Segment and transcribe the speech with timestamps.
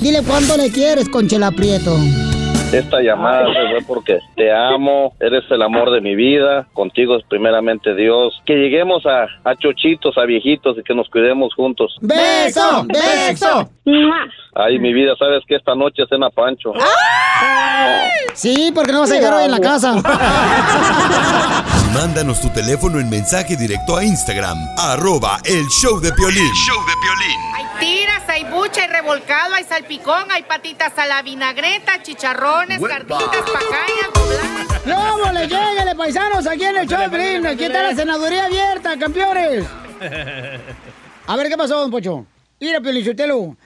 [0.00, 1.96] Dile cuánto le quieres, Conchela Prieto.
[2.72, 7.94] Esta llamada fue porque te amo, eres el amor de mi vida, contigo es primeramente
[7.94, 8.34] Dios.
[8.44, 11.96] Que lleguemos a, a chochitos, a viejitos y que nos cuidemos juntos.
[12.00, 12.84] ¡Beso!
[12.88, 13.70] ¡Beso!
[14.54, 16.72] Ay, mi vida, sabes que esta noche es cena Pancho.
[18.34, 19.94] Sí, porque no vas a llegar hoy en la casa.
[21.94, 26.50] Mándanos tu teléfono en mensaje directo a Instagram, arroba el show de Piolín.
[27.54, 33.44] Hay tiras, hay bucha, hay revolcado, hay salpicón, hay patitas a la vinagreta, chicharrones, carnitas,
[33.46, 34.86] pacañas, dobladas.
[34.86, 36.44] ¡No, le lléguele, paisanos!
[36.48, 37.46] Aquí en el show de Piolín.
[37.46, 39.64] Aquí está la senaduría abierta, campeones.
[41.28, 42.26] A ver, ¿qué pasó, don Pocho?
[42.58, 43.56] Mira, Piolichotelo.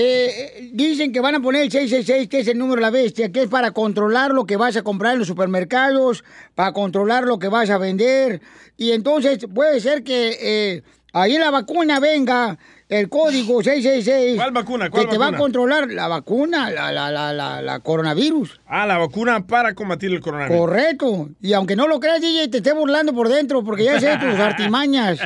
[0.00, 3.32] Eh, dicen que van a poner el 666, que es el número de la bestia,
[3.32, 6.22] que es para controlar lo que vas a comprar en los supermercados,
[6.54, 8.40] para controlar lo que vas a vender.
[8.76, 10.82] Y entonces puede ser que eh,
[11.12, 12.56] ahí en la vacuna venga
[12.88, 14.36] el código 666.
[14.36, 14.88] ¿Cuál vacuna?
[14.88, 18.60] ¿Cuál que te va a controlar la vacuna, la, la, la, la, la coronavirus.
[18.68, 20.60] Ah, la vacuna para combatir el coronavirus.
[20.60, 21.30] Correcto.
[21.40, 24.38] Y aunque no lo creas, DJ, te esté burlando por dentro, porque ya sé tus
[24.38, 25.18] artimañas.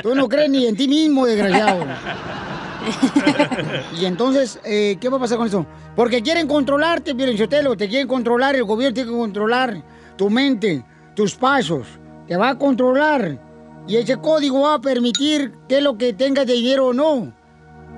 [0.00, 1.86] Tú no crees ni en ti mismo, desgraciado.
[4.00, 5.66] Y entonces, eh, ¿qué va a pasar con eso?
[5.94, 9.82] Porque quieren controlarte, Sotelo, te quieren controlar, el gobierno tiene que controlar
[10.16, 10.84] tu mente,
[11.14, 11.86] tus pasos,
[12.26, 13.38] te va a controlar.
[13.86, 17.32] Y ese código va a permitir que lo que tengas de dinero o no.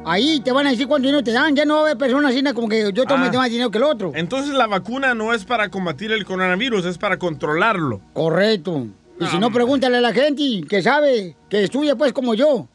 [0.06, 2.32] Ahí te van a decir cuánto dinero te dan, ya no va a haber personas
[2.32, 3.32] así como que yo tome Ah.
[3.32, 4.12] más dinero que el otro.
[4.14, 8.00] Entonces la vacuna no es para combatir el coronavirus, es para controlarlo.
[8.12, 8.86] Correcto.
[9.20, 12.68] Y si no, pregúntale a la gente que sabe, que estudia pues como yo.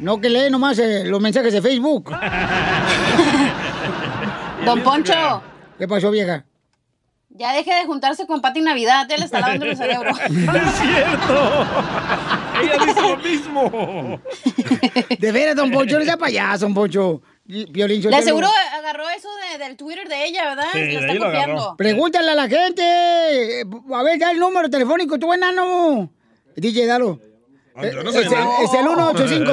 [0.00, 2.10] No que lee nomás eh, los mensajes de Facebook.
[4.64, 5.42] Don Poncho,
[5.78, 6.44] ¿Qué pasó, vieja?
[7.38, 10.10] ya deje de juntarse con Pati Navidad, él está lavando el cerebro.
[10.10, 11.66] ¡Es cierto!
[12.62, 14.20] Ella dice lo mismo.
[15.18, 17.20] De veras, don Poncho, no sea payaso, don Poncho.
[17.72, 20.64] Piolín, Le aseguro agarró eso de- del Twitter de ella, ¿verdad?
[20.72, 21.74] Sí, lo está lo copiando.
[21.76, 23.62] Pregúntale a la gente.
[23.94, 26.10] A ver, ya el número telefónico, tú enano.
[26.56, 27.20] DJ, dalo.
[27.76, 28.50] Ah, yo no es, el, enano.
[28.64, 28.74] es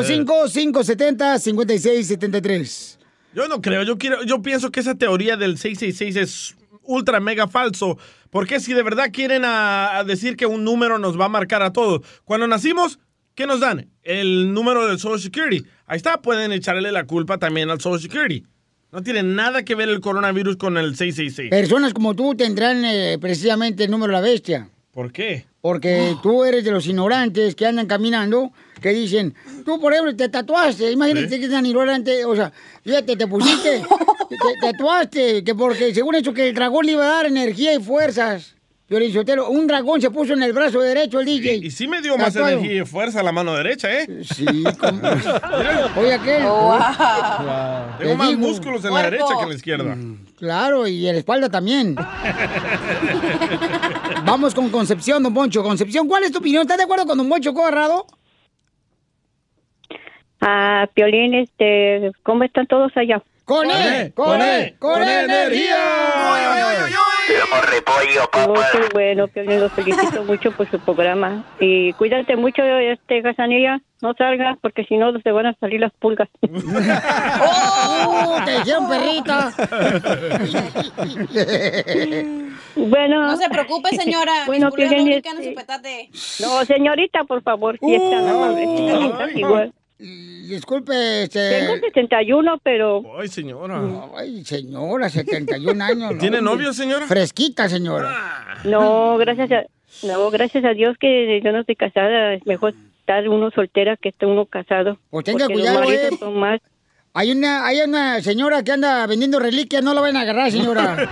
[0.10, 2.98] el 1855-570-5673.
[3.36, 7.48] Yo no creo, yo quiero, yo pienso que esa teoría del 666 es ultra mega
[7.48, 7.98] falso.
[8.30, 11.64] Porque si de verdad quieren a, a decir que un número nos va a marcar
[11.64, 12.02] a todos.
[12.26, 13.00] Cuando nacimos,
[13.34, 13.90] ¿qué nos dan?
[14.04, 15.66] El número del Social Security.
[15.88, 18.44] Ahí está, pueden echarle la culpa también al Social Security.
[18.92, 21.50] No tiene nada que ver el coronavirus con el 666.
[21.50, 24.70] Personas como tú tendrán eh, precisamente el número de la bestia.
[24.92, 25.48] ¿Por qué?
[25.64, 28.52] Porque tú eres de los ignorantes que andan caminando,
[28.82, 32.52] que dicen, tú por ejemplo te tatuaste, imagínate que es tan ignorante, o sea,
[32.84, 33.82] fíjate, te pusiste,
[34.30, 37.74] te, te tatuaste, que porque según eso que el dragón le iba a dar energía
[37.74, 38.56] y fuerzas.
[39.12, 41.56] Sotelo, un dragón se puso en el brazo derecho el DJ.
[41.56, 44.24] Y sí me dio más energía y fuerza a la mano derecha, ¿eh?
[44.24, 44.46] Sí,
[45.98, 46.44] Oye, aquel.
[46.44, 46.78] Tengo
[47.98, 48.40] Te más digo.
[48.40, 49.98] músculos en la derecha que en la izquierda.
[50.38, 51.96] Claro, y en la espalda también.
[54.26, 55.64] Vamos con Concepción, don Poncho.
[55.64, 56.62] Concepción, ¿cuál es tu opinión?
[56.62, 58.06] ¿Estás de acuerdo con don Poncho Corrado?
[60.42, 63.24] Ah, Piolín, este, ¿cómo están todos allá?
[63.46, 64.14] ¡Con él!
[64.14, 64.76] ¡Con él!
[64.80, 65.76] ¡Con energía!
[68.36, 71.44] Oh, qué bueno, Piolín, los felicito mucho por su programa.
[71.60, 75.92] Y cuídate mucho, este, Gazanilla, no salgas porque si no te van a salir las
[75.94, 76.28] pulgas.
[76.42, 78.38] ¡Oh!
[78.46, 79.54] ¡Te dijeron perrita!
[82.76, 83.28] bueno.
[83.28, 84.34] No se preocupe, señora.
[84.46, 86.10] Bueno, Piolín, no este- su petate.
[86.42, 88.64] No, señorita, por favor, si es tan amable.
[89.08, 89.74] Estás igual.
[90.04, 91.62] Disculpe, este...
[91.62, 93.02] Tengo 71, pero...
[93.18, 93.82] Ay, señora.
[94.18, 96.14] Ay, señora, 71 años.
[96.20, 96.52] ¿Tiene ¿no?
[96.52, 97.08] novio, señora?
[97.08, 98.58] Fresquita, señora.
[98.66, 99.64] No, gracias a,
[100.06, 102.34] no, gracias a Dios que yo no estoy casada.
[102.34, 104.98] Es mejor estar uno soltera que estar uno casado.
[105.10, 106.18] Pues tenga cuidado, los maridos eh.
[106.20, 106.60] son más...
[107.16, 110.98] Hay una, hay una señora que anda vendiendo reliquias, no la van a agarrar, señora.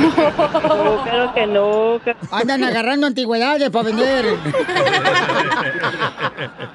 [0.00, 2.00] No, claro que no.
[2.30, 4.24] Andan agarrando antigüedades para vender.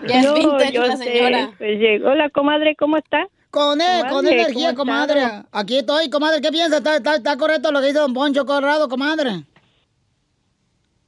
[0.07, 1.03] Ya es No, vintage la sé.
[1.03, 1.49] señora.
[1.57, 3.25] Pues, hola, comadre, ¿cómo está?
[3.49, 5.21] Con él, con energía, ¿cómo comadre.
[5.23, 5.45] está?
[5.51, 6.41] Aquí estoy, comadre.
[6.41, 6.77] ¿Qué piensa?
[6.77, 9.43] ¿Está, está, está correcto lo que dice don Poncho Corrado, comadre?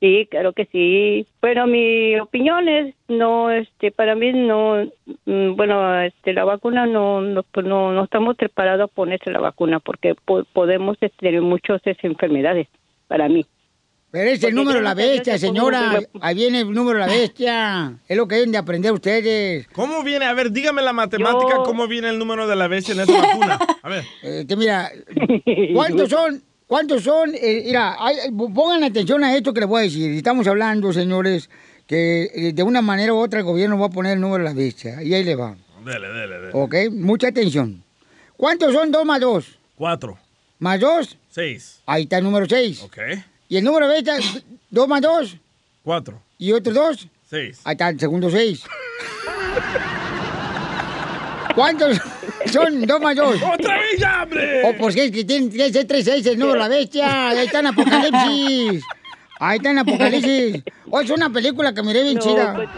[0.06, 1.25] Sí, claro que sí.
[1.42, 4.86] Bueno, mi opinión es, no, este, para mí no,
[5.25, 9.40] mm, bueno, este, la vacuna no, no, pues no, no estamos preparados a ponerse la
[9.40, 12.68] vacuna porque po- podemos este, tener muchas este, enfermedades,
[13.07, 13.48] para mí.
[14.12, 16.00] Pero es el Porque número de la bestia, señora.
[16.22, 17.94] Ahí viene el número de la bestia.
[18.07, 19.68] Es lo que deben de aprender ustedes.
[19.69, 20.25] ¿Cómo viene?
[20.25, 23.19] A ver, dígame la matemática, Yo- ¿cómo viene el número de la bestia en esa
[23.22, 23.60] vacuna?
[23.81, 24.04] A ver.
[24.24, 24.90] Eh, que mira,
[25.74, 26.42] ¿cuántos son?
[26.68, 27.32] ¿Cuántos son?
[27.36, 30.12] Eh, mira, hay- pongan atención a esto que les voy a decir.
[30.12, 31.50] Estamos hablando, señores,
[31.86, 34.50] que eh, de una manera u otra el gobierno va a poner el número de
[34.50, 35.02] la bestia.
[35.04, 35.56] Y ahí le va.
[35.86, 36.50] Dele, dele, dele.
[36.54, 36.76] ¿Ok?
[36.92, 37.84] Mucha atención.
[38.36, 39.60] ¿Cuántos son dos más dos?
[39.76, 40.18] Cuatro.
[40.58, 41.18] ¿Más dos?
[41.30, 41.82] Seis.
[41.86, 42.82] Ahí está el número seis.
[42.82, 42.98] Ok.
[43.48, 44.16] ¿Y el número de bestia?
[44.72, 45.38] ¿Dos más dos?
[45.84, 46.20] Cuatro.
[46.40, 47.08] ¿Y otros dos?
[47.30, 47.60] Seis.
[47.64, 48.64] Ahí está el segundo seis.
[51.56, 51.98] ¿Cuántos
[52.52, 53.38] son dos más dos?
[53.54, 54.62] ¡Otra vez ya, hombre!
[54.66, 57.30] Oh, pues es que tiene que ser tres seis el número de la bestia.
[57.30, 58.84] Ahí está en Apocalipsis.
[59.40, 60.63] Ahí está en Apocalipsis.
[60.90, 62.54] Oh, es una película que miré bien No, chida.
[62.56, 62.69] pues-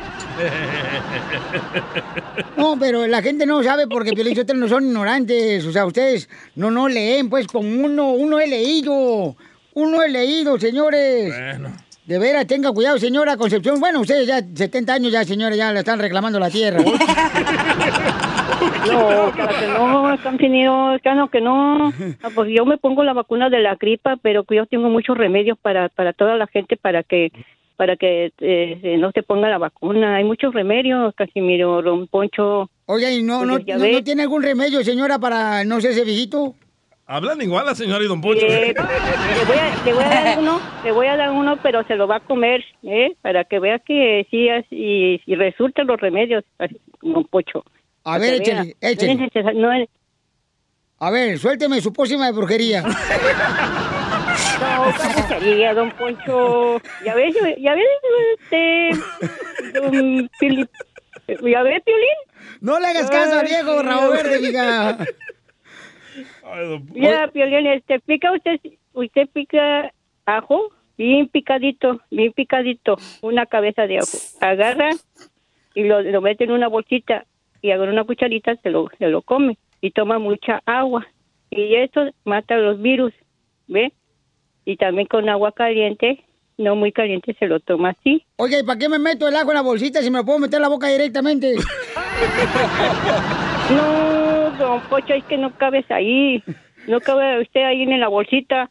[2.56, 5.66] No, pero la gente no sabe porque Piolín no son ignorantes.
[5.66, 9.36] O sea, ustedes no, no leen, pues, como uno, uno he leído.
[9.74, 11.28] Uno he leído, señores.
[11.30, 11.76] Bueno.
[12.08, 13.82] De veras, tenga cuidado, señora Concepción.
[13.82, 16.80] Bueno, ustedes ya 70 años ya, señora, ya le están reclamando la tierra.
[16.80, 16.86] No,
[19.36, 21.90] claro que no, están fingiendo, claro que no.
[22.24, 25.58] Ah, Pues yo me pongo la vacuna de la gripa, pero yo tengo muchos remedios
[25.62, 27.32] para, para toda la gente para que
[27.76, 30.16] para que eh, no se ponga la vacuna.
[30.16, 32.72] Hay muchos remedios, Casimiro, Don Poncho.
[32.88, 33.94] Oye, ¿y no, no, Pues no, ves.
[33.94, 36.56] no tiene algún remedio, señora, para no ser ese viejito?
[37.10, 38.46] Hablan igual la señora y don Poncho.
[38.46, 41.84] Eh, le, voy a, le voy a dar uno, le voy a dar uno, pero
[41.88, 43.16] se lo va a comer, ¿eh?
[43.22, 46.44] Para que vea que sí, y, y resultan los remedios,
[47.02, 47.64] Don Pocho.
[48.04, 49.16] A ver, échale, échale.
[49.16, 49.90] No es necesario- no es-
[51.00, 52.84] A ver, suélteme su pócima de brujería.
[54.60, 56.80] No, ¿cómo sería, don Poncho?
[57.06, 57.86] Ya ves, ya ves,
[58.40, 58.90] este,
[59.80, 60.70] don Pili-
[61.28, 62.18] ya ves, Piolín.
[62.62, 64.12] No le hagas caso viejo, güey.
[64.24, 64.98] verde, diga.
[66.94, 68.60] Ya, Piolín, este, pica usted,
[68.94, 69.92] usted pica
[70.26, 74.18] ajo, bien picadito, bien picadito, una cabeza de ajo.
[74.42, 74.90] Agarra
[75.74, 77.26] y lo, lo mete en una bolsita
[77.62, 81.06] y agarra una cucharita, se lo, se lo come y toma mucha agua.
[81.50, 83.14] Y eso mata los virus,
[83.68, 83.94] ¿ve?
[84.66, 86.24] Y también con agua caliente,
[86.58, 88.26] no muy caliente, se lo toma así.
[88.38, 90.40] Oye, ¿y para qué me meto el ajo en la bolsita si me lo puedo
[90.40, 91.56] meter en la boca directamente?
[93.70, 94.17] No,
[94.58, 96.44] don Pocho, es que no cabes ahí.
[96.88, 98.70] No cabe usted ahí en la bolsita.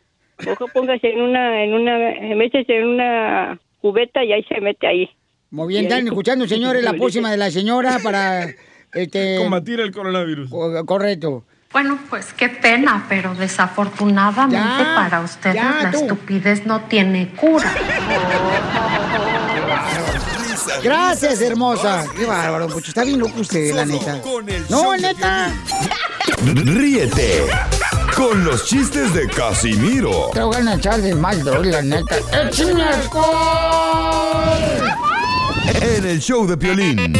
[0.50, 1.96] Ojo, póngase en una, en una,
[2.36, 5.10] métese en una cubeta y ahí se mete ahí.
[5.50, 8.46] Muy bien, están escuchando, señores, la pócima de la señora para...
[8.94, 10.48] Este, Combatir el coronavirus.
[10.48, 11.44] co- correcto.
[11.70, 15.98] Bueno, pues qué pena, pero desafortunadamente Ya, para ustedes ya, la tú.
[15.98, 17.70] estupidez no tiene cura.
[20.82, 22.04] Gracias, hermosa.
[22.16, 22.88] Qué bárbaro, Pucho.
[22.88, 24.20] Está bien loco usted, la neta.
[24.68, 25.52] No, neta.
[26.44, 27.46] Ríete
[28.14, 32.16] con los chistes de Casimiro Te voy a echar de mal, la neta.
[32.32, 34.56] ¡Échame alcohol!
[35.80, 37.12] en el show de Piolín.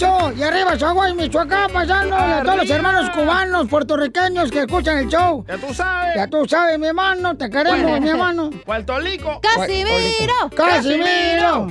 [0.00, 5.08] Y arriba, Chihuahua y Michoacán, pasando a todos los hermanos cubanos, puertorriqueños que escuchan el
[5.08, 5.44] show.
[5.46, 6.14] Ya tú sabes.
[6.16, 8.48] Ya tú sabes, mi hermano, te queremos, mi hermano.
[8.64, 9.42] Puerto Rico.
[9.42, 10.50] ¡Casimiro!
[10.56, 11.66] ¡Casimiro!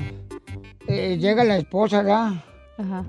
[0.87, 2.33] Eh, llega la esposa, ¿verdad?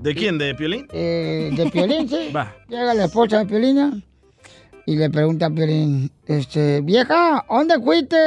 [0.01, 0.39] ¿De quién?
[0.39, 0.87] ¿De Piolín?
[0.91, 2.31] Eh, de Piolín, sí.
[2.35, 2.55] Va.
[2.67, 4.03] Llega la esposa de Piolín
[4.87, 8.17] y le pregunta a Piolín, este, vieja, ¿dónde fuiste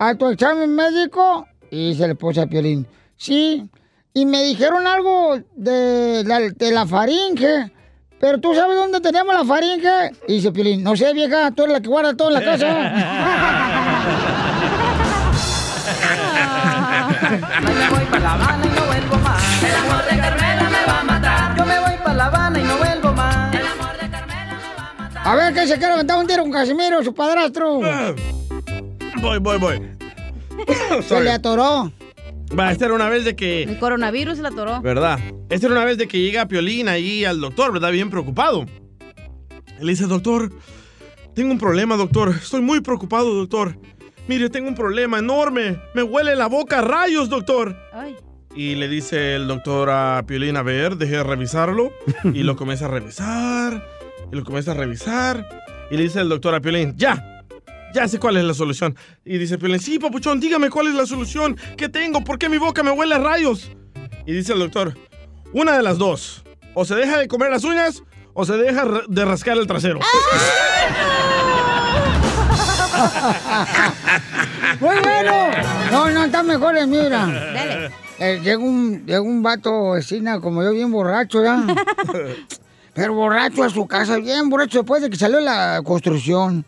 [0.00, 1.46] a tu examen médico?
[1.70, 2.86] Y dice la esposa de Piolín,
[3.16, 3.70] sí,
[4.12, 7.72] y me dijeron algo de la, de la faringe,
[8.18, 10.10] pero ¿tú sabes dónde tenemos la faringe?
[10.26, 12.66] Y dice Piolín, no sé, vieja, tú eres la que guarda todo en la casa.
[17.30, 19.62] me voy para La Habana y no vuelvo más.
[19.62, 21.56] El amor de Carmela me va a matar.
[21.56, 23.54] Yo me voy para La Habana y no vuelvo más.
[23.54, 25.28] El amor de Carmela me va a matar.
[25.28, 27.80] A ver, que se quiere aventar un tiro con Casimiro, su padrastro.
[29.20, 29.96] Voy, voy, voy.
[31.06, 31.92] Se le atoró.
[32.58, 33.62] Va, esta era una vez de que...
[33.62, 34.80] El coronavirus la atoró.
[34.82, 35.20] ¿Verdad?
[35.48, 37.92] Esta era una vez de que llega Piolín ahí al doctor, ¿verdad?
[37.92, 38.66] Bien preocupado.
[39.78, 40.50] Él dice, doctor,
[41.34, 42.30] tengo un problema, doctor.
[42.30, 43.78] Estoy muy preocupado, doctor.
[44.26, 45.80] Mire, tengo un problema enorme.
[45.94, 47.76] Me huele la boca a rayos, doctor.
[47.92, 48.16] Ay.
[48.54, 51.92] Y le dice el doctor a Piolín, a ver, deje de revisarlo.
[52.24, 53.86] Y lo comienza a revisar.
[54.32, 55.48] Y lo comienza a revisar.
[55.90, 57.39] Y le dice el doctor a Piolín, ya,
[57.94, 58.96] ya sé cuál es la solución.
[59.24, 61.56] Y dice Piolín, sí, papuchón, dígame cuál es la solución.
[61.76, 62.22] ¿Qué tengo?
[62.22, 63.70] ¿Por qué mi boca me huele a rayos?
[64.26, 64.96] Y dice el doctor,
[65.52, 66.44] una de las dos.
[66.74, 69.98] O se deja de comer las uñas o se deja de rascar el trasero.
[74.80, 75.32] ¡Muy bueno!
[75.90, 77.26] No, no, está mejor el mira.
[77.26, 77.90] Dale.
[78.18, 81.64] Eh, llega, un, llega un vato vecina como yo, bien borracho, ¿ya?
[82.94, 86.66] Pero borracho a su casa, bien borracho después de que salió la construcción.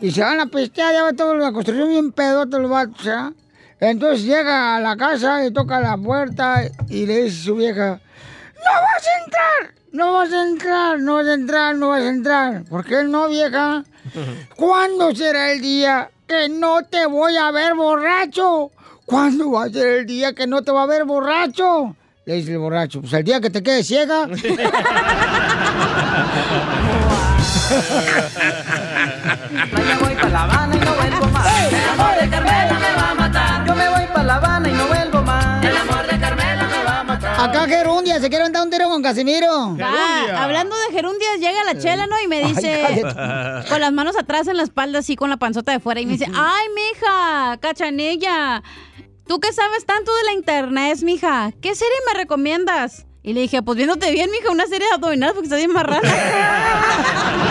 [0.00, 3.32] Y se van a pistear, ya va toda la construcción bien pedote los vatos, ¿ya?
[3.80, 8.00] Entonces llega a la casa y toca la puerta y le dice a su vieja,
[8.54, 9.74] ¡No vas a entrar!
[9.92, 11.00] ¡No vas a entrar!
[11.00, 11.74] ¡No vas a entrar!
[11.76, 12.64] ¡No vas a entrar!
[12.64, 13.84] ¿Por qué no, vieja?
[14.56, 18.70] ¿Cuándo será el día que no te voy a ver borracho?
[19.04, 21.96] ¿Cuándo va a ser el día que no te va a ver borracho?
[22.24, 24.28] Le dice el borracho, pues el día que te quedes ciega.
[30.00, 31.72] Voy pa' La Habana y no vuelvo más.
[31.72, 33.66] El amor de Carmela me va a matar.
[33.66, 35.64] Yo me voy pa' La Habana y no vuelvo más.
[35.64, 37.40] El amor de Carmela me va a matar.
[37.48, 39.76] Acá Gerundia, se quiere dar un tiro con Casimiro.
[39.80, 42.20] Ah, hablando de gerundias, llega la chela, ¿no?
[42.20, 43.02] Y me dice,
[43.68, 46.12] con las manos atrás en la espalda, así con la panzota de fuera, y me
[46.12, 48.62] dice, ay, mija, cachanilla,
[49.26, 51.52] ¿tú qué sabes tanto de la internet, mija?
[51.60, 53.06] ¿Qué serie me recomiendas?
[53.22, 56.00] Y le dije, pues viéndote bien, mija, una serie de abdominales porque estás bien marrana.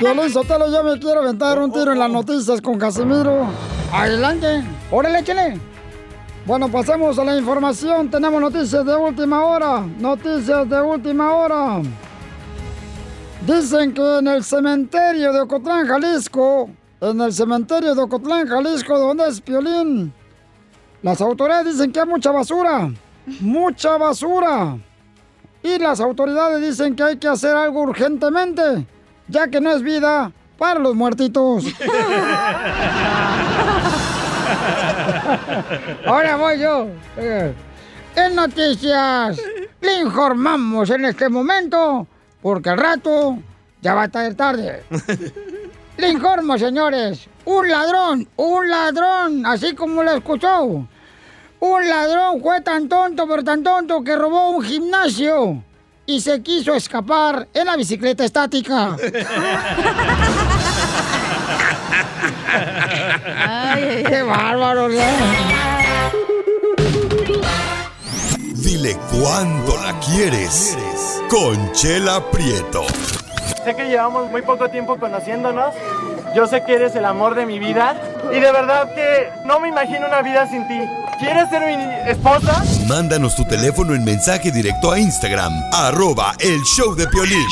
[0.00, 3.46] Violín Sotelo, yo me quiero aventar un tiro en las noticias con Casimiro.
[3.92, 4.62] Adelante.
[4.90, 5.60] Órale, échale.
[6.46, 8.10] Bueno, pasemos a la información.
[8.10, 9.80] Tenemos noticias de última hora.
[9.80, 11.82] Noticias de última hora.
[13.46, 19.28] Dicen que en el cementerio de Ocotlán, Jalisco, en el cementerio de Ocotlán, Jalisco, donde
[19.28, 20.12] es Piolín,
[21.02, 22.90] las autoridades dicen que hay mucha basura.
[23.40, 24.78] Mucha basura.
[25.62, 28.86] Y las autoridades dicen que hay que hacer algo urgentemente,
[29.28, 31.64] ya que no es vida para los muertitos.
[36.06, 36.88] Ahora voy yo.
[37.16, 37.54] Eh,
[38.16, 39.40] En noticias,
[39.80, 42.06] le informamos en este momento,
[42.42, 43.38] porque al rato
[43.80, 44.82] ya va a estar tarde.
[45.98, 50.62] Le informo, señores, un ladrón, un ladrón, así como lo escuchó.
[51.60, 55.62] Un ladrón fue tan tonto, pero tan tonto que robó un gimnasio
[56.08, 58.96] y se quiso escapar en la bicicleta estática.
[64.08, 64.90] ¡Qué bárbaro!
[64.90, 65.04] ¿eh?
[68.54, 70.78] Dile cuándo la quieres.
[71.28, 72.86] Conchela Prieto.
[73.62, 75.74] Sé que llevamos muy poco tiempo conociéndonos.
[76.34, 77.96] Yo sé que eres el amor de mi vida.
[78.30, 80.78] Y de verdad que no me imagino una vida sin ti.
[81.18, 82.62] ¿Quieres ser mi esposa?
[82.86, 87.44] Mándanos tu teléfono en mensaje directo a Instagram, arroba el show de Piolín.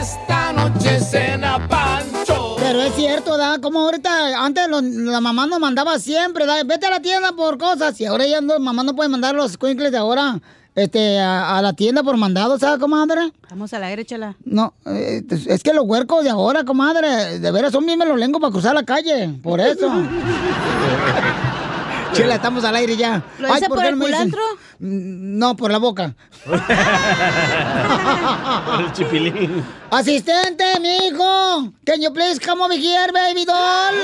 [0.00, 2.56] Esta noche cena Pancho.
[2.58, 3.58] Pero es cierto, ¿da?
[3.60, 6.62] Como ahorita, antes lo- la mamá nos mandaba siempre, ¿da?
[6.64, 8.00] Vete a la tienda por cosas.
[8.00, 10.38] Y ahora ya no, mamá no puede mandar los cuincles de ahora
[10.76, 13.32] este, a, a la tienda por mandado, ¿sabes, comadre?
[13.50, 14.36] Vamos al aire, chela.
[14.44, 18.52] No, eh, es que los huercos de ahora, comadre, de veras son bien melolengos para
[18.52, 19.28] cruzar la calle.
[19.42, 19.90] Por eso.
[22.12, 23.22] Chela, estamos al aire ya.
[23.38, 24.40] ¿Lo dice por qué el culantro?
[24.78, 26.14] Mm, No, por la boca.
[28.78, 29.62] El chipilín.
[29.90, 31.72] Asistente, mijo.
[31.84, 33.94] Can you please come over here, baby doll?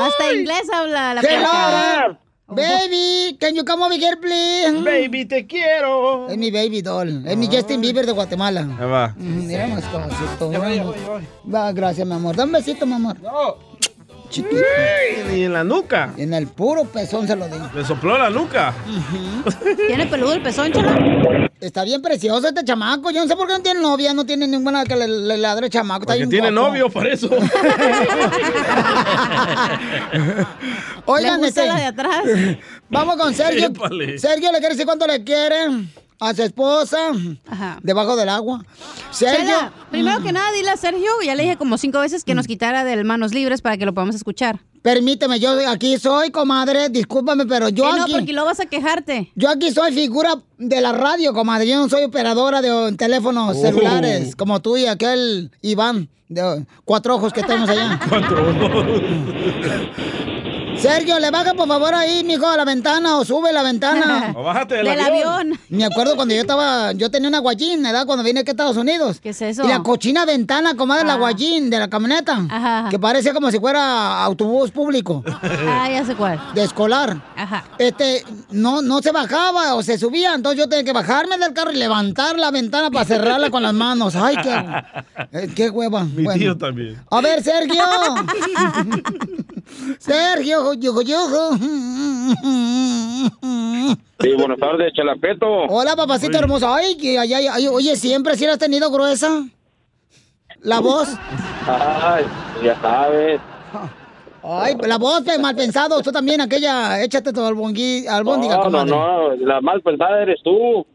[0.00, 2.18] Hasta inglés habla la Hello.
[2.52, 4.82] Baby, can you come over here, please?
[4.82, 6.28] Baby, te quiero.
[6.28, 7.24] Es mi baby doll.
[7.26, 8.62] Es mi Justin Bieber de Guatemala.
[8.78, 9.14] Ahí va.
[9.16, 10.50] Mm, Mira más cosito.
[11.52, 12.34] Va, gracias, mi amor.
[12.34, 13.16] Dame un besito, mi amor.
[14.30, 14.56] Chiquito.
[15.34, 16.14] Y en la nuca.
[16.16, 17.68] En el puro pezón se lo digo.
[17.74, 18.72] Le sopló la nuca.
[19.86, 20.96] ¿Tiene peludo el pezón, chela?
[21.60, 23.10] Está bien precioso este chamaco.
[23.10, 25.68] Yo no sé por qué no tiene novia, no tiene ninguna que le, le ladre
[25.68, 26.02] chamaco.
[26.02, 26.68] Está Porque tiene guapo.
[26.68, 27.28] novio, por eso.
[31.06, 32.22] Oigan, Le gusta este, la de atrás.
[32.88, 33.66] Vamos con Sergio.
[33.66, 34.18] Épale.
[34.18, 35.56] Sergio le quiere decir cuánto le quiere
[36.20, 36.98] a su esposa
[37.48, 37.78] Ajá.
[37.82, 38.62] debajo del agua.
[39.10, 39.40] Sergio.
[39.46, 42.46] Chela, primero que nada, dile a Sergio, ya le dije como cinco veces que nos
[42.46, 44.60] quitara del manos libres para que lo podamos escuchar.
[44.82, 48.12] Permíteme, yo aquí soy, comadre, discúlpame, pero yo Que no, aquí...
[48.12, 49.30] porque luego vas a quejarte.
[49.34, 51.68] Yo aquí soy figura de la radio, comadre.
[51.68, 53.60] Yo no soy operadora de teléfonos Oh.
[53.60, 57.98] celulares, como tú y aquel Iván, de cuatro ojos que tenemos allá.
[60.80, 64.32] Sergio, le baja por favor ahí, mijo, a la ventana o sube la ventana.
[64.36, 65.28] O bájate del Del avión.
[65.28, 65.60] avión.
[65.68, 68.06] Me acuerdo cuando yo estaba, yo tenía una guayín, ¿verdad?
[68.06, 69.20] Cuando vine aquí a Estados Unidos.
[69.20, 69.64] ¿Qué es eso?
[69.64, 71.18] Y la cochina ventana, comadre, la Ah.
[71.18, 72.86] guayín de la camioneta.
[72.90, 75.22] Que parece como si fuera autobús público.
[75.72, 76.40] Ah, ya sé cuál.
[76.54, 77.20] De escolar.
[77.36, 77.64] Ajá.
[77.78, 81.72] Este, no, no se bajaba o se subía, entonces yo tenía que bajarme del carro
[81.72, 84.14] y levantar la ventana para cerrarla con las manos.
[84.16, 84.64] Ay, qué,
[85.32, 86.04] eh, qué hueva.
[86.04, 86.38] Mi Bueno.
[86.38, 86.98] tío también.
[87.10, 87.82] A ver, Sergio.
[89.98, 91.50] Sergio, yo, yo.
[94.20, 95.46] Sí, buenas tardes, Chalapeto.
[95.68, 96.72] Hola, papacito hermoso.
[96.72, 99.44] Ay, que ay, oye, siempre sí la has tenido gruesa.
[100.62, 101.08] La voz.
[101.66, 102.24] Ay,
[102.62, 103.40] ya sabes.
[104.42, 106.00] Ay, la voz, pues, mal pensado.
[106.00, 108.90] Tú también, aquella, échate tu albongui, albóndiga, No, no, comadre.
[108.90, 110.86] no, la mal pensada eres tú.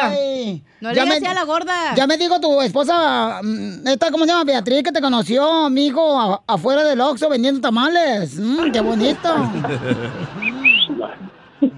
[0.00, 1.94] Ay, No le ya digas me- así a la gorda.
[1.96, 4.44] Ya me dijo tu esposa, mm, esta, ¿cómo se llama?
[4.44, 8.36] Beatriz, que te conoció, amigo, a- afuera del Oxxo vendiendo tamales.
[8.38, 9.28] Mm, qué bonito.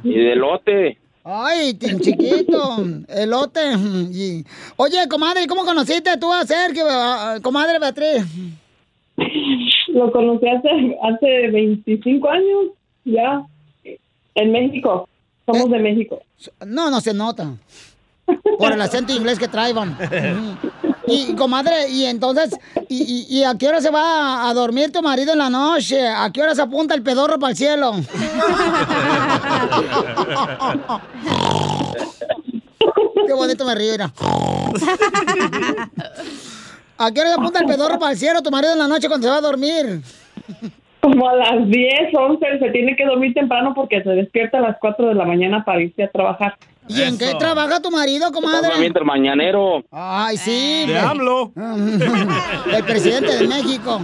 [0.03, 0.99] Y de lote.
[1.25, 2.79] Ay, chiquito,
[3.09, 3.73] elote.
[4.13, 4.45] Y-
[4.77, 6.85] Oye, comadre, ¿cómo conociste tú a Sergio,
[7.43, 8.25] comadre Beatriz?
[9.95, 12.67] Lo conocí hace, hace 25 años,
[13.05, 13.43] ya,
[14.35, 15.09] en México.
[15.47, 16.21] Somos de México.
[16.67, 17.51] No, no se nota.
[18.59, 19.97] Por el acento inglés que traían.
[21.13, 22.57] Y, comadre, y entonces,
[22.89, 26.07] y, y- y a qué hora se va a dormir tu marido en la noche?
[26.07, 27.95] ¿A qué hora se apunta el pedorro para el cielo?
[33.27, 34.13] Qué bonito me río, mira.
[37.03, 39.09] ¿A qué hora se apunta el pedorro para el cielo tu marido en la noche
[39.09, 40.03] cuando se va a dormir?
[41.01, 44.77] Como a las 10, 11, se tiene que dormir temprano porque se despierta a las
[44.79, 46.59] 4 de la mañana para irse a trabajar.
[46.89, 48.69] ¿Y en qué trabaja tu marido, comadre?
[48.85, 49.83] El mañanero.
[49.91, 50.85] Ay, sí.
[50.87, 51.53] De me- AMLO.
[52.77, 54.01] El presidente de México.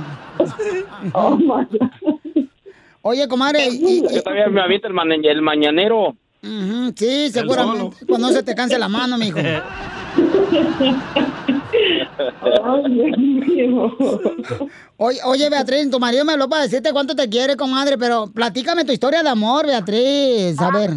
[3.02, 6.16] Oye, comadre, y, y- Yo también me aviento el, ma- el mañanero.
[6.94, 8.06] Sí, seguramente.
[8.08, 9.38] Cuando no se te canse la mano, mijo.
[14.98, 18.84] Oye, oye, Beatriz, tu marido me habló para decirte cuánto te quiere, comadre, pero platícame
[18.84, 20.58] tu historia de amor, Beatriz.
[20.60, 20.90] A ver.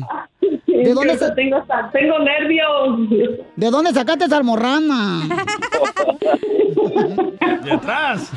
[0.66, 1.62] ¿De dónde, sa- Tengo,
[1.92, 3.10] tengo nervios.
[3.56, 5.22] ¿De dónde sacaste esa almorrana?
[7.64, 8.32] De atrás.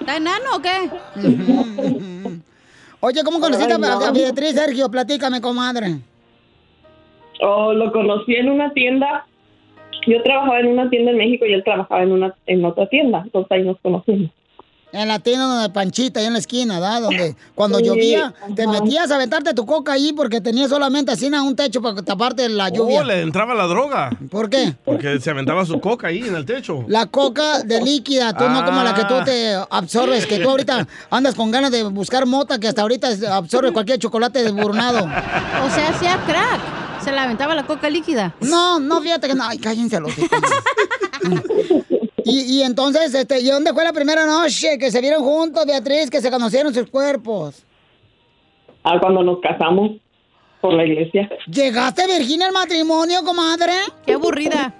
[0.00, 0.90] ¿Está enano o qué?
[3.00, 4.04] Oye, ¿cómo conociste Ay, a- no.
[4.04, 4.88] a Beatriz, Sergio?
[4.88, 5.98] Platícame, comadre.
[7.40, 9.26] Oh, lo conocí en una tienda.
[10.06, 13.22] Yo trabajaba en una tienda en México y él trabajaba en una en otra tienda.
[13.24, 14.30] Entonces ahí nos conocimos.
[14.94, 17.00] En la tienda de Panchita, ahí en la esquina, ¿verdad?
[17.00, 18.72] Donde cuando Sí, llovía, te ajá.
[18.72, 22.68] metías a aventarte tu coca ahí porque tenías solamente así un techo para taparte la
[22.68, 23.00] lluvia.
[23.00, 24.10] Oh, le entraba la droga.
[24.30, 24.74] ¿Por qué?
[24.84, 26.84] Porque se aventaba su coca ahí en el techo.
[26.88, 29.24] La coca de líquida, tú no como la que tú Ah.
[29.24, 33.72] te absorbes, que tú ahorita andas con ganas de buscar mota que hasta ahorita absorbe
[33.72, 35.06] cualquier chocolate desburnado.
[35.06, 36.81] O sea, hacía crack.
[37.02, 38.34] Se le aventaba la coca líquida.
[38.40, 39.44] No, no, fíjate que no.
[39.44, 40.30] Ay, cállense los hijos.
[42.24, 46.10] y, y entonces, este, ¿y dónde fue la primera noche que se vieron juntos, Beatriz,
[46.10, 47.64] que se conocieron sus cuerpos?
[48.84, 49.92] Ah, cuando nos casamos
[50.60, 51.28] por la iglesia.
[51.46, 53.72] ¿Llegaste Virginia al matrimonio, comadre?
[54.06, 54.74] Qué aburrida.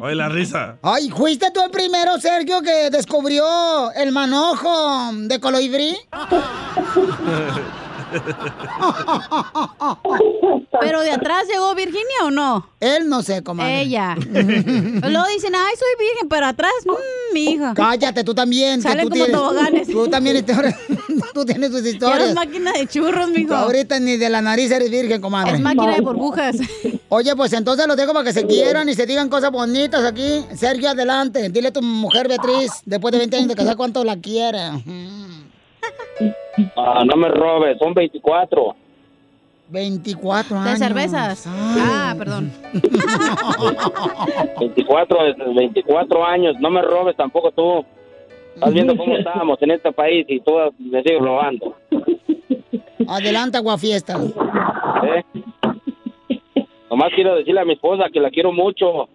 [0.00, 0.78] Oye, la risa.
[0.82, 5.96] Ay, ¿fuiste tú el primero, Sergio, que descubrió el manojo de coloibrí?
[10.80, 12.68] ¿Pero de atrás llegó Virginia o no?
[12.80, 13.82] Él no sé, comadre.
[13.82, 14.14] Ella.
[14.32, 17.72] Luego dicen, ay, soy virgen, pero atrás, mmm, mi hija.
[17.74, 18.76] Cállate, tú también.
[18.82, 19.88] que Salen tú como tienes- toboganes.
[19.88, 20.44] Tú también,
[21.34, 22.20] tú tienes tus historias.
[22.22, 23.54] eres máquina de churros, mijo.
[23.54, 25.54] Ahorita ni de la nariz eres virgen, comadre.
[25.54, 26.56] Es máquina de burbujas.
[27.08, 30.44] Oye, pues entonces los dejo para que se quieran y se digan cosas bonitas aquí.
[30.56, 31.48] Sergio, adelante.
[31.48, 34.58] Dile a tu mujer Beatriz, después de 20 años de casar, cuánto la quiere.
[36.76, 38.76] Ah, no me robes, son 24.
[39.68, 40.78] 24 De años.
[40.78, 41.46] cervezas.
[41.48, 42.52] Ah, perdón.
[44.60, 47.84] 24, es- 24 años, no me robes tampoco tú.
[48.54, 51.74] Estás viendo cómo estamos en este país y tú me sigues robando.
[53.08, 54.16] Adelante, aguafiesta.
[55.02, 55.24] ¿eh?
[56.88, 59.08] Nomás quiero decirle a mi esposa que la quiero mucho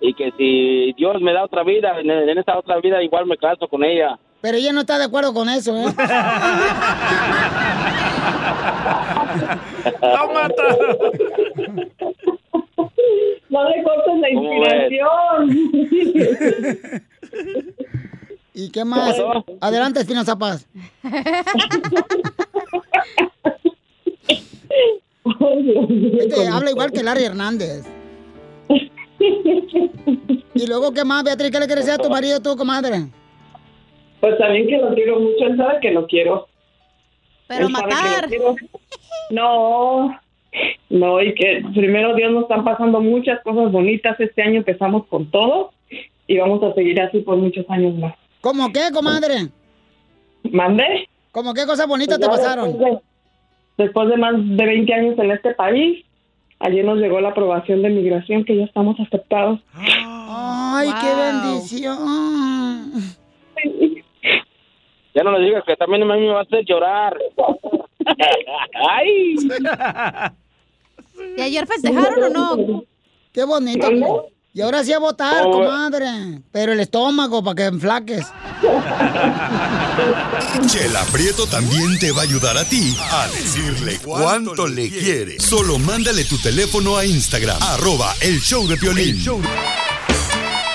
[0.00, 3.36] y que si Dios me da otra vida, en, en esta otra vida igual me
[3.36, 4.18] caso con ella.
[4.40, 5.92] Pero ella no está de acuerdo con eso, ¿eh?
[10.00, 10.62] ¡La mata!
[13.50, 15.50] No le cortes la inspiración.
[18.54, 19.16] ¿Y qué más?
[19.60, 20.66] Adelante, Espinoza Paz.
[26.20, 27.84] Este habla igual que Larry Hernández.
[30.54, 31.52] Y luego, ¿qué más, Beatriz?
[31.52, 33.06] ¿Qué le quieres decir a tu marido tú, comadre?
[34.20, 36.48] Pues también que lo quiero mucho, él sabe que lo quiero.
[37.46, 38.28] Pero Él matar.
[38.28, 38.54] quiero.
[39.30, 40.18] No,
[40.90, 44.18] no, y que primero Dios nos están pasando muchas cosas bonitas.
[44.18, 45.72] Este año empezamos con todo
[46.26, 48.14] y vamos a seguir así por muchos años más.
[48.40, 49.48] ¿Cómo qué, comadre?
[50.50, 51.08] ¿Mande?
[51.32, 52.68] ¿Cómo qué cosas bonitas te Pues ya pasaron?
[52.72, 56.04] Después de, después de más de 20 años en este país,
[56.60, 59.60] ayer nos llegó la aprobación de migración que ya estamos aceptados.
[59.74, 61.98] Ay, qué bendición.
[65.18, 67.16] Ya no le digas que también a mí me va a hacer llorar.
[68.88, 69.34] Ay.
[71.36, 72.84] ¿Y ayer festejaron o no?
[73.32, 73.88] Qué bonito.
[74.54, 75.50] Y ahora sí a votar, Oh.
[75.50, 76.06] comadre.
[76.52, 78.28] Pero el estómago para que enflaques.
[80.68, 85.40] Chela Prieto también te va a ayudar a ti a decirle cuánto le quiere.
[85.40, 89.18] Solo mándale tu teléfono a Instagram, arroba el show de Piolín.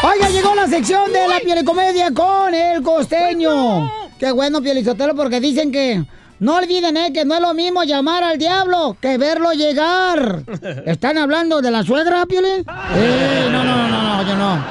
[0.03, 4.02] Oiga, llegó la sección de la pielicomedia con el costeño.
[4.23, 6.01] Qué bueno, Pielizotelo, porque dicen que
[6.39, 10.43] no olviden, eh, que no es lo mismo llamar al diablo que verlo llegar.
[10.85, 12.63] ¿Están hablando de la suegra, Piolín?
[12.95, 14.65] Eh, no, no, no, no, yo no.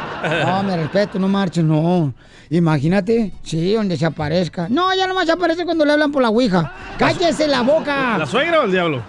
[0.47, 2.15] No, me respeto, no marches, no.
[2.49, 4.69] Imagínate, sí, donde se aparezca.
[4.71, 6.73] No, ya nomás se aparece cuando le hablan por la ouija.
[6.97, 8.17] ¡Cállese la boca!
[8.17, 9.03] ¿La suegra o el diablo?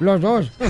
[0.00, 0.50] Los dos.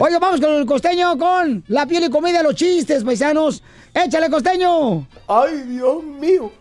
[0.00, 3.62] Oye, vamos con el costeño con la piel y comida, los chistes, paisanos.
[3.94, 5.06] ¡Échale, costeño!
[5.26, 6.52] Ay, Dios mío.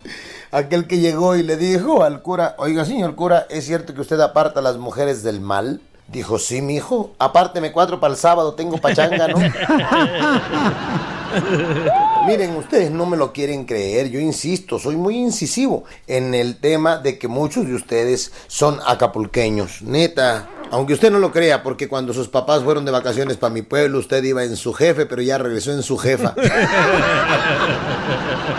[0.51, 4.19] Aquel que llegó y le dijo al cura, oiga, señor cura, ¿es cierto que usted
[4.19, 5.81] aparta a las mujeres del mal?
[6.07, 9.38] Dijo, sí, mijo, apárteme cuatro para el sábado, tengo pachanga, ¿no?
[12.27, 16.97] Miren, ustedes no me lo quieren creer, yo insisto, soy muy incisivo en el tema
[16.97, 20.47] de que muchos de ustedes son acapulqueños, neta.
[20.71, 23.99] Aunque usted no lo crea, porque cuando sus papás fueron de vacaciones para mi pueblo,
[23.99, 26.34] usted iba en su jefe, pero ya regresó en su jefa.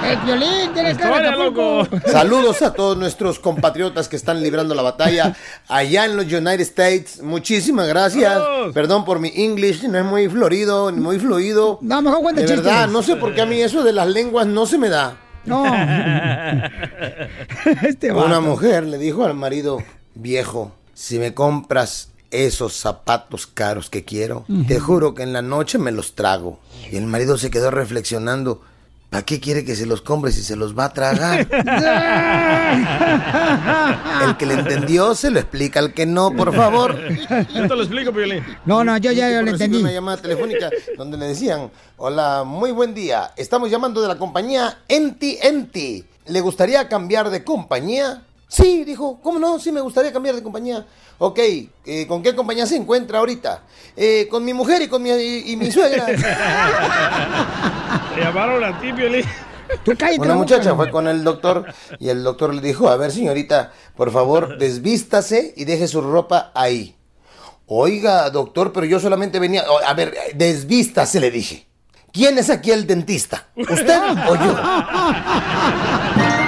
[0.08, 1.86] El violín, tienes cara loco.
[2.06, 5.36] Saludos a todos nuestros compatriotas que están librando la batalla
[5.68, 7.22] allá en los United States.
[7.22, 8.40] Muchísimas gracias.
[8.72, 11.78] Perdón por mi English, no es muy florido, ni muy fluido.
[11.82, 12.64] No, mejor cuenta De chistes.
[12.64, 15.16] verdad, no sé por qué a mí eso de las lenguas no se me da.
[15.44, 15.64] No.
[17.82, 18.12] este.
[18.12, 19.82] Una mujer le dijo al marido,
[20.14, 25.78] viejo, si me compras esos zapatos caros que quiero, te juro que en la noche
[25.78, 26.58] me los trago.
[26.90, 28.62] Y el marido se quedó reflexionando,
[29.08, 31.46] ¿para qué quiere que se los compre si se los va a tragar?
[34.24, 36.98] El que le entendió se lo explica al que no, por favor.
[37.54, 38.42] Yo te lo explico, Piolín.
[38.66, 39.78] No, no, yo ya Yo lo entendí.
[39.78, 44.78] una llamada telefónica donde le decían, hola, muy buen día, estamos llamando de la compañía
[44.88, 46.04] Enti Enti.
[46.26, 48.24] ¿Le gustaría cambiar de compañía?
[48.48, 49.58] Sí, dijo, ¿cómo no?
[49.58, 50.86] Sí, me gustaría cambiar de compañía.
[51.18, 53.62] Ok, eh, ¿con qué compañía se encuentra ahorita?
[53.96, 56.06] "Eh, con mi mujer y con mi, y, y mi suegra.
[58.14, 59.24] Te llamaron a ti, Piolín.
[60.18, 61.66] Una muchacha fue con el doctor
[61.98, 66.50] y el doctor le dijo, a ver señorita, por favor, desvístase y deje su ropa
[66.54, 66.96] ahí.
[67.66, 69.64] Oiga, doctor, pero yo solamente venía...
[69.86, 71.66] A ver, desvístase, le dije.
[72.12, 73.48] ¿Quién es aquí el dentista?
[73.56, 74.56] ¿Usted o yo?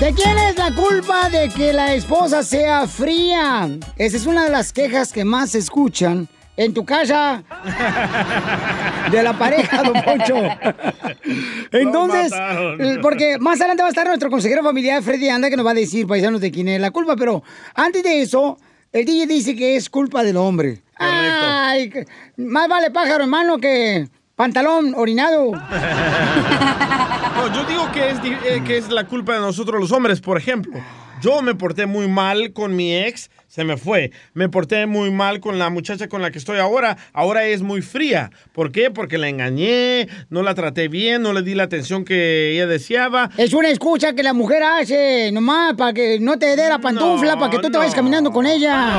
[0.00, 3.68] ¿De quién es la culpa de que la esposa sea fría?
[3.96, 7.42] Esa es una de las quejas que más se escuchan en tu casa
[9.10, 10.36] de la pareja, don Poncho.
[11.72, 12.32] Entonces,
[12.78, 15.70] eh, porque más adelante va a estar nuestro consejero familiar, Freddy Anda, que nos va
[15.70, 17.16] a decir, paisanos, de quién es la culpa.
[17.16, 17.42] Pero
[17.74, 18.58] antes de eso,
[18.92, 20.82] el DJ dice que es culpa del hombre.
[20.96, 22.06] Ay, que-
[22.36, 25.52] más vale pájaro en mano que pantalón orinado.
[27.36, 30.22] No, yo digo que es, eh, que es la culpa de nosotros los hombres.
[30.22, 30.72] Por ejemplo,
[31.20, 33.30] yo me porté muy mal con mi ex.
[33.56, 34.12] Se me fue.
[34.34, 36.98] Me porté muy mal con la muchacha con la que estoy ahora.
[37.14, 38.30] Ahora es muy fría.
[38.52, 38.90] ¿Por qué?
[38.90, 43.30] Porque la engañé, no la traté bien, no le di la atención que ella deseaba.
[43.38, 47.38] Es una excusa que la mujer hace, nomás, para que no te dé la pantufla,
[47.38, 48.92] para que tú te vayas caminando con ella.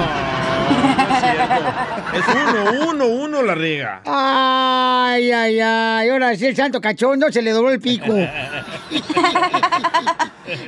[2.16, 4.02] Es uno, uno, uno la riega.
[4.06, 6.10] Ay, ay, ay.
[6.10, 8.08] Ahora sí, el santo cachondo se le dobló el pico.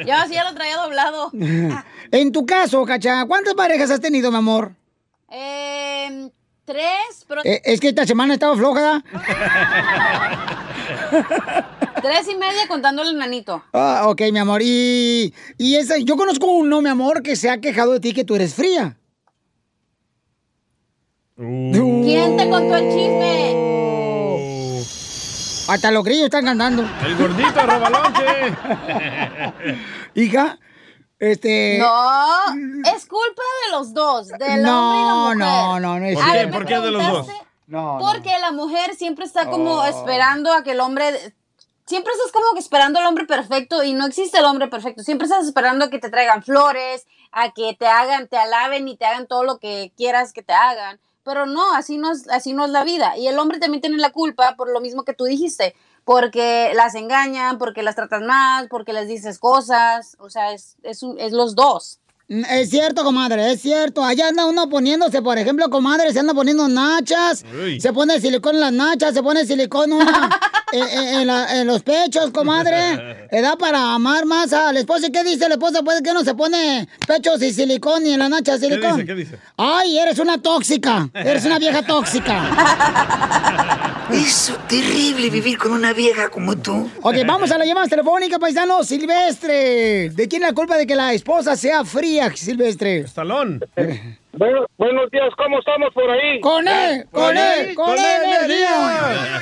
[0.05, 1.31] Yo sí ya lo traía doblado.
[2.11, 4.73] En tu caso, Cacha, ¿cuántas parejas has tenido, mi amor?
[5.29, 6.29] Eh,
[6.65, 7.41] tres, pero...
[7.43, 9.03] Eh, es que esta semana estaba floja.
[12.01, 13.63] Tres y media contando el nanito.
[13.73, 14.61] Ah, ok, mi amor.
[14.63, 18.23] Y, y esa, yo conozco uno, mi amor, que se ha quejado de ti que
[18.23, 18.97] tú eres fría.
[21.35, 23.55] ¿Quién te contó el chisme?
[25.67, 26.83] Hasta los grillos están cantando.
[27.05, 28.23] El gordito robalonche.
[30.15, 30.57] Hija,
[31.19, 31.77] este...
[31.79, 32.53] No,
[32.95, 35.37] es culpa de los dos, del No, hombre y la mujer.
[35.37, 37.27] no, no, no es ver, me ¿Por qué de los dos?
[37.67, 39.85] No, Porque la mujer siempre está como Oh.
[39.85, 41.35] esperando a que el hombre...
[41.85, 45.01] Siempre estás como que esperando al hombre perfecto y no existe el hombre perfecto.
[45.01, 48.95] Siempre estás esperando a que te traigan flores, a que te hagan, te alaben y
[48.95, 50.99] te hagan todo lo que quieras que te hagan.
[51.23, 53.17] Pero no, así no es, así no es la vida.
[53.17, 55.75] Y el hombre también tiene la culpa por lo mismo que tú dijiste.
[56.13, 60.15] Porque las engañan, porque las tratan mal, porque les dices cosas.
[60.17, 61.99] O sea, es, es, un- es los dos.
[62.29, 64.03] Mm, Es cierto, comadre, es cierto.
[64.03, 67.79] Allá anda uno poniéndose, por ejemplo, comadre, se anda poniendo nachas, Uy.
[67.79, 70.39] se pone silicón en las nachas, se pone silicón una,
[70.71, 73.27] en, en- en la- en los pechos, comadre.
[73.31, 75.07] Le da para amar más al esposo.
[75.07, 75.83] ¿Y qué dice el esposo?
[75.83, 78.93] Pues que no se pone pechos y silicón y en la nacha ¿Qué silicón.
[78.97, 79.05] dice?
[79.05, 79.37] ¿Qué dice?
[79.57, 82.49] Ay, eres una tóxica, eres una vieja tóxica.
[84.11, 86.89] Es terrible vivir con una vieja como tú.
[87.03, 88.83] Ok, vamos a la llamada telefónica, paisano.
[88.83, 90.09] Silvestre.
[90.09, 93.01] ¿De quién la culpa de que la esposa sea fría, Silvestre?
[93.01, 93.59] Estalón.
[94.33, 96.39] Bueno, buenos días, ¿cómo estamos por ahí?
[96.41, 97.05] ¡Con él!
[97.11, 97.75] ¡Con él!
[97.75, 99.41] ¡Con él, energía!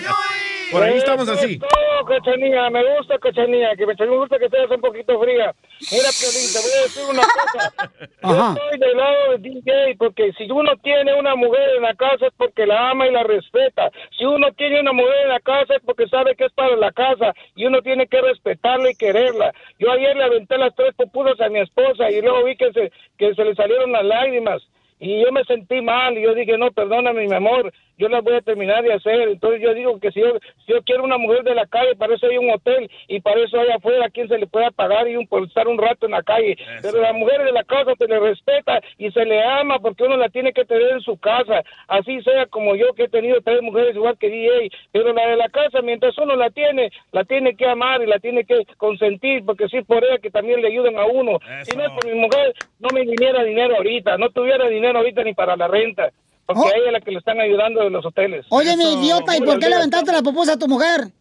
[0.72, 1.58] Por ahí estamos así.
[1.58, 5.54] No, Cachanía, me gusta Cachanía, que me, me gusta que seas un poquito fría.
[5.92, 7.74] Mira, Piolín, te voy a decir una cosa.
[8.22, 8.56] Ajá.
[8.56, 12.28] Yo estoy del lado de DJ, porque si uno tiene una mujer en la casa
[12.28, 13.92] es porque la ama y la respeta.
[14.18, 16.92] Si uno tiene una mujer en la casa es porque sabe que es para la
[16.92, 19.54] casa y uno tiene que respetarla y quererla.
[19.80, 22.92] Yo ayer le aventé las tres pupusas a mi esposa y luego vi que se,
[23.18, 24.62] que se le salieron las lágrimas.
[25.00, 28.36] Y yo me sentí mal y yo dije, no, perdóname, mi amor, yo las voy
[28.36, 29.30] a terminar de hacer.
[29.30, 30.34] Entonces yo digo que si yo,
[30.66, 33.42] si yo quiero una mujer de la calle, para eso hay un hotel y para
[33.42, 36.14] eso hay afuera quien se le pueda pagar y un, por estar un rato en
[36.14, 36.58] la calle.
[36.82, 40.18] Pero la mujer de la casa se le respeta y se le ama porque uno
[40.18, 41.64] la tiene que tener en su casa.
[41.88, 44.72] Así sea como yo que he tenido tres mujeres igual que DJ.
[44.92, 48.20] Pero la de la casa, mientras uno la tiene, la tiene que amar y la
[48.20, 51.40] tiene que consentir porque sí por ella que también le ayuden a uno.
[51.62, 55.24] Si no es por mi mujer, no me viniera dinero ahorita, no tuviera dinero ahorita
[55.24, 56.12] ni para la renta.
[56.46, 58.46] Porque a ella es la que le están ayudando de los hoteles.
[58.50, 61.12] Oye, mi idiota, ¿y por qué le aventaste la pupusa a tu mujer?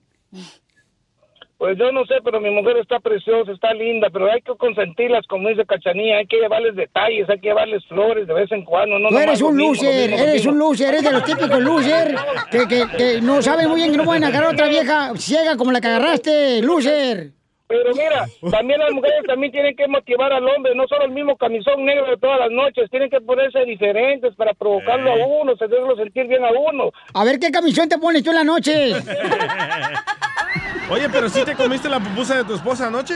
[1.59, 5.27] Pues yo no sé, pero mi mujer está preciosa, está linda, pero hay que consentirlas,
[5.27, 8.99] como dice Cachanía, hay que llevarles detalles, hay que llevarles flores de vez en cuando.
[8.99, 12.15] No Tú eres un mismo, loser, mismo, eres un loser, eres de los típicos loser
[12.51, 15.57] que, que, que no saben muy bien que no pueden agarrar a otra vieja ciega
[15.57, 17.36] como la que agarraste, loser.
[17.69, 21.37] Pero mira, también las mujeres también tienen que motivar al hombre, no solo el mismo
[21.37, 25.97] camisón negro de todas las noches, tienen que ponerse diferentes para provocarlo a uno, hacerlo
[25.97, 26.91] sentir bien a uno.
[27.15, 28.93] A ver qué camisón te pones tú en la noche.
[30.91, 33.15] Oye, pero si te comiste la pupusa de tu esposa anoche?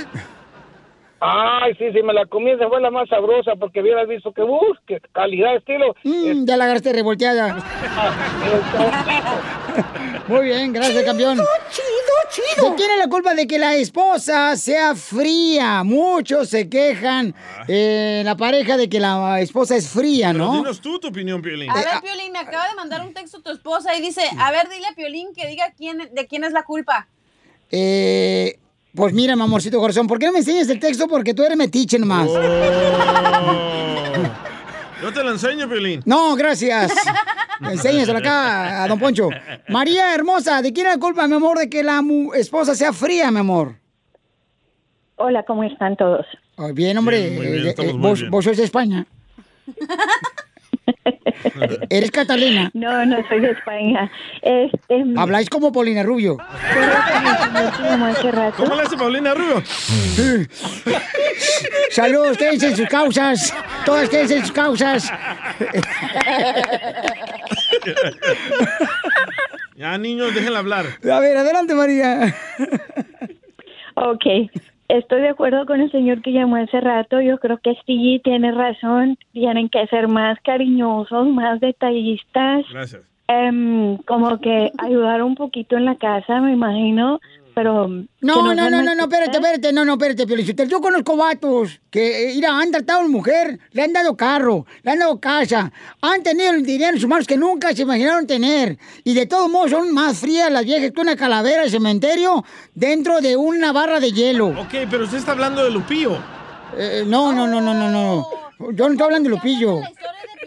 [1.20, 4.42] Ay, sí, sí, me la comí, esa fue la más sabrosa, porque hubieras visto que,
[4.42, 5.94] uff, qué calidad, estilo.
[6.02, 7.58] Mm, ya la agarraste revolteada.
[10.28, 11.38] Muy bien, gracias, campeón.
[12.32, 12.70] Chido, chido.
[12.70, 15.82] ¿De quién es la culpa de que la esposa sea fría?
[15.84, 17.34] Muchos se quejan
[17.68, 20.52] eh, la pareja de que la esposa es fría, Pero ¿no?
[20.54, 21.70] dinos tú tu opinión, Piolín.
[21.70, 24.68] A ver, Piolín, me acaba de mandar un texto tu esposa y dice, a ver,
[24.68, 27.08] dile a Piolín que diga quién, de quién es la culpa.
[27.70, 28.58] Eh,
[28.94, 31.06] pues mira, mi amorcito corazón, ¿por qué no me enseñas el texto?
[31.08, 32.28] Porque tú eres metiche nomás.
[35.02, 36.02] Yo te lo enseño, Piolín.
[36.04, 36.92] No, gracias.
[37.62, 39.28] Enséñaselo acá a don Poncho.
[39.68, 42.92] María hermosa, ¿de quién es la culpa, mi amor, de que la mu- esposa sea
[42.92, 43.76] fría, mi amor?
[45.16, 46.24] Hola, ¿cómo están todos?
[46.56, 47.20] Oh, bien, hombre.
[47.20, 48.30] Bien, muy bien, eh, eh, vos, bien.
[48.30, 49.06] vos sos de España.
[51.90, 52.70] ¿Eres Catalina?
[52.74, 54.10] No, no soy de España.
[55.16, 56.36] Habláis como Paulina Rubio.
[58.56, 59.62] ¿Cómo le hace Paulina Rubio?
[61.90, 63.54] Saludos, quédense en sus causas.
[63.84, 65.12] Todas quédense en sus causas.
[69.76, 70.86] Ya, niños, déjenla hablar.
[71.10, 72.34] A ver, adelante, María.
[73.94, 74.24] Ok,
[74.98, 77.20] estoy de acuerdo con el señor que llamó hace rato.
[77.20, 79.16] Yo creo que sí, tiene razón.
[79.32, 82.64] Tienen que ser más cariñosos, más detallistas.
[82.72, 83.02] Gracias.
[83.28, 87.20] Em, como que ayudar un poquito en la casa, me imagino.
[87.54, 87.88] Pero.
[87.88, 90.70] No, no, no, no, no, espérate, espérate, no, no, espérate, Piolichotelo.
[90.70, 94.66] Yo conozco vatos que, eh, mira, han tratado a una mujer, le han dado carro,
[94.82, 98.26] le han dado casa, han tenido el dinero en sus manos que nunca se imaginaron
[98.26, 98.78] tener.
[99.04, 103.20] Y de todos modos son más frías las viejas que una calavera de cementerio dentro
[103.20, 104.48] de una barra de hielo.
[104.48, 106.18] Ok, pero usted está hablando de Lupillo.
[106.76, 108.26] Eh, no, no, no, no, no, no.
[108.72, 109.80] Yo no estoy hablando de Lupillo.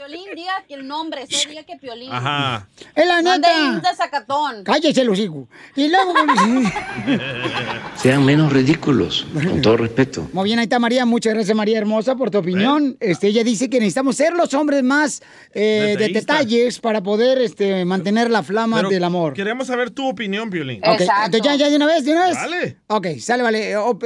[0.03, 2.11] Piolín, diga que el nombre, se diga que Piolín.
[2.11, 2.67] Ajá.
[2.93, 3.79] Es la neta.
[3.79, 4.63] de sacatón.
[4.65, 5.47] Cállese los hijos.
[5.77, 6.13] Y luego...
[7.95, 10.27] Sean menos ridículos, con todo respeto.
[10.33, 11.05] Muy bien, ahí está María.
[11.05, 12.97] Muchas gracias, María Hermosa, por tu opinión.
[12.99, 15.21] Este, ella dice que necesitamos ser los hombres más
[15.53, 19.33] eh, de detalles para poder este, mantener la flama Pero del amor.
[19.33, 20.81] Queremos saber tu opinión, Piolín.
[20.83, 22.35] Ok, entonces ya, ya de una vez, de una vez.
[22.35, 22.77] Dale.
[22.87, 23.77] Ok, sale, vale.
[23.77, 23.97] Oh,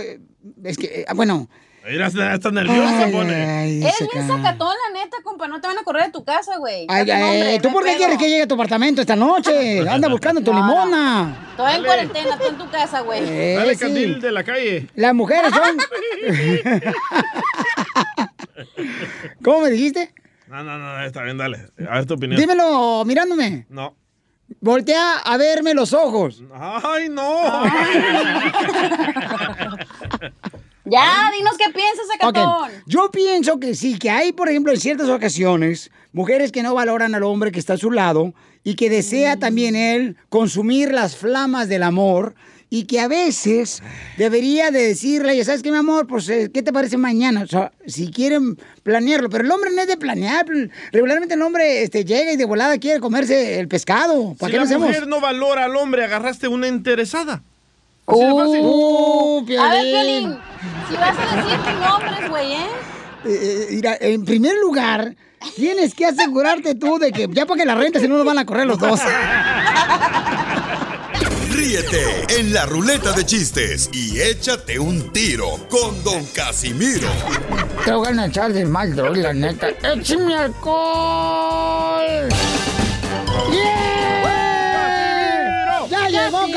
[0.64, 1.50] Es que, eh, bueno.
[1.90, 3.34] Mira, está, nerviosa, Ay, pone.
[3.36, 5.48] ay, Eres bien ca- sacatón, la neta, compa.
[5.48, 6.86] No te van a correr de tu casa, güey.
[6.90, 9.80] Ay, ay, nombre, ¿Tú por qué quieres que llegue a tu apartamento esta noche?
[9.90, 11.48] Anda buscando tu No, limona.
[11.52, 13.22] Estoy en cuarentena, tú en tu casa, güey.
[13.24, 13.80] Eh, Dale, sí.
[13.80, 14.88] Candil de la calle.
[14.96, 15.78] Las mujeres son...
[19.44, 20.14] ¿Cómo me dijiste?
[20.48, 21.68] No, no, no, está bien, dale.
[21.90, 22.40] A ver tu opinión.
[22.40, 23.66] Dímelo mirándome.
[23.70, 23.96] No.
[24.62, 26.42] Voltea a verme los ojos.
[26.54, 27.28] ¡Ay, no!
[30.90, 32.72] Ya, dinos qué piensas, Ok, sacatón.
[32.86, 37.16] Yo pienso que sí, que hay, por ejemplo, en ciertas ocasiones, mujeres que no valoran
[37.16, 41.68] al hombre que está a su lado y que desea también él consumir las flamas
[41.70, 42.36] del amor
[42.70, 43.82] y que a veces
[44.18, 47.44] debería de decirle, ya sabes qué, mi amor, pues, eh, ¿qué te parece mañana?
[47.44, 50.46] O sea, si quieren planearlo, pero el hombre no es de planear.
[50.92, 54.36] Regularmente el hombre este, llega y de volada quiere comerse el pescado.
[54.38, 54.88] ¿Para Si qué la hacemos?
[54.90, 57.42] mujer no valora al hombre, agarraste una interesada.
[58.08, 58.62] Así de fácil.
[58.64, 60.38] Uh, A ver, Piolín.
[60.90, 62.68] Si vas a decir tu nombres, güey, ¿eh?
[63.26, 65.16] Eh, eh, mira, en primer lugar,
[65.56, 68.38] tienes que asegurarte tú de que ya para que la renta, si no nos van
[68.38, 69.02] a correr los dos.
[71.52, 77.10] Ríete en la ruleta de chistes y échate un tiro con Don Casimiro.
[77.84, 79.68] Te voy a echar de mal, droga, la neta.
[79.84, 82.30] ¡Échame alcohol!
[83.52, 84.07] ¡Yeah!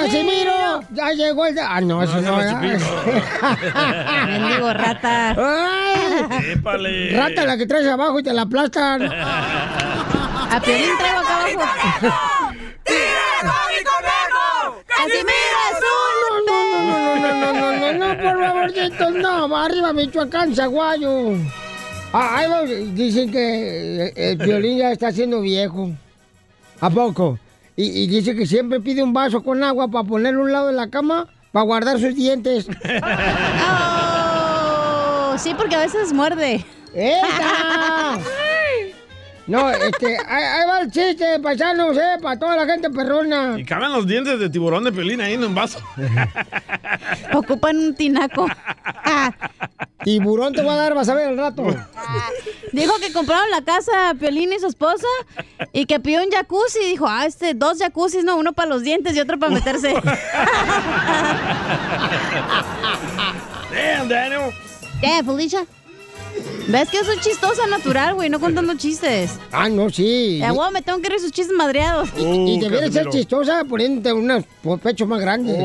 [0.02, 0.80] ¡Ya llegó Casimiro!
[0.92, 1.54] ¡Ya llegó el...
[1.54, 2.60] de- Ah, no, eso no, ¿verdad?
[4.26, 5.30] Mendigo rata.
[5.38, 6.50] ¡Ay!
[6.52, 7.16] Épale.
[7.16, 9.02] Rata la que traes abajo y te la aplastan.
[9.12, 11.60] A Piolín traigo acá abajo.
[14.86, 20.54] ¡Casimiro es un No, no, no, no, no, no, no, por favorcito, no, arriba Michoacán,
[20.54, 21.34] Zaguayo.
[22.12, 25.90] Ah, ahí va, dicen que eh, el violín ya está siendo viejo.
[26.80, 27.38] ¿A poco?
[27.80, 30.66] Y, y dice que siempre pide un vaso con agua para ponerlo a un lado
[30.66, 32.68] de la cama para guardar sus dientes.
[35.32, 36.64] Oh, sí, porque a veces muerde.
[39.50, 43.58] No, este, ahí, ahí va el chiste, paisanos, eh, para toda la gente perrona.
[43.58, 45.80] Y caben los dientes de tiburón de Piolín ahí en un vaso.
[47.34, 48.46] Ocupan un tinaco.
[50.04, 51.64] Tiburón te voy a dar, vas a ver al rato.
[52.72, 55.08] Dijo que compraron la casa a Piolín y su esposa
[55.72, 56.84] y que pidió un jacuzzi.
[56.84, 59.94] Dijo, ah, este, dos jacuzzis, no, uno para los dientes y otro para meterse.
[63.72, 64.52] Damn, Daniel.
[65.00, 65.66] ¿Qué, Felicia?
[66.68, 68.28] ¿Ves que soy chistosa natural, güey?
[68.30, 69.32] No contando chistes.
[69.50, 70.40] Ah, no, sí.
[70.42, 72.08] Eh, güey, me tengo que reír sus chistes madreados.
[72.16, 74.44] Y debería ser chistosa poniéndote unos
[74.82, 75.56] pechos más grandes.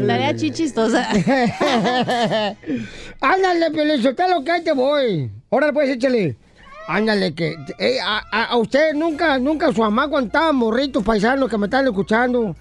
[0.00, 1.08] La haría chistosa.
[3.20, 5.30] Ándale, Piolizotelo, que ahí te voy.
[5.50, 6.36] Órale, pues, échale.
[6.86, 7.54] Ándale, que...
[7.78, 11.86] eh, a, a- usted nunca, nunca su mamá cuando estaba morritos paisanos que me están
[11.86, 12.54] escuchando.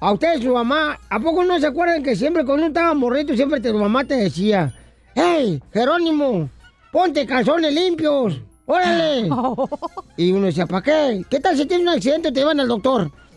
[0.00, 3.34] A usted, su mamá, ¿a poco no se acuerdan que siempre cuando uno estaba morrito,
[3.34, 4.72] siempre tu mamá te decía,
[5.14, 6.48] ¡Hey, Jerónimo,
[6.96, 8.40] ponte calzones limpios!
[8.64, 9.28] ¡Órale!
[10.16, 11.22] Y uno decía, ¿para qué?
[11.28, 13.10] ¿Qué tal si tienes un accidente y te llevan al doctor?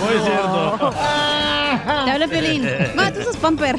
[0.00, 0.90] Muy cierto.
[2.04, 2.68] Te habla Piolín.
[2.96, 3.76] No, tú sos pamper.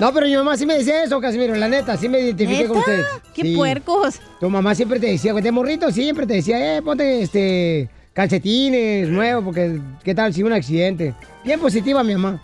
[0.00, 2.76] No, pero mi mamá sí me decía eso, Casimiro, la neta, sí me identifiqué con
[2.76, 2.90] ¿Neta?
[2.90, 3.04] usted.
[3.32, 3.56] ¡Qué Sí.
[3.56, 4.20] puercos!
[4.38, 9.44] Tu mamá siempre te decía, de morrito siempre te decía, eh, ponte este calcetines nuevos,
[9.44, 11.14] porque qué tal si un accidente.
[11.42, 12.38] Bien positiva mi mamá.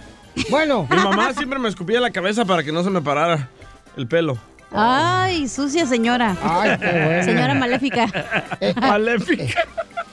[0.50, 0.86] Bueno.
[0.90, 3.48] Mi mamá siempre me escupía la cabeza para que no se me parara
[3.96, 4.38] el pelo.
[4.72, 6.36] Ay, sucia señora.
[6.42, 7.24] Ay, qué bueno.
[7.24, 8.06] Señora maléfica.
[8.80, 9.44] Maléfica.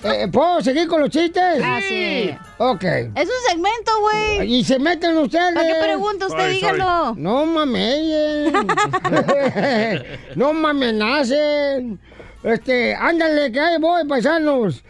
[0.03, 1.61] Eh, ¿Puedo seguir con los chistes?
[1.63, 2.35] Ah, sí.
[2.57, 2.83] Ok.
[2.83, 4.55] Es un segmento, güey.
[4.55, 5.53] Y se meten ustedes.
[5.53, 6.25] ¿Para qué pregunta?
[6.25, 7.15] Usted Sorry, dígalo.
[7.15, 8.51] No mamen.
[10.35, 11.99] no me amenacen.
[12.43, 14.83] Este, ándale, que ahí voy, paisanos.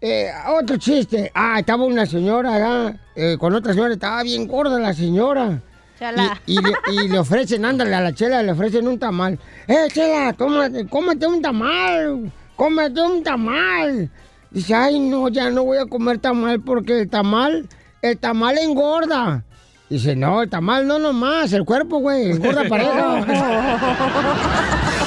[0.00, 1.30] Eh, otro chiste.
[1.34, 5.60] Ah, estaba una señora acá, eh, con otra señora, estaba bien gorda la señora.
[5.98, 6.40] Chala.
[6.46, 9.38] Y, y le, y le ofrecen, ándale, a la chela le ofrecen un tamal.
[9.66, 12.30] ¡Eh, chela, tómate, cómete un tamal!
[12.54, 14.10] ¡Cómete un tamal!
[14.50, 17.66] Dice, ay, no, ya no voy a comer tamal porque el tamal,
[18.02, 19.44] el tamal engorda.
[19.88, 23.24] Dice, no, el tamal no nomás, el cuerpo, güey, engorda pareja.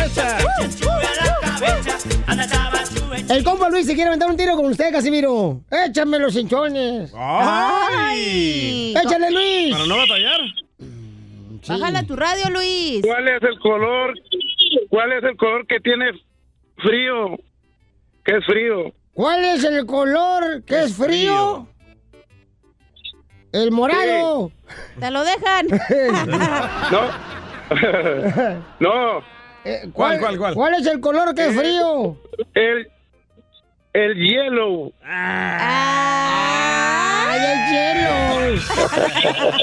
[3.29, 5.61] El compa Luis se quiere aventar un tiro con usted, Casimiro.
[5.71, 7.13] Échame los hinchones.
[7.15, 8.93] ¡Ay!
[8.93, 9.71] ¡Échale, Luis!
[9.71, 10.41] Para no batallar.
[11.67, 13.01] Bájale a tu radio, Luis.
[13.05, 14.13] ¿Cuál es el color?
[14.89, 16.11] ¿Cuál es el color que tiene
[16.77, 17.37] frío?
[18.25, 18.93] ¿Qué es frío?
[19.13, 21.67] ¿Cuál es el color que es frío?
[23.53, 24.51] El morado.
[24.99, 25.67] Te lo dejan.
[26.91, 27.31] No.
[28.79, 29.40] no.
[29.63, 30.53] Eh, ¿Cuál, cuál, cuál?
[30.55, 32.17] ¿Cuál es el color que es frío?
[32.55, 32.89] El,
[33.93, 34.91] el hielo.
[35.03, 36.39] ¡Ay,
[37.45, 38.61] el hielo!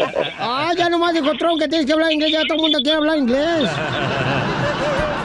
[0.38, 2.30] ¡Ah, ya nomás dijo Trump que tienes que hablar inglés!
[2.32, 3.68] Ya todo el mundo quiere hablar inglés.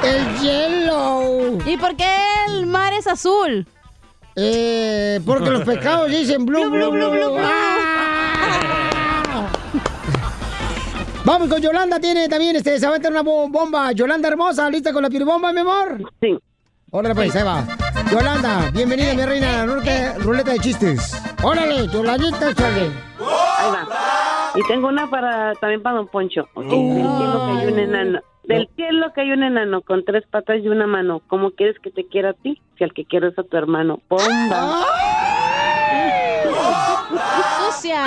[0.04, 1.60] ¡El hielo!
[1.66, 2.12] ¿Y por qué
[2.48, 3.68] el mar es azul?
[4.36, 7.38] Eh, porque los pescados dicen blue, blue, blue, blue.
[7.40, 8.83] ¡Ah!
[11.26, 13.92] Vamos con Yolanda, tiene también, este, se va a meter una bo- bomba.
[13.94, 16.02] Yolanda hermosa, ¿lista con la piribomba, mi amor?
[16.22, 16.38] Sí.
[16.92, 17.64] Órale, pues, ahí va.
[18.12, 21.22] Yolanda, bienvenida, mi reina, a la ruleta, ruleta de chistes.
[21.42, 22.82] Órale, Yolandita, échale.
[23.58, 23.88] Ahí va.
[24.56, 26.48] Y tengo una para también para Don Poncho.
[26.54, 26.66] ok.
[26.66, 28.20] Del cielo que hay un enano.
[28.44, 31.22] Del cielo que hay un enano con tres patas y una mano.
[31.28, 32.62] ¿Cómo quieres que te quiera a ti?
[32.78, 34.02] Si al que quiero es a tu hermano.
[34.10, 34.82] ¡Bomba!
[37.72, 38.04] ¡Sucia!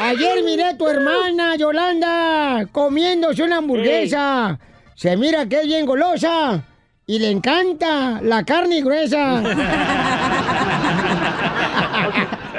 [0.00, 4.58] Ayer miré a tu hermana, Yolanda, comiéndose una hamburguesa.
[4.94, 6.62] Se mira que es bien golosa
[7.06, 9.42] y le encanta la carne gruesa.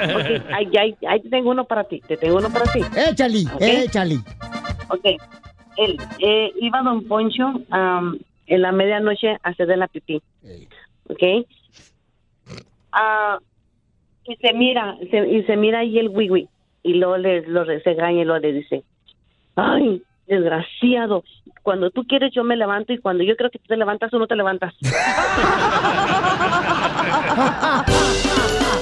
[0.02, 2.00] Ok, ahí, ahí, ahí te tengo uno para ti.
[2.06, 2.80] Te tengo uno para ti.
[3.08, 3.60] Échale, Ok.
[3.62, 4.16] échale.
[4.88, 5.04] Ok.
[5.78, 10.20] Él, eh, iba Don Poncho am, en la medianoche a hacer de la pipí.
[11.08, 11.22] ¿Ok?
[12.92, 13.38] Ah,
[14.24, 16.48] y se mira, se- y se mira ahí el wiwi.
[16.82, 18.82] Y luego le, lo re- se regaña y luego le dice,
[19.56, 21.24] ay, desgraciado,
[21.62, 24.18] cuando tú quieres yo me levanto y cuando yo creo que tú te levantas, tú
[24.18, 24.74] no te levantas.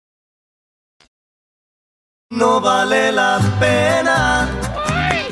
[2.31, 4.49] No vale la pena.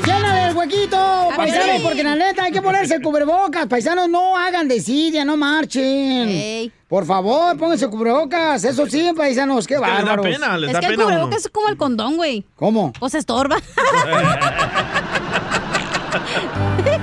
[0.05, 1.29] ¡Llénale el huequito!
[1.35, 1.81] Paisanos, sí.
[1.83, 3.67] porque la neta hay que ponerse el cubrebocas.
[3.67, 6.71] Paisanos, no hagan desidia, no marchen.
[6.89, 8.63] Por favor, pónganse el cubrebocas.
[8.65, 10.25] Eso sí, paisanos, qué Es que les da bárbaros.
[10.25, 11.15] pena, les es da que el pena a uno.
[11.15, 12.45] cubrebocas es como el condón, güey.
[12.55, 12.91] ¿Cómo?
[12.99, 13.57] O se estorba.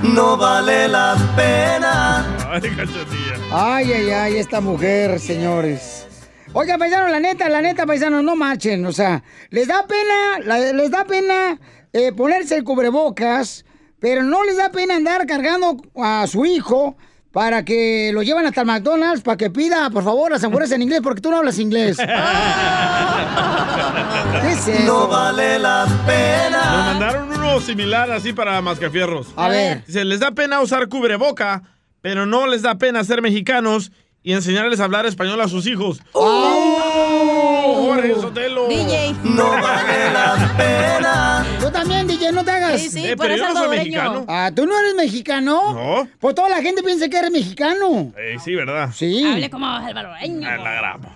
[0.03, 2.25] No vale la pena.
[3.51, 5.96] Ay, ay, ay, esta mujer, señores.
[6.53, 8.85] Oiga, paisanos, la neta, la neta, paisanos, no marchen.
[8.85, 11.59] O sea, les da pena, la- les da pena
[11.93, 13.63] eh, ponerse el cubrebocas,
[13.99, 16.97] pero no les da pena andar cargando a su hijo
[17.31, 20.81] para que lo lleven hasta el McDonald's para que pida, por favor, las hamburguesas en
[20.83, 21.97] inglés, porque tú no hablas inglés.
[24.41, 24.83] ¿Qué es eso?
[24.85, 26.63] No vale la Nos pena.
[26.87, 29.27] mandaron uno similar así para mascafierros.
[29.35, 29.83] A ver.
[29.85, 31.61] Dice, les da pena usar cubreboca,
[32.01, 33.91] pero no les da pena ser mexicanos
[34.23, 36.01] y enseñarles a hablar español a sus hijos.
[36.11, 37.85] ¡Oh!
[37.87, 38.67] Jorge Sotelo.
[38.67, 39.15] DJ.
[39.23, 41.45] No vale la pena.
[41.59, 42.81] Tú también, DJ, no te hagas.
[42.81, 44.25] Sí, sí, Eh, pero yo no soy mexicano.
[44.27, 45.73] Ah, ¿tú no eres mexicano?
[45.73, 46.07] No.
[46.19, 48.13] Pues toda la gente piensa que eres mexicano.
[48.17, 48.89] Eh, sí, ¿verdad?
[48.93, 49.23] Sí.
[49.25, 50.47] Hable como salvadoreño.
[50.49, 51.15] Ah, la gramo.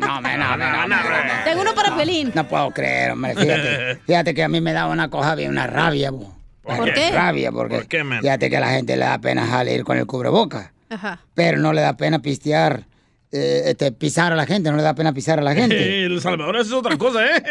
[0.00, 0.96] No, me, no, me, no, me,
[1.44, 2.32] Tengo uno para Pelín.
[2.34, 3.34] No puedo creer, hombre.
[3.36, 6.34] Fíjate, fíjate que a mí me da una cosa bien, una rabia, bo.
[6.64, 7.10] Rabia, qué?
[7.10, 8.20] Rabia, porque ¿Por qué, man?
[8.20, 11.20] fíjate que a la gente le da pena salir con el cubreboca, Ajá.
[11.34, 12.84] pero no le da pena pistear,
[13.32, 16.04] eh, este, pisar a la gente, no le da pena pisar a la gente.
[16.04, 17.42] El Salvador es otra cosa, ¿eh?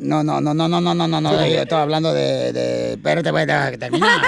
[0.00, 2.92] No, no, no, no, no, no, no, no, no, yo estoy hablando de, de...
[2.94, 4.20] Espérate, voy a terminar.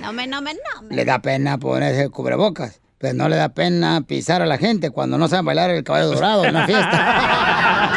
[0.00, 0.94] No me, no me, no me.
[0.94, 4.90] Le da pena ponerse el cubrebocas, pero no le da pena pisar a la gente
[4.90, 7.90] cuando no saben bailar el caballo dorado en una fiesta.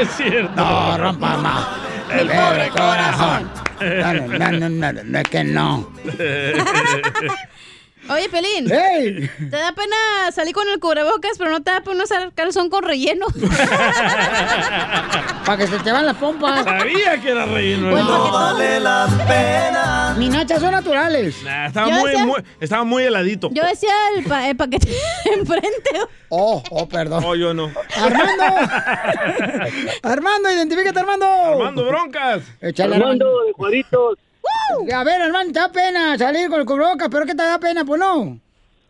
[0.00, 0.54] Es cierto.
[0.56, 1.66] No, rompa más.
[2.12, 3.50] El pobre corazón.
[3.80, 5.88] No, no, no, no, no, no, es que no.
[8.10, 8.70] Oye, Pelín.
[8.72, 9.28] ¡Ey!
[9.50, 9.96] ¿Te da pena
[10.32, 13.26] salir con el cubrebocas, pero no te da pena usar calzón con relleno?
[15.44, 16.64] Para que se te van las pompas.
[16.64, 17.90] Sabía que era relleno.
[17.90, 20.14] Pues, No vale la pena.
[20.18, 21.42] Mis nachas son naturales.
[21.42, 23.50] Nah, estaba, muy, decía- muy- estaba muy heladito.
[23.52, 24.88] Yo decía el, pa- el paquete
[25.34, 25.90] enfrente.
[26.30, 27.22] Oh, oh, perdón.
[27.26, 27.70] Oh, yo no.
[27.96, 28.44] Armando.
[30.02, 31.26] Armando, identifícate, Armando.
[31.26, 32.42] Armando Broncas.
[32.60, 34.18] Échale, Armando de Juaritos.
[34.94, 37.84] A ver, hermano, te da pena salir con el cubrebocas, pero ¿qué te da pena?
[37.84, 38.38] Pues no.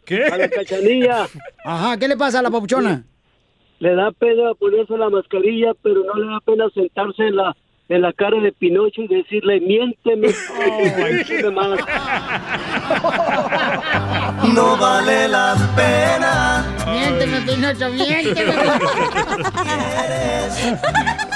[0.04, 0.24] ¿Qué?
[0.24, 1.26] A la cachanilla.
[1.64, 3.04] Ajá, ¿qué le pasa a la papuchona?
[3.78, 7.54] Le da pena ponerse la mascarilla, pero no le da pena sentarse en la
[7.88, 10.28] en la cara de Pinocho y decirle, miénteme.
[11.52, 11.78] Más.
[14.54, 16.64] No vale la pena.
[16.86, 18.54] Miénteme, Pinocho, miénteme.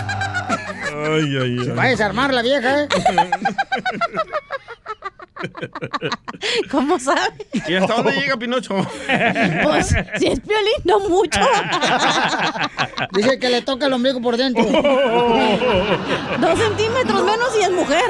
[1.04, 1.68] Ay, ay, ay.
[1.68, 2.88] Va a desarmar la vieja, ¿eh?
[6.70, 7.46] ¿Cómo sabe?
[7.66, 8.76] ¿Y hasta dónde llega Pinocho?
[9.62, 9.88] Pues,
[10.18, 11.40] si es piolín, no mucho.
[13.12, 14.64] Dice que le toca el ombligo por dentro.
[16.40, 18.04] Dos centímetros menos y es mujer.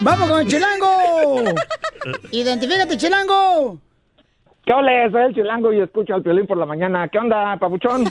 [0.00, 1.44] ¡Vamos con el chilango!
[2.30, 3.78] ¡Identifícate, chilango!
[4.64, 5.10] ¿Qué ole?
[5.10, 7.08] Soy el chilango y escucho al violín por la mañana.
[7.08, 8.04] ¿Qué onda, papuchón?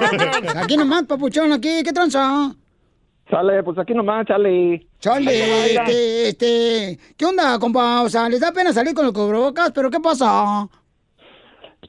[0.56, 2.52] Aquí nomás, papuchón, aquí, ¿qué tranza?
[3.30, 4.86] Sale, pues aquí nomás, chale.
[5.00, 8.02] Chale, este, este, ¿qué onda, compa?
[8.02, 10.68] O sea, les da pena salir con los cubrebocas, pero ¿qué pasa?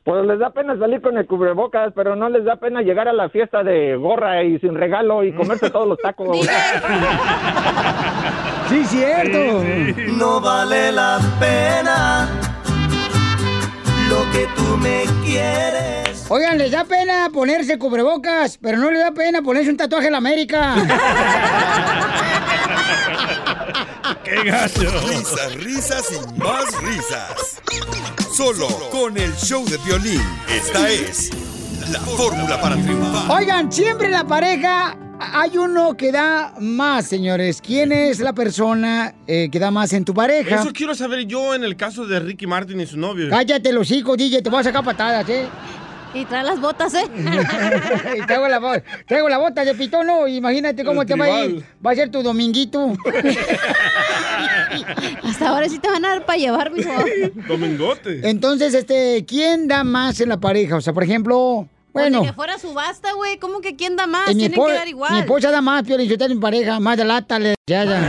[0.03, 3.13] Pues les da pena salir con el cubrebocas, pero no les da pena llegar a
[3.13, 6.37] la fiesta de gorra y sin regalo y comerse todos los tacos.
[8.67, 9.63] Sí, cierto.
[10.17, 12.56] No vale la pena
[14.31, 16.25] que tú me quieres.
[16.29, 20.11] Oigan, les da pena ponerse cubrebocas, pero no les da pena ponerse un tatuaje en
[20.13, 20.75] la América.
[24.23, 24.91] ¡Qué gacho!
[25.07, 27.61] Risas, risas y más risas.
[28.33, 30.21] Solo con el show de violín.
[30.49, 31.31] Esta es
[31.91, 33.31] la fórmula para triunfar.
[33.31, 37.61] Oigan, siempre la pareja hay uno que da más, señores.
[37.61, 40.61] ¿Quién es la persona eh, que da más en tu pareja?
[40.61, 43.29] Eso quiero saber yo en el caso de Ricky Martin y su novio.
[43.29, 45.47] Cállate los hijos, DJ, te voy a sacar patadas, ¿eh?
[46.13, 47.03] Y trae las botas, ¿eh?
[48.17, 51.63] Y traigo la, traigo la bota de pitono, imagínate cómo El te va a ir.
[51.85, 52.93] Va a ser tu dominguito.
[55.23, 56.89] Hasta ahora sí te van a dar para llevar, mijo.
[57.47, 58.29] Domingote.
[58.29, 60.77] Entonces, este, ¿quién da más en la pareja?
[60.77, 61.67] O sea, por ejemplo,
[62.01, 63.37] bueno, Pues que fuera subasta, güey.
[63.37, 64.27] ¿Cómo que quién da más?
[64.29, 65.13] mi, Tienen que dar igual.
[65.13, 68.01] mi esposa da más, Pio Lizotelo, en pareja, más de lata, le ya, ya.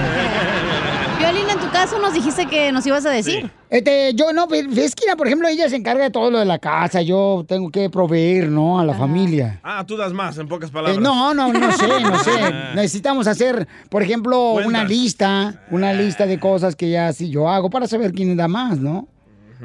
[1.19, 3.51] Violín, en tu caso nos dijiste que nos ibas a decir.
[3.71, 6.45] Este, yo no, pero es que, por ejemplo, ella se encarga de todo lo de
[6.45, 8.79] la casa, yo tengo que proveer, ¿no?
[8.79, 9.59] A la familia.
[9.65, 10.97] Ah, tú das más, en pocas palabras.
[10.97, 12.31] Eh, no, no, no sé, no sé.
[12.77, 17.69] Necesitamos hacer, por ejemplo, una lista, una lista de cosas que ya sí yo hago
[17.69, 19.09] para saber quién da más, ¿no?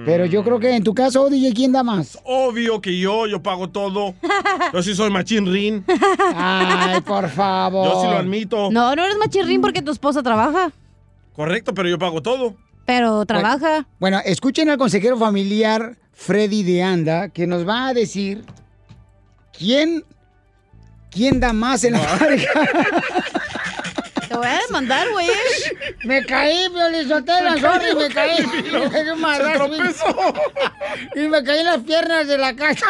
[0.06, 2.18] Pero yo creo que en tu caso, DJ, ¿quién da más?
[2.24, 4.16] Obvio que yo, yo pago todo.
[4.74, 5.86] Yo sí soy machín rin.
[6.36, 7.88] Ay, por favor.
[7.88, 8.72] Yo sí lo admito.
[8.72, 10.72] No, no eres machirrín porque tu esposa trabaja.
[11.36, 12.56] Correcto, pero yo pago todo.
[12.86, 13.88] Pero trabaja.
[14.00, 18.44] Bueno, escuchen al consejero familiar Freddy de Anda, que nos va a decir
[19.58, 20.04] quién,
[21.12, 22.50] quién da más en la pareja.
[24.34, 25.28] Te voy a demandar, güey.
[26.06, 28.44] Me caí, Piolizotelo, Se sorry, me caí.
[28.48, 29.70] Me caí un madrazo,
[31.16, 32.88] Y me caí en las piernas de la casa.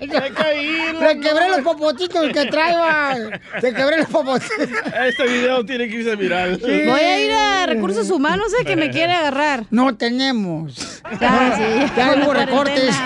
[0.00, 0.92] Me caí.
[1.00, 3.40] Le quebré los popotitos que traía.
[3.62, 4.68] Le quebré los popotitos.
[5.06, 6.58] Este video tiene que irse viral.
[6.60, 9.66] Voy a ir a recursos humanos, eh, que me quiere agarrar.
[9.70, 11.00] No tenemos.
[11.20, 11.92] Ya, sí.
[11.96, 12.96] Ya hubo recortes.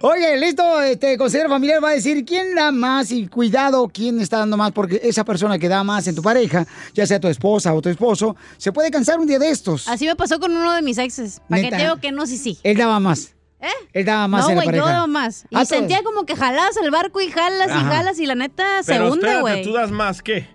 [0.00, 4.38] Oye, listo, este consejero familiar va a decir quién da más y cuidado quién está
[4.38, 7.72] dando más, porque esa persona que da más en tu pareja, ya sea tu esposa
[7.74, 9.86] o tu esposo, se puede cansar un día de estos.
[9.88, 11.40] Así me pasó con uno de mis exes.
[11.48, 11.76] ¿Para qué ¿Neta?
[11.76, 12.58] te digo que no, sí, sí?
[12.62, 13.32] Él daba más.
[13.60, 13.68] ¿Eh?
[13.94, 14.84] Él daba más no, en la güey, pareja.
[14.86, 15.44] yo daba más.
[15.50, 18.82] Y Ah, sentía como que jalas el barco y jalas y jalas y la neta
[18.82, 19.62] se hunde, güey.
[19.62, 20.48] ¿tú das más qué?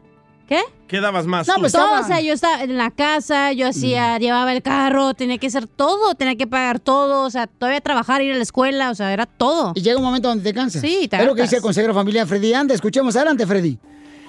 [0.48, 0.60] ¿Qué?
[0.88, 1.62] ¿Qué dabas más No, tú?
[1.62, 5.38] pues todo, o sea, yo estaba en la casa, yo hacía, llevaba el carro, tenía
[5.38, 8.92] que hacer todo, tenía que pagar todo, o sea, todavía trabajar, ir a la escuela,
[8.92, 9.72] o sea, era todo.
[9.76, 10.82] Y llega un momento donde te cansas.
[10.82, 12.74] Sí, te Es lo que dice el consejero familiar Freddy Anda.
[12.76, 13.80] Escuchemos adelante, Freddy.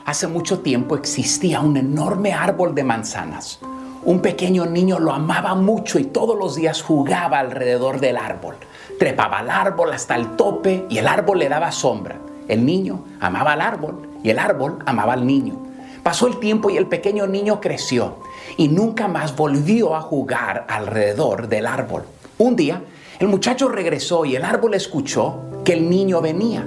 [0.05, 3.61] Hace mucho tiempo existía un enorme árbol de manzanas.
[4.05, 8.57] Un pequeño niño lo amaba mucho y todos los días jugaba alrededor del árbol.
[8.99, 12.19] Trepaba al árbol hasta el tope y el árbol le daba sombra.
[12.49, 15.55] El niño amaba al árbol y el árbol amaba al niño.
[16.03, 18.17] Pasó el tiempo y el pequeño niño creció
[18.57, 22.03] y nunca más volvió a jugar alrededor del árbol.
[22.39, 22.83] Un día,
[23.21, 26.67] el muchacho regresó y el árbol escuchó que el niño venía.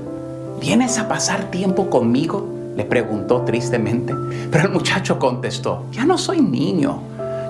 [0.62, 2.55] ¿Vienes a pasar tiempo conmigo?
[2.76, 4.14] Le preguntó tristemente.
[4.52, 7.00] Pero el muchacho contestó, ya no soy niño.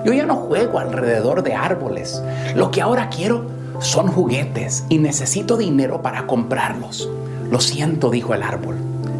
[0.04, 2.22] Yo ya no juego alrededor de árboles.
[2.54, 3.44] Lo que ahora quiero
[3.80, 7.08] son juguetes y necesito dinero para comprarlos.
[7.50, 8.76] Lo siento, dijo el árbol,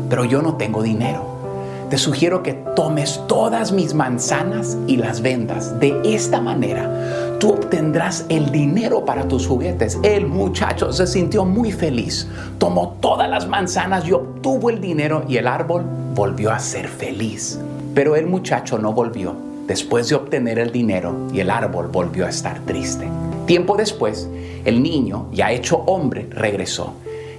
[0.09, 1.37] pero yo no tengo dinero.
[1.91, 5.79] Te sugiero que tomes todas mis manzanas y las vendas.
[5.79, 6.91] De esta manera,
[7.39, 9.99] tú obtendrás el dinero para tus juguetes.
[10.03, 12.29] El muchacho se sintió muy feliz.
[12.59, 15.85] Tomó todas las manzanas y obtuvo el dinero y el árbol
[16.15, 17.59] volvió a ser feliz.
[17.95, 19.35] Pero el muchacho no volvió
[19.67, 23.09] después de obtener el dinero y el árbol volvió a estar triste.
[23.47, 24.29] Tiempo después,
[24.65, 26.95] el niño, ya hecho hombre, regresó.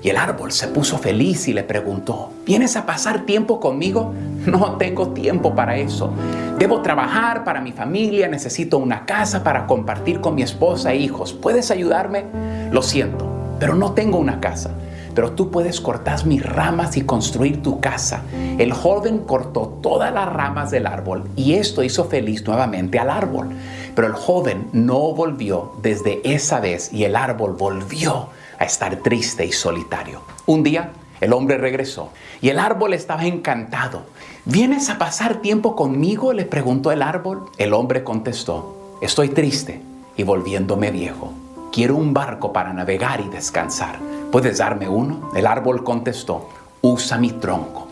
[0.09, 4.13] El árbol se puso feliz y le preguntó, ¿vienes a pasar tiempo conmigo?
[4.47, 6.13] No tengo tiempo para eso.
[6.57, 11.33] Debo trabajar para mi familia, necesito una casa para compartir con mi esposa e hijos.
[11.33, 12.23] ¿Puedes ayudarme?
[12.71, 13.27] Lo siento,
[13.59, 14.71] pero no tengo una casa.
[15.13, 18.21] Pero tú puedes cortar mis ramas y construir tu casa.
[18.57, 23.49] El joven cortó todas las ramas del árbol y esto hizo feliz nuevamente al árbol.
[23.93, 28.29] Pero el joven no volvió desde esa vez y el árbol volvió
[28.59, 30.21] a estar triste y solitario.
[30.45, 34.03] Un día el hombre regresó y el árbol estaba encantado.
[34.45, 36.33] ¿Vienes a pasar tiempo conmigo?
[36.33, 37.45] le preguntó el árbol.
[37.57, 39.81] El hombre contestó, estoy triste
[40.15, 41.33] y volviéndome viejo.
[41.71, 43.99] Quiero un barco para navegar y descansar.
[44.31, 45.31] ¿Puedes darme uno?
[45.35, 46.49] El árbol contestó,
[46.81, 47.87] usa mi tronco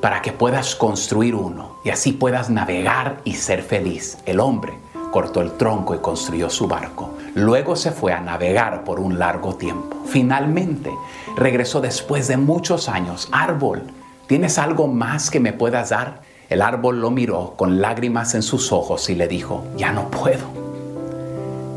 [0.00, 4.18] para que puedas construir uno y así puedas navegar y ser feliz.
[4.24, 4.74] El hombre
[5.10, 7.16] cortó el tronco y construyó su barco.
[7.34, 9.96] Luego se fue a navegar por un largo tiempo.
[10.06, 10.90] Finalmente
[11.36, 13.28] regresó después de muchos años.
[13.32, 13.82] Árbol,
[14.26, 16.22] ¿tienes algo más que me puedas dar?
[16.48, 20.46] El árbol lo miró con lágrimas en sus ojos y le dijo, ya no puedo.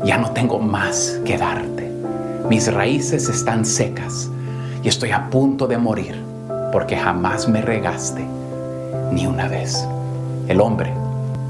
[0.04, 1.90] Ya no tengo más que darte.
[2.48, 4.28] Mis raíces están secas
[4.82, 6.22] y estoy a punto de morir
[6.72, 8.24] porque jamás me regaste
[9.12, 9.86] ni una vez.
[10.48, 10.92] El hombre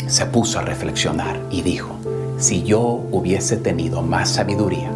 [0.07, 1.97] se puso a reflexionar y dijo,
[2.39, 2.81] si yo
[3.11, 4.91] hubiese tenido más sabiduría,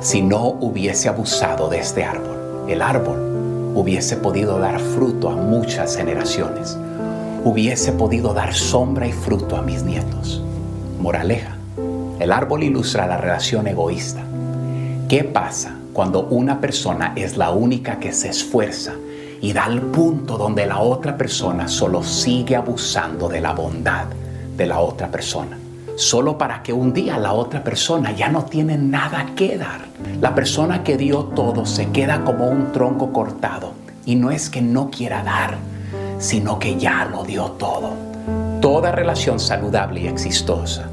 [0.00, 5.96] si no hubiese abusado de este árbol, el árbol hubiese podido dar fruto a muchas
[5.96, 6.76] generaciones,
[7.44, 10.42] hubiese podido dar sombra y fruto a mis nietos.
[11.00, 11.56] Moraleja,
[12.18, 14.22] el árbol ilustra la relación egoísta.
[15.08, 18.94] ¿Qué pasa cuando una persona es la única que se esfuerza
[19.40, 24.06] y da al punto donde la otra persona solo sigue abusando de la bondad
[24.56, 25.58] de la otra persona?
[25.96, 29.82] Solo para que un día la otra persona ya no tiene nada que dar.
[30.20, 33.72] La persona que dio todo se queda como un tronco cortado.
[34.04, 35.56] Y no es que no quiera dar,
[36.18, 37.92] sino que ya lo dio todo.
[38.60, 40.88] Toda relación saludable y exitosa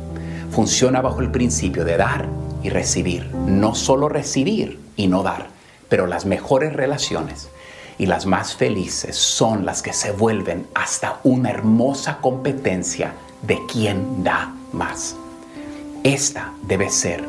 [0.52, 2.28] funciona bajo el principio de dar
[2.62, 3.34] y recibir.
[3.34, 5.48] No solo recibir y no dar,
[5.90, 7.50] pero las mejores relaciones
[7.98, 14.24] y las más felices son las que se vuelven hasta una hermosa competencia de quién
[14.24, 15.16] da más.
[16.04, 17.26] Esta debe ser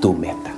[0.00, 0.52] tu meta.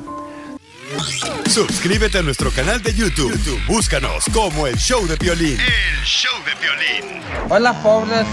[1.48, 3.32] Suscríbete a nuestro canal de YouTube.
[3.32, 5.58] YouTube, Búscanos como el Show de Violín.
[5.60, 7.22] El Show de Violín.
[7.48, 8.26] Hola, pobres.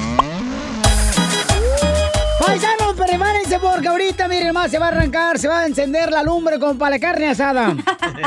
[2.40, 3.45] Paisanos, prepárense
[3.76, 6.78] porque ahorita, miren más, se va a arrancar, se va a encender la lumbre como
[6.78, 7.76] para la carne asada.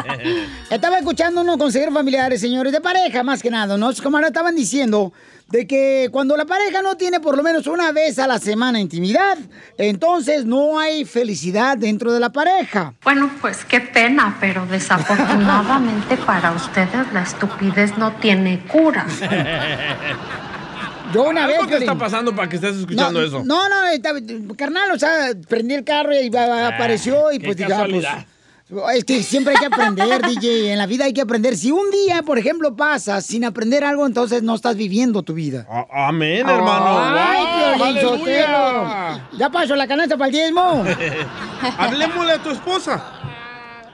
[0.70, 3.90] Estaba escuchando unos consejeros familiares, señores, de pareja más que nada, ¿no?
[4.02, 5.10] Como ahora estaban diciendo
[5.48, 8.78] de que cuando la pareja no tiene por lo menos una vez a la semana
[8.78, 9.38] intimidad,
[9.78, 12.92] entonces no hay felicidad dentro de la pareja.
[13.02, 19.06] Bueno, pues qué pena, pero desafortunadamente para ustedes la estupidez no tiene cura.
[21.12, 21.68] Yo una ¿Algo vez...
[21.70, 23.42] te está pasando para que estés escuchando no, eso?
[23.44, 27.56] No, no, carnal, o sea, prendí el carro y va- apareció y Ah, qué pues
[27.56, 28.06] dije, ah, pues.
[28.94, 30.72] Es que siempre hay que aprender, DJ.
[30.72, 31.56] En la vida hay que aprender.
[31.56, 35.66] Si un día, por ejemplo, pasas sin aprender algo, entonces no estás viviendo tu vida.
[35.90, 36.98] Amén, hermano.
[36.98, 38.00] ¡Ay, aleluya.
[38.02, 39.38] Sotelo!
[39.38, 40.84] Ya pasó la canasta para el diezmo.
[41.78, 43.02] Hablemosle a tu esposa.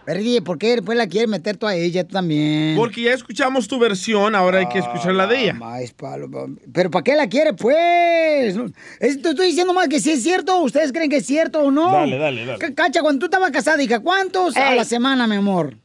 [0.07, 2.76] Pero, DJ, ¿por qué después la quieres meter tú a ella tú también?
[2.76, 5.55] Porque ya escuchamos tu versión, ahora hay que escuchar la de ella.
[5.55, 8.55] Más palo, pa- ¿Pero para qué la quiere, pues?
[8.55, 8.66] No,
[9.00, 10.59] es- te estoy diciendo más que si es cierto.
[10.61, 11.90] ¿Ustedes creen que es cierto o no?
[11.92, 12.74] Dale, dale, dale.
[12.74, 15.76] Cacha, cuando tú estabas casada, hija, ¿cuántos a la semana, mi amor?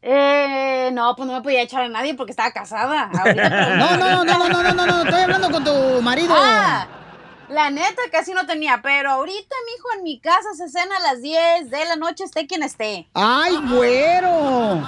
[0.00, 3.10] Eh, no, pues no me podía echar a nadie porque estaba casada.
[3.12, 6.34] Ahorita, pues, No, no, no, no, no, no, no, no, estoy hablando con tu marido.
[6.36, 6.86] Ah,
[7.50, 11.22] la neta casi no tenía, pero ahorita, mijo, en mi casa se cena a las
[11.22, 13.08] 10 de la noche, esté quien esté.
[13.14, 14.86] ¡Ay, güero!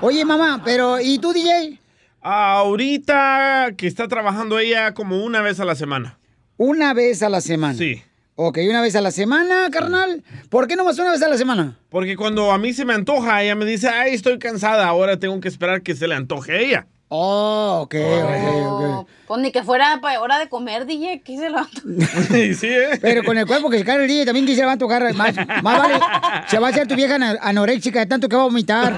[0.00, 1.78] Oye, mamá, pero ¿y tú, DJ?
[2.20, 6.18] Ahorita que está trabajando ella como una vez a la semana.
[6.56, 7.74] Una vez a la semana.
[7.74, 8.02] Sí.
[8.36, 10.24] Ok, una vez a la semana, carnal.
[10.50, 11.78] ¿Por qué no más una vez a la semana?
[11.88, 15.40] Porque cuando a mí se me antoja, ella me dice, ay, estoy cansada, ahora tengo
[15.40, 16.86] que esperar que se le antoje a ella.
[17.08, 19.08] Oh, ok, ok, ok.
[19.26, 22.98] Pues ni que fuera hora de comer, DJ, ¿qué se lo sí, ¿eh?
[23.00, 25.12] Pero con el cuerpo que se cae el DJ también que se va a tocar
[25.14, 26.00] más, más vale.
[26.48, 28.94] Se va a hacer tu vieja anoréxica de tanto que va a vomitar.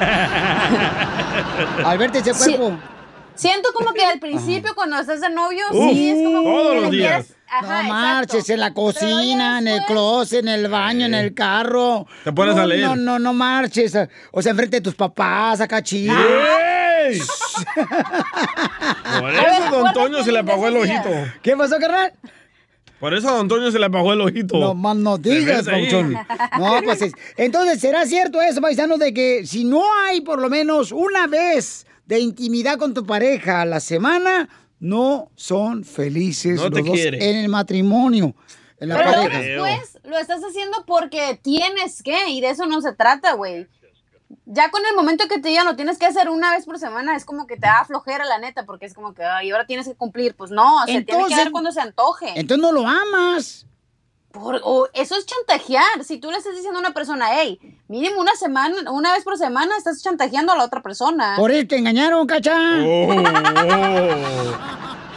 [1.84, 2.54] Al verte ese Sí.
[2.56, 2.78] cuerpo.
[3.34, 6.80] Siento como que al principio, cuando estás de novio, Uf, sí, es como todos que
[6.80, 7.26] los días.
[7.48, 12.06] Ajá, no marches, en la cocina, en el closet, en el baño, en el carro.
[12.24, 12.86] Te pones no, a leer.
[12.86, 13.94] No, no, no marches.
[14.32, 16.14] O sea, enfrente de tus papás, acá chido.
[17.08, 17.20] ¡Ey!
[19.20, 21.10] Por eso a Don Toño se le apagó el ojito.
[21.42, 22.12] ¿Qué pasó, carnal?
[23.00, 24.58] Por eso a Don Toño se le apagó el ojito.
[24.58, 25.66] No más no digas.
[25.66, 26.12] Pauchón.
[26.58, 30.48] No, pues es- entonces, ¿será cierto eso, paisano, de que si no hay por lo
[30.48, 34.48] menos una vez de intimidad con tu pareja a la semana,
[34.78, 38.34] no son felices No los dos en el matrimonio,
[38.78, 39.38] en la Pero pareja?
[39.40, 43.66] después lo estás haciendo porque tienes que, y de eso no se trata, güey.
[44.44, 47.16] Ya con el momento que te digan lo tienes que hacer una vez por semana,
[47.16, 49.86] es como que te da flojera, la neta, porque es como que, ay, ahora tienes
[49.86, 50.34] que cumplir.
[50.34, 52.32] Pues no, se tiene que Entonces- dar cuando se antoje.
[52.34, 53.66] Entonces no lo amas.
[54.32, 56.04] Por- o eso es chantajear.
[56.04, 57.58] Si tú le estás diciendo a una persona, hey,
[57.88, 61.34] mínimo una semana, una vez por semana, estás chantajeando a la otra persona.
[61.36, 62.58] Por eso te engañaron, cacha.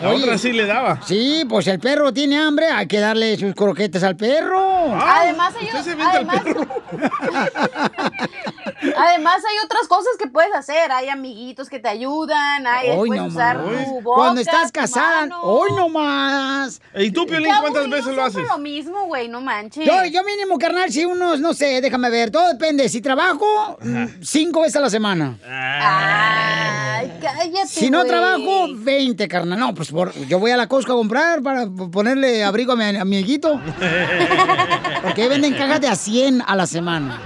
[0.02, 1.02] La otra sí le daba.
[1.06, 4.94] Sí, pues el perro tiene hambre, hay que darle sus croquetas al perro.
[4.96, 5.68] además, hay,
[6.00, 6.42] además,
[8.98, 10.92] además hay otras cosas que puedes hacer.
[10.92, 13.86] Hay amiguitos que te ayudan, hay Hoy puedes no usar más.
[13.86, 15.42] tu boca, Cuando estás tu casada, mano.
[15.44, 16.82] hoy no más.
[16.96, 18.48] ¿Y tú, Piolín, cuántas aburrido, veces lo haces?
[18.48, 19.86] lo mismo, güey, no manches.
[19.86, 22.88] Yo, yo mínimo, carnal, si unos, no sé, déjame ver, todo depende.
[22.90, 25.38] Si trabajo, mm, cinco veces a la semana.
[25.48, 28.10] Ay, cállate, Si no güey.
[28.10, 29.60] trabajo, 20, carnal.
[29.60, 32.84] No, pues por- yo voy a la Costco a comprar para ponerle abrigo a mi,
[32.98, 33.60] amiguito.
[35.04, 37.20] Porque ahí venden cajas de a 100 a la semana.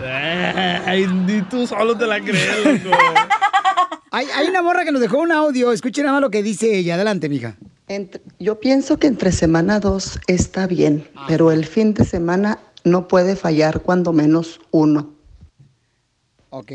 [0.86, 1.04] Ay,
[1.50, 2.96] tú solo te la crees, loco.
[4.12, 5.72] Hay, hay una morra que nos dejó un audio.
[5.72, 6.94] Escuchen nada más lo que dice ella.
[6.94, 7.58] Adelante, mija.
[7.88, 13.08] Entre- yo pienso que entre semana dos está bien, pero el fin de semana no
[13.08, 15.14] puede fallar cuando menos uno.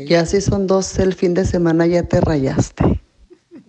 [0.05, 2.99] Y así son dos, el fin de semana ya te rayaste.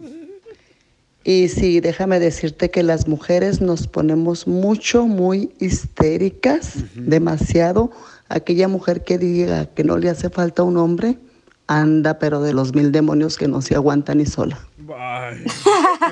[1.22, 7.90] Y sí, déjame decirte que las mujeres nos ponemos mucho, muy histéricas, demasiado.
[8.30, 11.18] Aquella mujer que diga que no le hace falta un hombre,
[11.66, 14.58] anda, pero de los mil demonios que no se aguanta ni sola.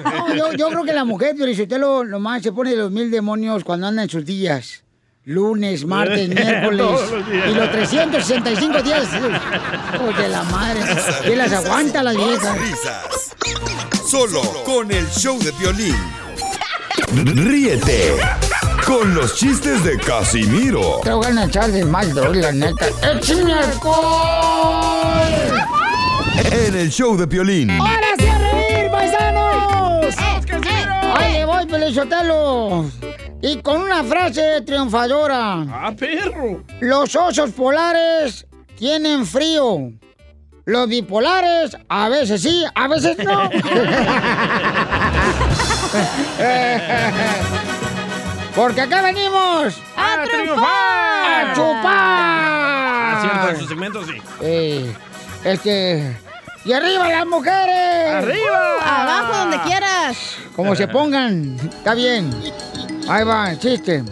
[0.05, 3.89] No, yo, yo creo que la mujer, Felicitelo, nomás se pone los mil demonios cuando
[3.89, 4.85] anda en sus días.
[5.25, 6.87] Lunes, martes, miércoles.
[7.51, 9.09] Y los 365 días.
[9.12, 10.81] De la madre.
[11.25, 12.59] ¿Qué las aguanta las viejas?
[12.61, 13.37] Risas.
[14.07, 15.97] Solo con el show de violín.
[17.35, 18.14] Ríete
[18.89, 22.86] con los chistes de Casimiro Te voy a echar de mal, droga, la neta.
[23.03, 23.99] ¡Échame alcohol!
[26.51, 27.70] en el show de violín.
[27.70, 30.14] ¡Ahora sí a reír, paisanos!
[31.14, 32.86] ¡Ahí le voy, Pelizotelo!
[33.43, 35.66] Y con una frase triunfadora.
[35.70, 36.64] ¡Ah, perro!
[36.80, 39.93] Los osos polares tienen frío.
[40.64, 43.51] Los bipolares, a veces sí, a veces no.
[48.59, 50.67] Porque acá venimos ¡A triunfar!
[50.67, 51.85] ¡A chupar!
[51.87, 54.15] Ah, cierto, en su segmento sí.
[54.41, 54.97] Eh,
[55.45, 56.17] este.
[56.65, 58.15] ¡Y arriba las mujeres!
[58.15, 58.79] ¡Arriba!
[58.83, 60.39] Abajo, donde quieras.
[60.57, 62.33] Como se pongan, está bien.
[63.09, 64.03] Ahí va, el chiste.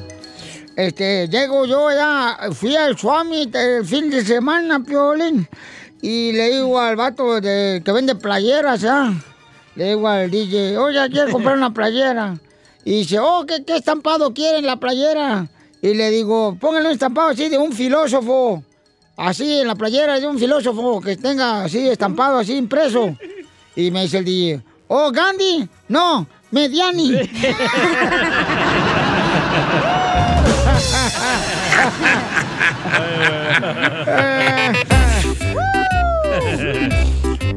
[0.77, 5.49] Este, llego yo ya, fui al Swami el fin de semana, Piolín,
[6.01, 9.13] y le digo al vato de, que vende playeras, ¿ya?
[9.75, 12.37] Le digo al DJ, oye, quiero comprar una playera.
[12.87, 15.49] Y dice, oh, ¿qué, qué estampado quieren la playera?
[15.83, 18.63] Y le digo, póngale un estampado así de un filósofo.
[19.17, 23.17] Así en la playera de un filósofo que tenga así estampado, así impreso.
[23.75, 27.11] Y me dice el DJ, oh, Gandhi, no, Mediani.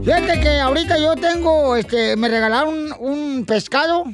[0.04, 4.06] Fíjate que ahorita yo tengo, este, me regalaron un pescado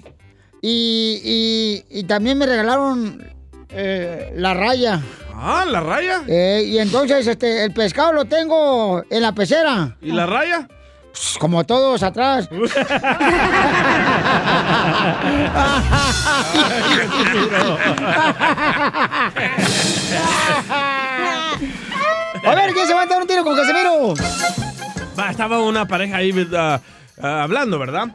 [0.67, 3.23] y, y- y también me regalaron
[3.69, 4.99] eh, la raya.
[5.35, 6.23] Ah, ¿la raya?
[6.27, 9.95] Eh, y entonces este, el pescado lo tengo en la pecera.
[10.01, 10.67] ¿Y la raya?
[11.11, 12.49] Pues, como todos atrás.
[22.43, 24.13] A ver, ¿quién se va a dar un tiro con Casemiro?
[25.17, 26.79] Va, estaba una pareja ahí ah,
[27.21, 28.07] ah, hablando, ¿verdad?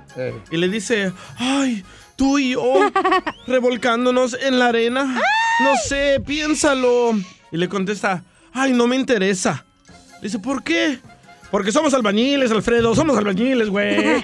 [0.51, 1.85] Y le dice, ay,
[2.21, 2.75] tú y yo
[3.47, 5.05] revolcándonos en la arena.
[5.05, 7.12] No sé, piénsalo.
[7.51, 9.64] Y le contesta, ay, no me interesa.
[10.21, 10.99] Le dice, ¿por qué?
[11.51, 13.97] Porque somos albañiles, Alfredo, somos albañiles, güey.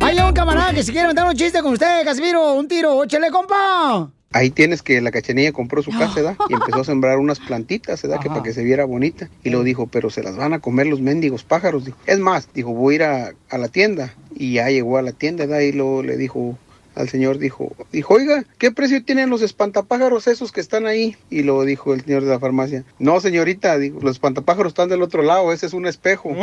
[0.00, 2.54] Hay un camarada que se quiere mandar un chiste con usted, Casimiro.
[2.54, 4.10] Un tiro, échale, compa.
[4.32, 6.36] Ahí tienes que la cachanilla compró su casa, ¿verdad?
[6.48, 8.20] Y empezó a sembrar unas plantitas, ¿verdad?
[8.20, 9.28] Que para que se viera bonita.
[9.44, 11.84] Y lo dijo, pero se las van a comer los mendigos pájaros.
[11.84, 11.98] Dijo.
[12.06, 14.14] Es más, dijo, voy a ir a, a la tienda.
[14.34, 15.60] Y ya llegó a la tienda, ¿verdad?
[15.60, 16.56] Y luego le dijo
[16.94, 21.16] al señor, dijo, dijo, oiga, ¿qué precio tienen los espantapájaros esos que están ahí?
[21.30, 22.84] Y lo dijo el señor de la farmacia.
[22.98, 26.30] No, señorita, dijo, los espantapájaros están del otro lado, ese es un espejo.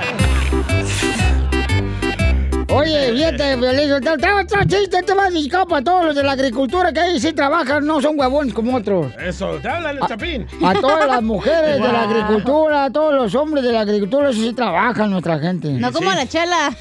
[2.74, 7.00] Oye, fíjate, Violín, otro chiste, este va dedicado para todos los de la agricultura que
[7.00, 9.12] ahí sí trabajan, no son huevones como otros.
[9.22, 10.46] Eso, te habla el chapín.
[10.64, 14.40] A todas las mujeres de la agricultura, a todos los hombres de la agricultura, eso
[14.40, 15.70] sí trabajan nuestra gente.
[15.72, 16.74] No como la chela.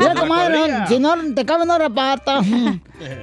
[0.00, 2.40] Mira, comadre, no, si no te cabe no repata.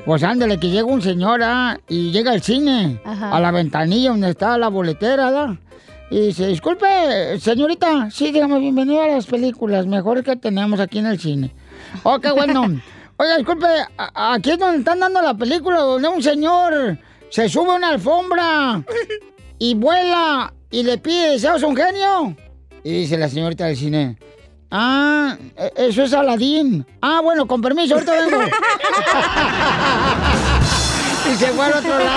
[0.06, 3.36] Pues ándale, que llega un señor ah, y llega al cine, Ajá.
[3.36, 5.58] a la ventanilla donde está la boletera, ¿da?
[6.12, 11.06] Y dice, disculpe, señorita, sí, dígame, bienvenido a las películas mejores que tenemos aquí en
[11.06, 11.52] el cine.
[12.04, 12.82] Oh, qué bueno.
[13.18, 13.68] Oiga, disculpe,
[13.98, 16.98] aquí es donde están dando la película, donde un señor
[17.30, 18.82] se sube a una alfombra
[19.60, 22.36] y vuela y le pide deseos a un genio.
[22.84, 24.18] Y dice la señorita del cine,
[24.72, 26.84] ah, e- eso es Aladín.
[27.02, 28.42] Ah, bueno, con permiso, ahorita vengo.
[31.32, 32.12] y se fue al otro lado.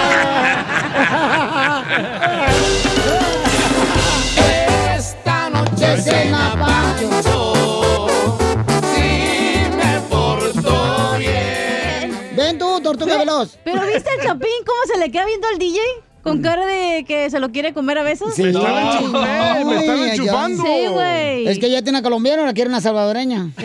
[4.97, 6.55] Esta noche cena
[12.97, 13.59] tortuga veloz.
[13.65, 15.81] Pero ¿viste al Chapín cómo se le queda viendo al DJ?
[16.23, 18.35] Con cara de que se lo quiere comer a besos.
[18.35, 18.45] Sí.
[18.45, 20.11] Me estaba enchufando, me ay.
[20.11, 20.63] enchufando.
[20.63, 21.47] Sí, güey.
[21.49, 23.51] Es que ya tiene una colombiana, la quiere una salvadoreña.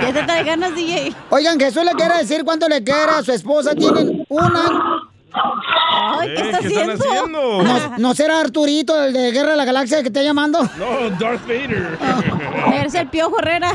[0.00, 1.12] Ya te trae ganas, DJ.
[1.30, 3.74] Oigan, Jesús le quiere decir cuánto le quiere a su esposa.
[3.74, 4.97] Tienen una.
[5.32, 7.62] Ay, ¿qué está ¿qué están haciendo?
[7.62, 10.60] ¿No, ¿No será Arturito, el de Guerra de la Galaxia, que está llamando?
[10.78, 11.98] No, Darth Vader.
[12.74, 13.72] Eres el piojo Herrera.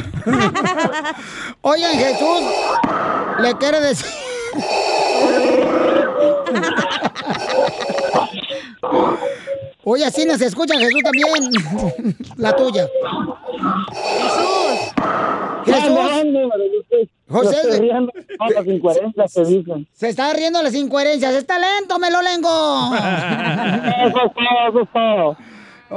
[1.61, 2.41] Oigan, Jesús
[3.39, 4.09] le quiere decir.
[9.85, 12.15] Oye, así nos escucha Jesús también.
[12.37, 12.87] La tuya.
[15.65, 17.09] Jesús.
[17.33, 17.57] José.
[17.57, 18.11] Estoy riendo
[18.55, 19.87] las incoherencias que dicen.
[19.93, 21.33] Se está riendo las incoherencias.
[21.33, 22.91] ¡Es talento, melolengo!
[22.95, 25.37] Eso es todo, eso es todo.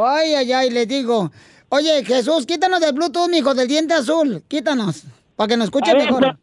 [0.06, 1.30] Ay, ay, ay, le digo.
[1.68, 4.42] Oye, Jesús, quítanos del Bluetooth, mijo, del diente azul.
[4.48, 5.04] Quítanos.
[5.36, 6.20] Para que nos escuche A ver, mejor.
[6.22, 6.34] pues,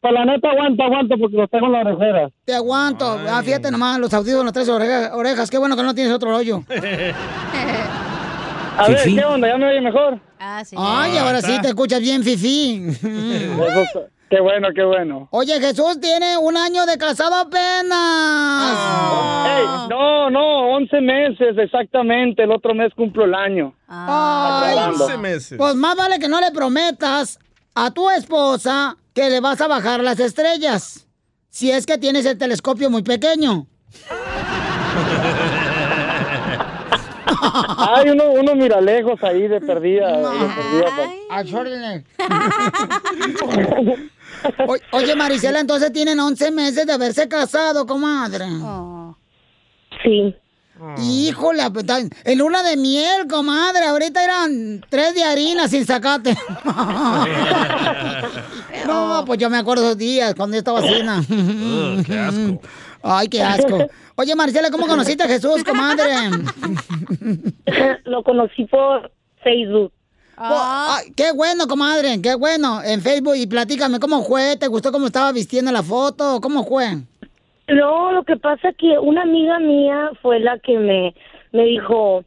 [0.00, 2.32] Pues la neta aguanta, aguanta porque los tengo en las orejeras.
[2.44, 3.18] Te aguanto.
[3.28, 5.50] Ah, fíjate nomás, los audífonos, las tres orejas, orejas.
[5.50, 6.62] Qué bueno que no tienes otro hoyo.
[8.76, 9.04] A ver.
[9.04, 9.46] ¿qué onda?
[9.48, 10.18] ¿Ya me oye mejor?
[10.40, 10.74] Ah, sí.
[10.78, 12.82] Ay, ahora sí te escuchas bien, Fifi.
[14.34, 15.28] Qué bueno, qué bueno.
[15.30, 18.76] Oye, Jesús tiene un año de casado apenas.
[19.46, 22.42] Ey, no, no, 11 meses exactamente.
[22.42, 23.72] El otro mes cumplo el año.
[23.86, 25.06] Ay, Aclarando.
[25.56, 27.38] Pues más vale que no le prometas
[27.76, 31.06] a tu esposa que le vas a bajar las estrellas.
[31.48, 33.68] Si es que tienes el telescopio muy pequeño.
[37.78, 40.08] Hay uno, uno mira lejos ahí de perdida.
[40.16, 41.10] de perdida, pues.
[44.68, 48.46] O- Oye, Marisela, entonces tienen 11 meses de haberse casado, comadre.
[50.02, 50.34] Sí.
[51.02, 51.84] Híjole, pues,
[52.24, 53.84] en luna de miel, comadre.
[53.86, 56.36] Ahorita eran tres de harina sin sacate.
[58.86, 61.02] no, pues yo me acuerdo esos días cuando yo estaba así.
[61.02, 62.02] ¿no?
[62.04, 62.60] qué asco.
[63.02, 63.86] Ay, qué asco.
[64.16, 66.04] Oye, Marcela, ¿cómo conociste a Jesús, comadre?
[68.04, 69.10] Lo conocí por
[69.42, 69.92] Facebook.
[70.36, 72.82] Oh, ay, qué bueno, comadre, qué bueno.
[72.82, 74.56] En Facebook, y platícame, ¿cómo fue?
[74.56, 76.40] ¿Te gustó cómo estaba vistiendo la foto?
[76.40, 76.86] ¿Cómo fue?
[77.68, 81.14] No, lo que pasa que una amiga mía fue la que me,
[81.52, 82.24] me dijo,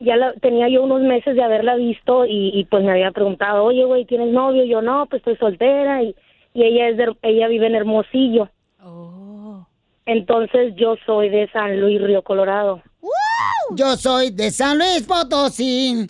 [0.00, 3.64] ya la, tenía yo unos meses de haberla visto y, y pues me había preguntado,
[3.64, 4.64] oye, güey, ¿tienes novio?
[4.64, 6.14] Yo no, pues estoy soltera y,
[6.52, 8.48] y ella es de- ella vive en Hermosillo.
[10.06, 12.82] Entonces yo soy de San Luis, Río Colorado.
[13.76, 16.06] Yo soy de San Luis Potosí.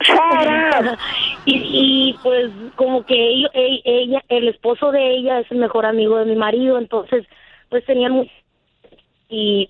[1.46, 5.86] y, y, pues como que ello- e- ella, el esposo de ella es el mejor
[5.86, 7.24] amigo de mi marido, entonces
[7.70, 8.28] pues tenían
[9.28, 9.68] y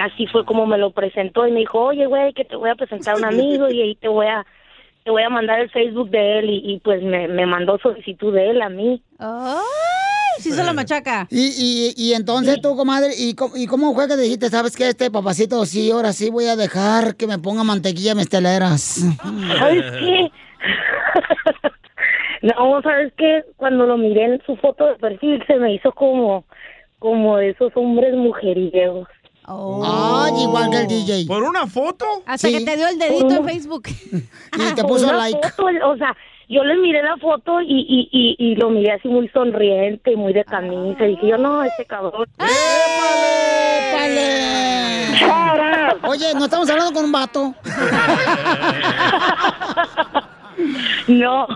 [0.00, 2.74] así fue como me lo presentó y me dijo, oye güey, que te voy a
[2.74, 4.44] presentar a un amigo y ahí te voy a
[5.04, 8.32] te voy a mandar el Facebook de él y, y, pues me, me mandó solicitud
[8.34, 9.02] de él a mí.
[9.18, 9.58] ¡Ay!
[10.44, 11.26] Sí se la machaca.
[11.30, 14.88] Y, y, y entonces tú, comadre, ¿y, cómo- ¿y cómo fue que dijiste, sabes qué,
[14.90, 19.00] este papacito, sí, ahora sí voy a dejar que me ponga mantequilla mesteleras?
[19.58, 20.30] ¿Sabes qué?
[22.42, 23.44] no, ¿sabes qué?
[23.56, 26.44] Cuando lo miré en su foto de perfil se me hizo como,
[26.98, 29.08] como de esos hombres mujeriegos.
[29.46, 31.24] Ay, igual que el DJ.
[31.26, 32.06] ¿Por una foto?
[32.26, 33.88] Hasta que te dio el dedito en Facebook.
[34.56, 35.38] Y te puso like.
[35.50, 36.16] foto, o sea,
[36.48, 40.16] yo le miré la foto y, y, y, y lo miré así muy sonriente y
[40.16, 41.04] muy de camisa.
[41.06, 42.26] Y dije yo, no, ese cabrón.
[46.06, 47.54] Oye, no estamos hablando con un vato.
[51.08, 51.46] No.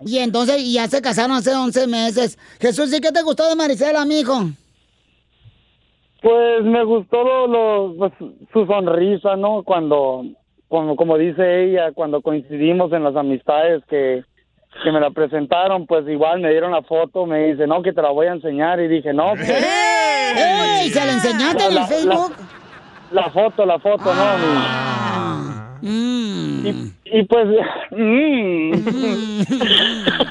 [0.00, 2.38] Y entonces, y ya se casaron hace 11 meses.
[2.60, 4.46] Jesús, ¿y qué te gustó de Marisela, mijo?
[6.20, 8.12] Pues me gustó lo, lo- pues,
[8.52, 9.62] su sonrisa, ¿no?
[9.62, 10.24] Cuando,
[10.68, 14.24] como, como dice ella, cuando coincidimos en las amistades que,
[14.82, 18.02] que me la presentaron, pues igual me dieron la foto, me dice, no, que te
[18.02, 18.80] la voy a enseñar.
[18.80, 19.32] Y dije, no.
[19.34, 20.90] pues, ¡Ey!
[20.90, 22.32] ¿Se la enseñaste en el La- la- Facebook?
[23.12, 25.76] La foto, la foto, Ah.
[25.82, 25.88] ¿no?
[25.88, 26.66] Mm.
[26.66, 27.46] Y, y pues,
[27.90, 28.72] mm.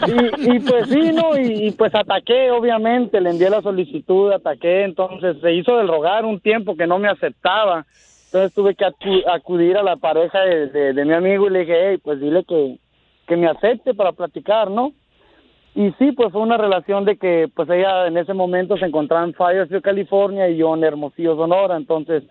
[0.08, 1.38] y, y pues sí, ¿no?
[1.38, 6.26] Y, y pues ataqué, obviamente, le envié la solicitud, ataqué, entonces se hizo del rogar
[6.26, 7.86] un tiempo que no me aceptaba.
[8.34, 12.00] Entonces tuve que acu- acudir a la pareja de, mi amigo y le dije, hey,
[12.04, 12.80] pues dile que,
[13.28, 14.92] que me acepte para platicar, ¿no?
[15.76, 19.24] Y sí, pues fue una relación de que pues ella en ese momento se encontraba
[19.24, 21.78] en Fayersfield, California y yo en Hermosillo, Sonora.
[21.78, 22.24] Entonces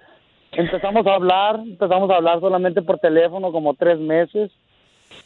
[0.51, 4.51] empezamos a hablar, empezamos a hablar solamente por teléfono como tres meses,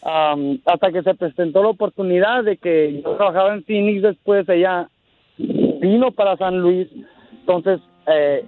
[0.02, 4.90] am, hasta que se presentó la oportunidad de que yo trabajaba en Phoenix, después ella
[5.38, 6.86] vino para San Luis,
[7.32, 8.44] entonces eh,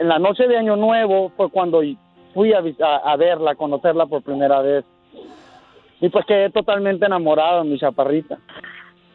[0.00, 1.82] en la noche de Año Nuevo fue cuando
[2.34, 4.84] fui a, a, a verla, a conocerla por primera vez.
[6.00, 8.38] Y pues quedé totalmente enamorado, mi chaparrita.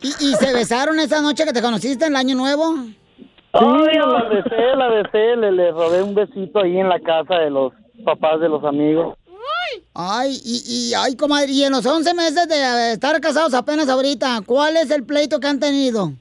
[0.02, 2.76] ¿Y, y se besaron esa noche que te conociste en el Año Nuevo?
[2.76, 7.50] Sí, la besé, la besé, le, le robé un besito ahí en la casa de
[7.50, 7.74] los
[8.04, 9.18] papás de los amigos.
[9.96, 13.90] Ay, y, y, ay, comadre, y en los 11 meses de eh, estar casados apenas
[13.90, 16.12] ahorita, ¿cuál es el pleito que han tenido?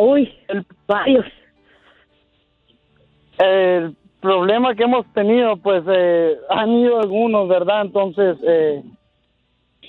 [0.00, 0.28] Uy,
[0.86, 1.24] varios.
[3.38, 7.82] El problema que hemos tenido, pues, eh, han ido algunos, ¿verdad?
[7.82, 8.82] Entonces, eh,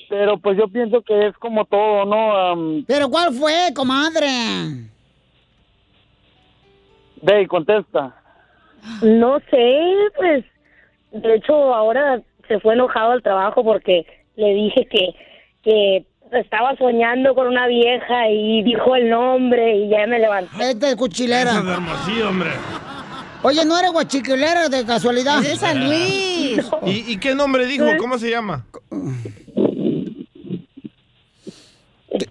[0.10, 2.84] pero pues yo pienso que es como todo, ¿no?
[2.88, 4.28] ¿Pero cuál fue, comadre?
[7.22, 8.16] Dey, contesta.
[9.02, 10.46] No sé, pues,
[11.12, 15.16] de hecho ahora se fue enojado al trabajo porque le dije que,
[15.64, 20.72] que estaba soñando con una vieja y dijo el nombre y ya me levanté.
[20.72, 21.52] Este es cuchilera.
[21.52, 22.52] Hermosillo, hombre.
[23.42, 25.44] Oye, ¿no eres guachiquilera de casualidad?
[25.44, 26.66] Es de San Luis.
[26.86, 27.86] ¿Y, y qué nombre dijo?
[27.98, 28.66] ¿Cómo se llama?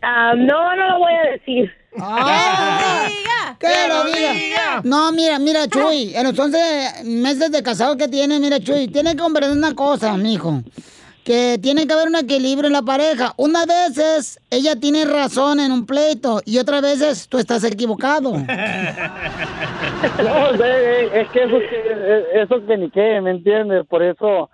[0.03, 1.71] Ah, no, no lo voy a decir.
[3.59, 4.81] ¡Que lo diga!
[4.85, 9.13] No, mira, mira, Chuy, en los 11 meses de casado que tiene, mira, Chuy, tiene
[9.13, 10.63] que comprender una cosa, mijo.
[11.29, 13.35] Que tiene que haber un equilibrio en la pareja.
[13.37, 18.33] Unas veces ella tiene razón en un pleito y otras veces tú estás equivocado.
[20.25, 23.85] No, de- es que eso, que eso que ni qué, ¿me entiendes?
[23.87, 24.49] Por eso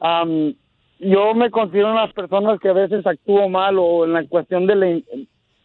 [0.00, 0.54] am,
[0.98, 5.04] yo me considero una persona que a veces actúo mal o en la cuestión del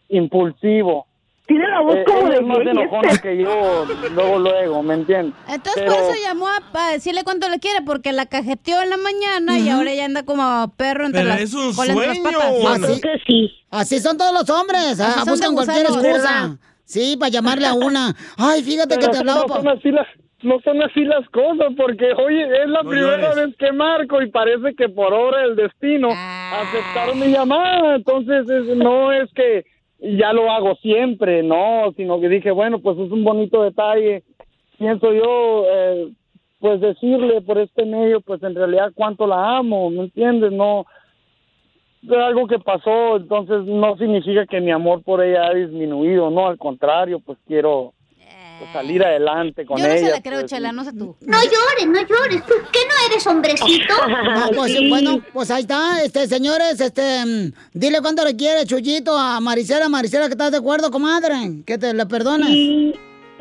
[0.10, 1.08] impulsivo.
[1.46, 3.86] Tiene la voz como de más enojona que yo,
[4.16, 5.36] luego, luego, ¿me entiendes?
[5.50, 8.90] Entonces Pero- por eso llamó a, a decirle cuánto le quiere, porque la cajeteó en
[8.90, 12.06] la mañana y ahora ya anda como perro entre Pero las es un entre las
[12.06, 12.84] sueño, patas.
[12.90, 13.52] Así- que sí.
[13.72, 16.58] Así son todos los hombres, ah, buscan cualquier excusa.
[16.86, 18.16] Sí, para llamarle a una.
[18.38, 19.42] Ay, fíjate que te hablaba.
[19.42, 20.08] no pa- son así las
[20.44, 24.30] no son así las cosas porque oye es la No primera vez que marco y
[24.30, 29.66] parece que por obra del destino aceptaron mi llamada entonces es- no es que
[30.04, 34.24] ya lo hago siempre no sino que dije bueno pues es un bonito detalle.
[34.78, 36.12] Pienso yo eh,
[36.60, 40.86] pues decirle por este medio pues en realidad cuánto la amo me entiendes no
[42.12, 46.58] algo que pasó entonces no significa que mi amor por ella ha disminuido no al
[46.58, 47.94] contrario pues quiero
[48.64, 51.16] pues, salir adelante con Yo no ella se la creo, pues, Chela, no sé tú.
[51.22, 52.46] No llores, no llores.
[52.46, 53.94] ¿Tú qué no eres hombrecito?
[54.08, 59.18] No, pues bueno, pues ahí está, este, señores, este, mm, dile cuánto le quiere Chuyito
[59.18, 62.48] a Marisela, Marisela, que estás de acuerdo, comadre, que te le perdone.
[62.48, 62.94] Sí,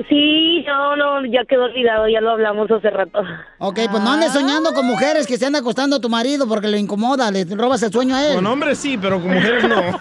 [0.09, 3.20] Sí, no, no, ya quedó olvidado, ya lo hablamos hace rato.
[3.59, 6.66] Ok, pues no andes soñando con mujeres que se anda acostando a tu marido porque
[6.68, 8.34] le incomoda, le robas el sueño a él.
[8.36, 9.82] Con hombres sí, pero con mujeres no.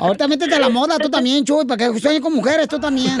[0.00, 3.18] Ahorita métete a la moda tú también, Chuy, para que sueñes con mujeres tú también.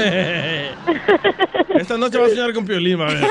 [1.74, 3.24] Esta noche va a soñar con Piolín, va a ver.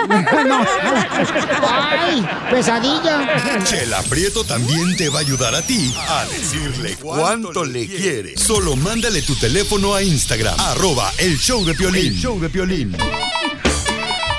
[1.70, 2.28] ¡Ay!
[2.50, 3.64] ¡Pesadilla!
[3.64, 8.38] Chela Prieto también te va a ayudar a ti a decirle cuánto le quiere.
[8.38, 12.08] Solo mándale tu teléfono a Instagram, arroba el show de Piolín.
[12.08, 12.96] El show de Piolín.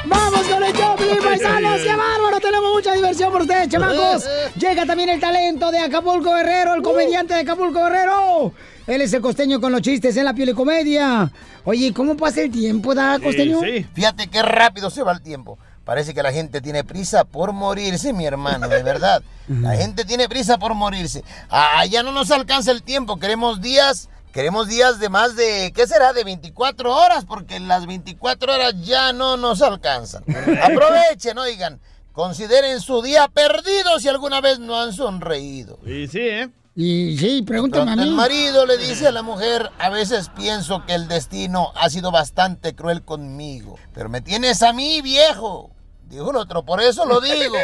[0.07, 1.81] ¡Vamos con el Choplin, paisanos!
[1.81, 2.41] ¡Qué bárbaro!
[2.41, 4.25] Tenemos mucha diversión por ustedes, chamacos.
[4.57, 8.53] Llega también el talento de Acapulco Guerrero, el comediante de Acapulco Guerrero.
[8.87, 11.31] Él es el costeño con los chistes en la piel y comedia.
[11.65, 13.61] Oye, ¿cómo pasa el tiempo, da, costeño?
[13.93, 15.59] Fíjate qué rápido se va el tiempo.
[15.85, 19.23] Parece que la gente tiene prisa por morirse, mi hermano, de verdad.
[19.49, 21.25] La gente tiene prisa por morirse.
[21.49, 23.19] Ah, ya no nos alcanza el tiempo.
[23.19, 26.13] Queremos días, queremos días de más de, ¿qué será?
[26.13, 30.25] De 24 horas, porque las 24 horas ya no nos alcanzan.
[30.63, 31.81] Aprovechen, oigan.
[32.13, 35.79] Consideren su día perdido si alguna vez no han sonreído.
[35.87, 36.51] Y sí, ¿eh?
[36.75, 38.03] Y sí, pregúntame a mí.
[38.03, 42.11] El marido le dice a la mujer, a veces pienso que el destino ha sido
[42.11, 45.71] bastante cruel conmigo, pero me tienes a mí, viejo.
[46.11, 47.55] Dijo el otro, por eso lo digo.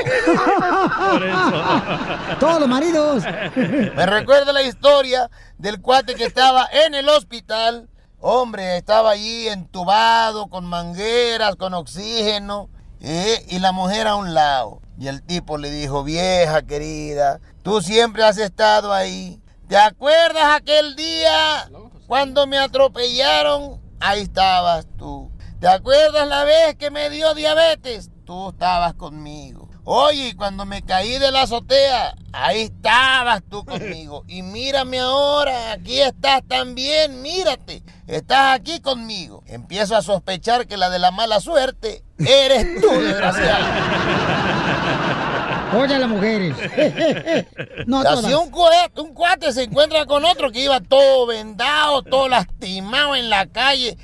[1.10, 2.38] Por eso.
[2.38, 3.24] Todos los maridos.
[3.56, 5.28] Me recuerda la historia
[5.58, 7.88] del cuate que estaba en el hospital.
[8.20, 12.70] Hombre, estaba allí entubado, con mangueras, con oxígeno,
[13.00, 13.44] ¿eh?
[13.48, 14.80] y la mujer a un lado.
[14.96, 19.42] Y el tipo le dijo, vieja querida, tú siempre has estado ahí.
[19.68, 21.68] ¿Te acuerdas aquel día
[22.06, 23.80] cuando me atropellaron?
[23.98, 25.32] Ahí estabas tú.
[25.58, 28.10] ¿Te acuerdas la vez que me dio diabetes?
[28.26, 29.68] Tú estabas conmigo.
[29.84, 34.24] Oye, cuando me caí de la azotea, ahí estabas tú conmigo.
[34.26, 37.84] Y mírame ahora, aquí estás también, mírate.
[38.08, 39.44] Estás aquí conmigo.
[39.46, 43.64] Empiezo a sospechar que la de la mala suerte eres tú, desgraciado.
[45.78, 46.56] Oye, las mujeres.
[47.86, 48.24] no todas.
[48.24, 53.30] un, cuate, un cuate se encuentra con otro que iba todo vendado, todo lastimado en
[53.30, 53.96] la calle.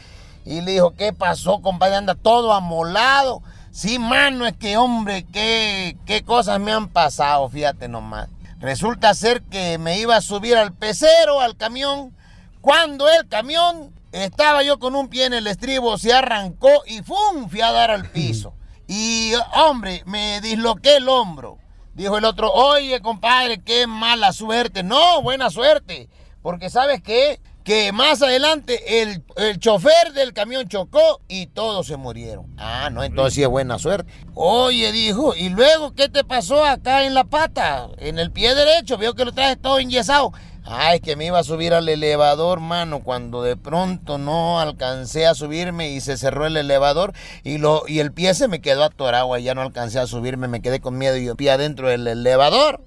[0.45, 1.97] Y le dijo, ¿qué pasó, compadre?
[1.97, 3.43] Anda todo amolado.
[3.73, 8.29] Sí, mano, es que, hombre, qué, qué cosas me han pasado, fíjate nomás.
[8.61, 12.15] Resulta ser que me iba a subir al pecero, al camión.
[12.61, 17.49] Cuando el camión estaba yo con un pie en el estribo, se arrancó y ¡fum!
[17.49, 18.55] Fui a dar al piso.
[18.89, 21.57] Y, hombre, me disloqué el hombro.
[21.95, 24.83] Dijo el otro, oye, compadre, qué mala suerte.
[24.83, 26.11] No, buena suerte.
[26.43, 27.41] Porque ¿sabes qué?
[27.65, 32.47] Que más adelante el, el chofer del camión chocó y todos se murieron.
[32.59, 34.13] Ah, no, entonces sí es buena suerte.
[34.35, 37.89] Oye, dijo, ¿y luego qué te pasó acá en la pata?
[37.99, 40.33] En el pie derecho, veo que lo traes todo enyesado.
[40.65, 45.35] Ay, que me iba a subir al elevador, mano, cuando de pronto no alcancé a
[45.35, 49.37] subirme y se cerró el elevador y, lo, y el pie se me quedó atorado
[49.37, 52.07] y ya no alcancé a subirme, me quedé con miedo y yo pie adentro del
[52.07, 52.81] elevador.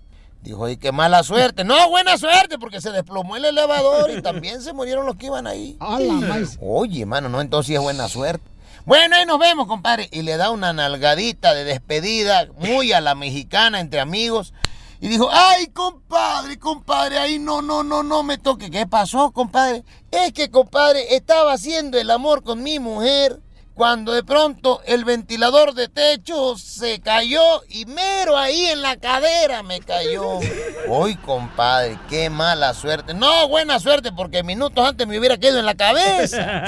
[0.46, 1.64] Dijo, y qué mala suerte.
[1.64, 5.48] No, buena suerte, porque se desplomó el elevador y también se murieron los que iban
[5.48, 5.76] ahí.
[6.62, 8.46] Oye, mano, no, entonces sí es buena suerte.
[8.86, 10.08] Bueno, ahí nos vemos, compadre.
[10.12, 14.54] Y le da una nalgadita de despedida, muy a la mexicana, entre amigos.
[15.02, 18.70] Y dijo, ay, compadre, compadre, ahí no, no, no, no me toque.
[18.70, 19.84] ¿Qué pasó, compadre?
[20.12, 23.40] Es que, compadre, estaba haciendo el amor con mi mujer
[23.76, 29.64] cuando de pronto el ventilador de techo se cayó y mero ahí en la cadera
[29.64, 30.40] me cayó.
[30.88, 33.14] Uy, compadre, qué mala suerte.
[33.14, 36.64] No, buena suerte, porque minutos antes me hubiera quedado en la cabeza.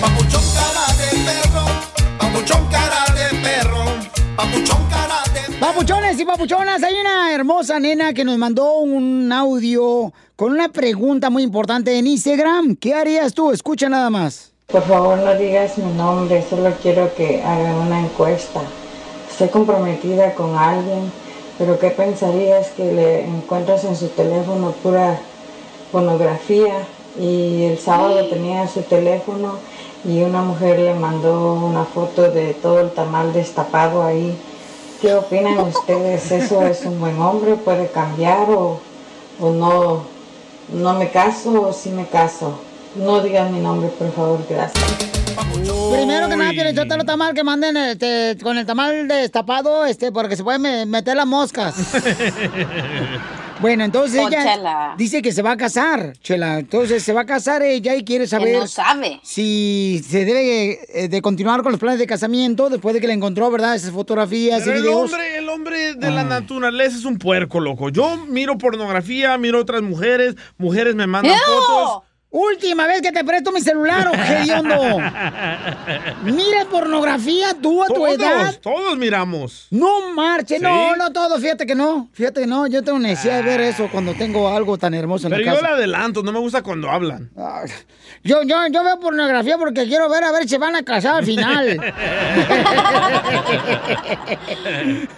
[0.00, 1.66] Papuchón cara de perro,
[2.18, 3.05] papuchón cara
[5.60, 11.30] Papuchones y papuchonas, hay una hermosa nena que nos mandó un audio con una pregunta
[11.30, 12.76] muy importante en Instagram.
[12.76, 13.50] ¿Qué harías tú?
[13.50, 14.52] Escucha nada más.
[14.66, 18.60] Por favor no digas mi nombre, solo quiero que hagan una encuesta.
[19.30, 21.10] Estoy comprometida con alguien,
[21.56, 25.18] pero ¿qué pensarías que le encuentras en su teléfono pura
[25.90, 26.86] pornografía?
[27.18, 29.54] Y el sábado tenía su teléfono
[30.04, 34.36] y una mujer le mandó una foto de todo el tamal destapado ahí.
[35.00, 36.30] ¿Qué opinan ustedes?
[36.32, 37.54] ¿Eso es un buen hombre?
[37.56, 38.80] ¿Puede cambiar o,
[39.40, 40.04] o no?
[40.72, 42.58] ¿No me caso o sí me caso?
[42.96, 44.84] No digan mi nombre, por favor, gracias.
[45.92, 50.42] Primero que nada, Piolichotelo tamal que manden este, con el tamal destapado, este, porque se
[50.42, 51.74] pueden me- meter las moscas.
[53.60, 54.94] Bueno, entonces ella Chela.
[54.98, 56.58] dice que se va a casar, Chela.
[56.58, 59.18] Entonces se va a casar ella y quiere saber no sabe.
[59.22, 63.14] si se debe eh, de continuar con los planes de casamiento después de que le
[63.14, 63.74] encontró, ¿verdad?
[63.74, 65.10] Esas fotografías Pero y el videos.
[65.12, 66.24] hombre, el hombre de la Ah.
[66.24, 67.88] naturaleza es un puerco, loco.
[67.88, 72.02] Yo miro pornografía, miro otras mujeres, mujeres me mandan fotos.
[72.28, 74.98] Última vez que te presto mi celular, hediondo.
[76.24, 78.54] Mira pornografía tú a tu Todos, edad.
[78.60, 79.68] todos miramos.
[79.70, 80.62] No marche, ¿Sí?
[80.62, 83.88] no, no todo, fíjate que no, fíjate que no, yo tengo necesidad de ver eso
[83.90, 85.68] cuando tengo algo tan hermoso en Pero la yo casa.
[85.70, 87.30] le adelanto, no me gusta cuando hablan.
[88.24, 91.24] Yo, yo, yo veo pornografía porque quiero ver a ver si van a casar al
[91.24, 91.80] final.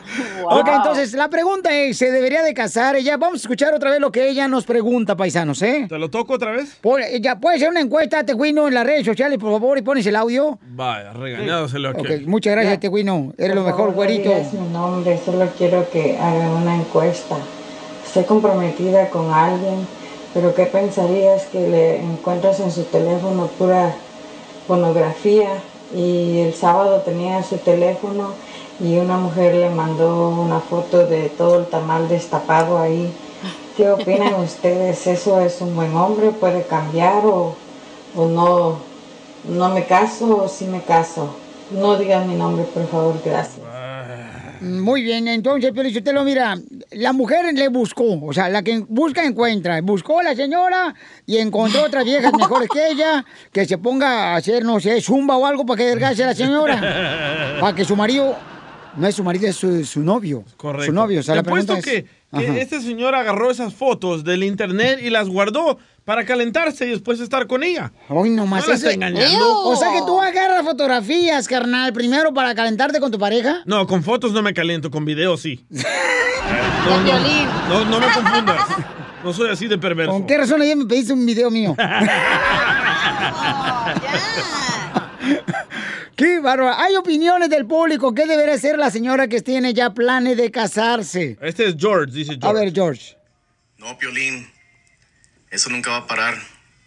[0.51, 3.17] Ok, entonces la pregunta es, ¿se debería de casar ella?
[3.17, 5.87] Vamos a escuchar otra vez lo que ella nos pregunta, paisanos, ¿eh?
[5.89, 6.79] ¿Te lo toco otra vez?
[7.21, 10.17] ya puede ser una encuesta, Teguino, en las redes sociales, por favor, y pones el
[10.17, 10.59] audio.
[10.71, 13.33] Vaya, regañado se lo Ok, muchas gracias, Teguino.
[13.37, 14.31] Eres lo mejor, favor, no güerito.
[14.53, 17.37] mi nombre, solo quiero que hagan una encuesta.
[18.07, 19.87] Estoy comprometida con alguien,
[20.33, 23.95] pero ¿qué pensarías que le encuentras en su teléfono pura
[24.67, 25.51] pornografía?
[25.95, 28.35] Y el sábado tenía su teléfono
[28.81, 33.13] y una mujer le mandó una foto de todo el tamal destapado ahí.
[33.77, 35.07] ¿Qué opinan ustedes?
[35.07, 36.31] ¿Eso es un buen hombre?
[36.31, 37.55] ¿Puede cambiar o,
[38.15, 38.79] o no?
[39.49, 41.35] ¿No me caso o sí me caso?
[41.71, 43.67] No digan mi nombre, por favor, gracias.
[44.61, 46.57] Muy bien, entonces, pero usted lo mira,
[46.91, 49.81] la mujer le buscó, o sea, la que busca encuentra.
[49.83, 50.95] Buscó a la señora
[51.27, 55.37] y encontró otras viejas mejores que ella, que se ponga a hacer, no sé, zumba
[55.37, 57.57] o algo para que adelgace a la señora.
[57.61, 58.37] Para que su marido,
[58.97, 60.45] no es su marido, es su, su novio.
[60.57, 60.87] Correcto.
[60.87, 61.85] Su novio, o sea, Te la pregunta es...
[61.85, 62.07] que,
[62.37, 67.21] que este señor agarró esas fotos del internet y las guardó para calentarse y después
[67.21, 67.93] estar con ella.
[68.09, 69.63] Hoy nomás ¿No está engañando?
[69.65, 73.63] O sea que tú agarras fotografías, carnal, primero para calentarte con tu pareja.
[73.67, 75.65] No, con fotos no me caliento, con videos sí.
[76.89, 77.19] No, no,
[77.69, 78.61] no, no me confundas.
[79.23, 80.13] No soy así de perverso.
[80.13, 81.77] ¿Con qué razón ayer me pediste un video mío?
[86.19, 86.75] ¡Qué bárbaro!
[86.77, 88.13] Hay opiniones del público.
[88.13, 91.39] ¿Qué debería hacer la señora que tiene ya planes de casarse?
[91.41, 92.49] Este es George, dice George.
[92.49, 93.17] A ver, George.
[93.77, 94.51] No, Piolín,
[95.49, 96.35] eso nunca va a parar.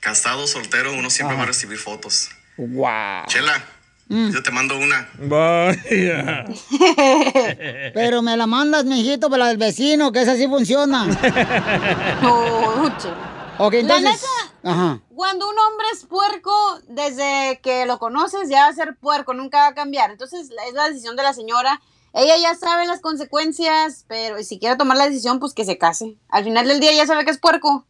[0.01, 2.27] Casado, soltero, uno siempre va a recibir fotos.
[2.57, 3.23] ¡Wow!
[3.27, 3.63] Chela,
[4.09, 5.07] yo te mando una.
[5.17, 6.43] Vaya.
[7.93, 11.07] Pero me la mandas, mijito, para la del vecino, que esa sí funciona.
[13.65, 14.03] ok, La entonces...
[14.21, 15.01] neta, Ajá.
[15.15, 16.51] Cuando un hombre es puerco,
[16.87, 20.11] desde que lo conoces ya va a ser puerco, nunca va a cambiar.
[20.11, 21.81] Entonces la- es la decisión de la señora.
[22.13, 26.17] Ella ya sabe las consecuencias, pero si quiere tomar la decisión, pues que se case.
[26.29, 27.85] Al final del día ya sabe que es puerco.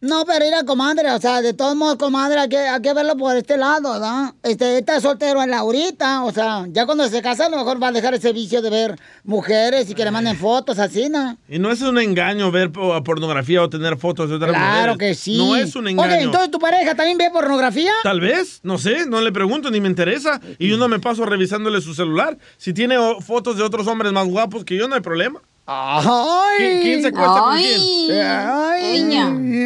[0.00, 2.94] No, pero ir a comadre, o sea, de todos modos, comadre, hay que, hay que
[2.94, 4.32] verlo por este lado, ¿verdad?
[4.44, 7.82] Este, está soltero en la ahorita, o sea, ya cuando se casa a lo mejor
[7.82, 11.36] va a dejar ese vicio de ver mujeres y que le manden fotos así, ¿no?
[11.48, 14.98] Y no es un engaño ver po- pornografía o tener fotos de otras Claro mujeres.
[14.98, 15.36] que sí.
[15.36, 16.14] No es un engaño.
[16.14, 17.90] Ok, entonces tu pareja también ve pornografía.
[18.04, 20.40] Tal vez, no sé, no le pregunto ni me interesa.
[20.60, 22.38] Y yo no me paso revisándole su celular.
[22.56, 25.40] Si tiene fotos de otros hombres más guapos que yo, no hay problema.
[25.70, 26.60] ¡Ay!
[26.60, 27.80] ¿Qui- ¿Quién se acuesta con quién?
[28.10, 29.12] ¡Ay!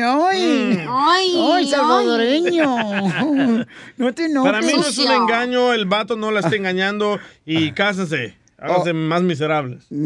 [0.05, 0.85] ¡Ay!
[0.85, 0.89] Mm.
[1.53, 2.77] ¡Ay, salvadoreño!
[3.99, 4.53] No te enojes.
[4.53, 8.37] Para mí no es un engaño, el vato no la está engañando y cásense.
[8.59, 8.95] Háganse Oh.
[8.95, 9.87] más miserables.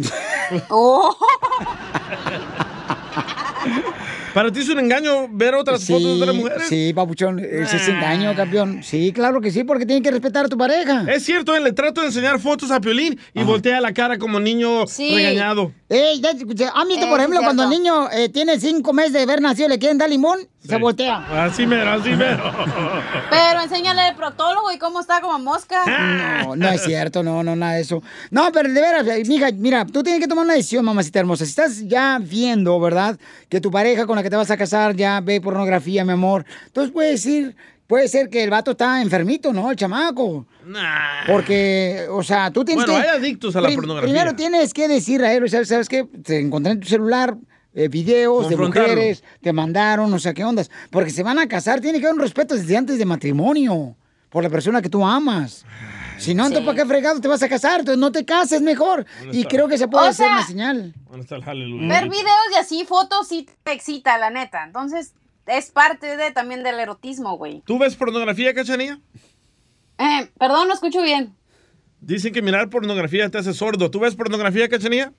[4.36, 6.64] ¿Para ti es un engaño ver otras fotos de otras mujeres?
[6.68, 8.82] Sí, papuchón, ese es engaño, campeón.
[8.82, 11.06] Sí, claro que sí, porque tienen que respetar a tu pareja.
[11.10, 14.38] Es cierto, eh, le trato de enseñar fotos a Piolín y voltea la cara como
[14.38, 15.72] niño regañado.
[15.88, 19.14] Ey, ya, ya, ¿Han visto, Eh, por ejemplo, cuando el niño eh, tiene cinco meses
[19.14, 21.44] de haber nacido, le quieren dar limón, se voltea.
[21.44, 22.42] Así mero, así mero.
[23.30, 25.82] Pero enséñale al proctólogo y cómo está como mosca.
[26.46, 28.02] No, no es cierto, no, no, nada de eso.
[28.30, 31.44] No, pero de veras, eh, mija, mira, tú tienes que tomar una decisión, mamacita hermosa.
[31.44, 33.18] Si estás ya viendo, ¿verdad?
[33.48, 36.44] Que tu pareja con la que te vas a casar ya ve pornografía, mi amor.
[36.66, 37.56] Entonces puede decir,
[37.86, 39.70] puede ser que el vato está enfermito, ¿no?
[39.70, 40.46] El chamaco.
[41.26, 43.08] Porque, o sea, tú tienes Bueno, que...
[43.08, 44.12] hay adictos a la pornografía.
[44.12, 46.04] Primero tienes que decir a él, ¿sabes, ¿sabes qué?
[46.04, 47.36] Te encontré en tu celular
[47.76, 50.70] eh, videos de mujeres, te mandaron, o sea, ¿qué ondas?
[50.90, 53.94] Porque se van a casar, tiene que haber un respeto desde antes de matrimonio
[54.30, 55.66] por la persona que tú amas.
[56.16, 57.80] Si no, entonces, ¿para qué fregado te vas a casar?
[57.80, 59.04] Entonces, no te cases mejor.
[59.30, 59.50] Y está?
[59.50, 60.94] creo que se puede O hacer sea, una señal.
[61.10, 61.88] ¿Dónde está el hallelujah?
[61.88, 64.64] Ver videos y así fotos sí te excita, la neta.
[64.64, 65.12] Entonces,
[65.44, 67.60] es parte de también del erotismo, güey.
[67.66, 68.98] ¿Tú ves pornografía, cachanilla?
[69.98, 71.34] Eh, perdón, no escucho bien.
[72.00, 73.90] Dicen que mirar pornografía te hace sordo.
[73.90, 75.12] ¿Tú ves pornografía, cachanilla?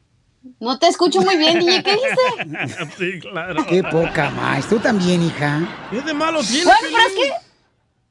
[0.59, 1.83] No te escucho muy bien, DJ.
[1.83, 2.95] ¿Qué dijiste?
[2.97, 3.65] sí, claro.
[3.67, 4.67] Qué poca más.
[4.67, 5.61] Tú también, hija.
[5.91, 6.63] ¿Qué de malo tiene?
[6.65, 7.33] Bueno, pero es que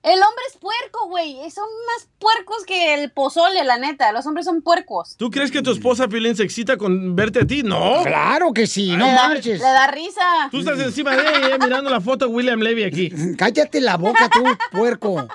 [0.03, 1.35] El hombre es puerco, güey.
[1.51, 4.13] Son más puercos que el pozole, la neta.
[4.13, 5.17] Los hombres son puercos.
[5.17, 7.63] ¿Tú crees que tu esposa Piolín se excita con verte a ti?
[7.63, 8.03] No.
[8.05, 9.59] Claro que sí, no le da, marches.
[9.59, 10.49] Le da risa.
[10.51, 13.11] Tú estás encima de ella mirando la foto de William Levy aquí.
[13.39, 15.27] Cállate la boca tú, puerco.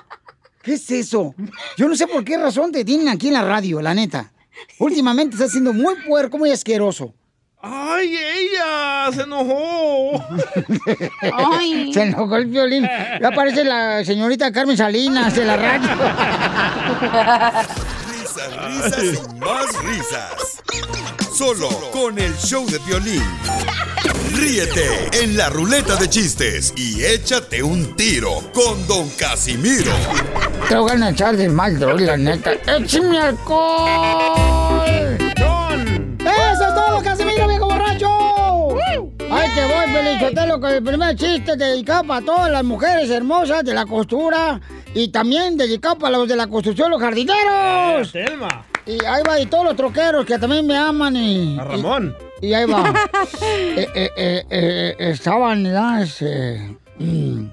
[0.62, 1.34] ¿Qué es eso?
[1.76, 4.32] Yo no sé por qué razón te tienen aquí en la radio, la neta.
[4.78, 7.14] Últimamente estás siendo muy puerco, muy asqueroso.
[7.64, 9.12] ¡Ay, ella!
[9.12, 10.20] ¡Se enojó!
[11.32, 11.90] Ay.
[11.94, 12.82] Se enojó el violín.
[13.20, 15.88] Ya aparece la señorita Carmen Salinas de la radio.
[18.42, 20.62] Risas, risas y más risas.
[21.36, 23.22] Solo con el show de violín.
[24.34, 29.92] Ríete en la ruleta de chistes y échate un tiro con Don Casimiro.
[30.68, 32.52] Te voy a echar de mal, droga, la neta.
[32.66, 34.88] ¡Échame alcohol!
[36.18, 38.08] ¡Eso es todo, Casimiro, viejo borracho!
[39.30, 43.74] ¡Ay, te voy, Felizotelo, con el primer chiste dedicado para todas las mujeres hermosas de
[43.74, 44.60] la costura
[44.94, 48.12] y también dedicado para los de la construcción, los jardineros.
[48.12, 48.66] Telma.
[48.84, 51.58] Y ahí va, y todos los troqueros que también me aman y...
[51.58, 52.16] A Ramón.
[52.40, 52.92] Y, y ahí va.
[53.74, 57.46] Eh, eh, eh, eh, estaban, ya, este, mm,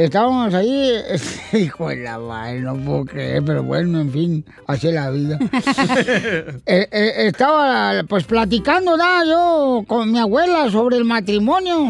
[0.00, 0.94] Estábamos ahí,
[1.52, 5.38] hijo de la madre, no puedo creer, pero bueno, en fin, así es la vida.
[6.66, 9.24] Eh, eh, estaba pues platicando, ¿no?
[9.26, 11.84] Yo con mi abuela sobre el matrimonio.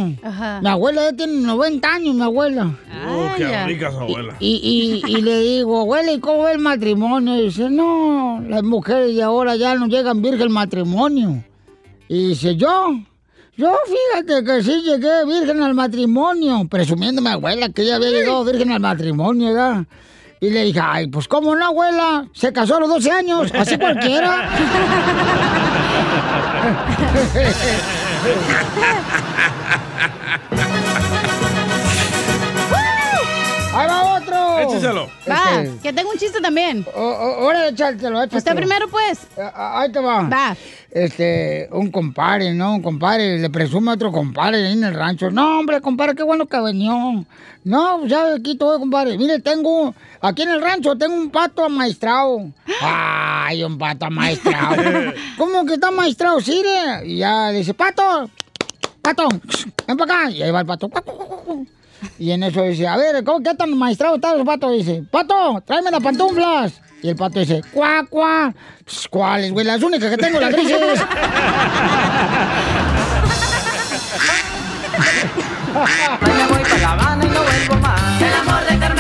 [0.62, 2.74] Mi abuela ya tiene 90 años, mi abuela.
[3.07, 4.35] Oh, qué rica su abuela.
[4.41, 7.37] Y, y, y le digo, abuela, ¿y cómo va el matrimonio?
[7.37, 11.45] Y dice, no, las mujeres de ahora ya no llegan virgen al matrimonio.
[12.09, 13.01] Y dice, yo,
[13.61, 18.09] yo fíjate que sí llegué virgen al matrimonio, presumiendo a mi abuela que ella había
[18.09, 19.85] llegado virgen al matrimonio, ¿verdad?
[20.41, 23.77] Y le dije, ay, pues cómo no, abuela, se casó a los 12 años, así
[23.77, 24.49] cualquiera.
[34.72, 35.09] Écheselo.
[35.28, 36.86] Va, Este, que tengo un chiste también.
[36.94, 38.38] Ahora échatelo, échatelo.
[38.38, 39.26] Usted primero, pues.
[39.38, 40.22] Ah, Ahí te va.
[40.28, 40.56] Va.
[40.90, 42.74] Este, un compadre, ¿no?
[42.74, 45.30] Un compadre, le presume a otro compadre ahí en el rancho.
[45.30, 47.24] No, hombre, compadre, qué bueno que venió.
[47.62, 49.16] No, pues ya aquí todo, compadre.
[49.18, 52.51] Mire, tengo, aquí en el rancho tengo un pato amaestrado.
[52.80, 55.12] Ay, un pato amaestrado.
[55.38, 56.40] ¿Cómo que está amaestrado?
[56.40, 57.06] Sí, le.
[57.06, 58.28] Y ya dice, pato,
[59.02, 59.28] pato,
[59.86, 60.30] ven para acá.
[60.30, 60.90] Y ahí va el pato.
[62.18, 64.72] Y en eso dice, a ver, ¿cómo, ¿qué tan maestrado están los patos?
[64.72, 66.81] Dice, pato, tráeme las pantuflas.
[67.02, 68.55] Y el pato dice, cuá, cuá.
[68.85, 69.64] Pues, ¿Cuáles, güey?
[69.66, 70.77] Las únicas que tengo, las grises.
[75.70, 78.22] Hoy me voy para La Habana y no vuelvo más.
[78.22, 78.99] El amor de Carmela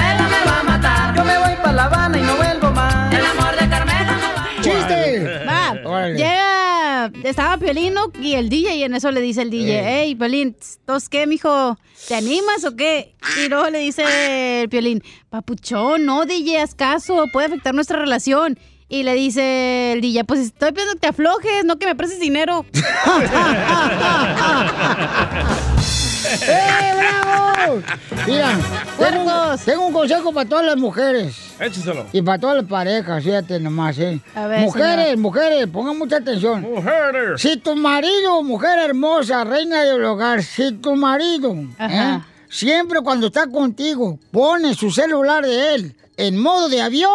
[7.24, 11.08] estaba Piolino y el DJ, y en eso le dice el DJ, hey, Piolín, ¿tos
[11.08, 11.78] qué, mijo?
[12.08, 13.14] ¿Te animas o qué?
[13.42, 18.58] Y luego le dice el Piolín, papuchón, no, DJ, haz caso, puede afectar nuestra relación.
[18.88, 22.18] Y le dice el DJ, pues estoy pidiendo que te aflojes, no que me prestes
[22.18, 22.66] dinero.
[26.42, 27.82] ¡Eh, bravo!
[28.26, 28.48] Mira,
[28.98, 29.22] tengo,
[29.52, 31.36] un- tengo un consejo para todas las mujeres.
[31.58, 32.06] Écheselo.
[32.12, 34.20] Y para todas las parejas, fíjate nomás, ¿eh?
[34.34, 35.18] A ver, mujeres, señor.
[35.18, 36.62] mujeres, pongan mucha atención.
[36.62, 37.40] Mujeres.
[37.40, 42.16] Si tu marido, mujer hermosa, reina del hogar, si tu marido, Ajá.
[42.16, 42.20] ¿eh?
[42.48, 47.10] siempre cuando está contigo, pone su celular de él en modo de avión,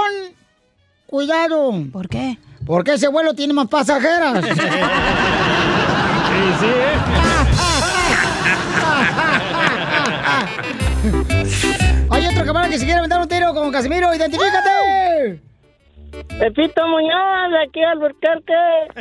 [1.08, 1.72] cuidado.
[1.92, 2.38] ¿Por qué?
[2.66, 4.44] Porque ese vuelo tiene más pasajeras.
[6.36, 7.25] Hay otro
[12.64, 15.42] que se quiere aventar un tiro con Casimiro, identifícate.
[16.40, 18.54] Pepito Muñoz, de aquí al Burquerque.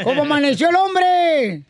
[0.03, 1.63] ¿Cómo amaneció el hombre?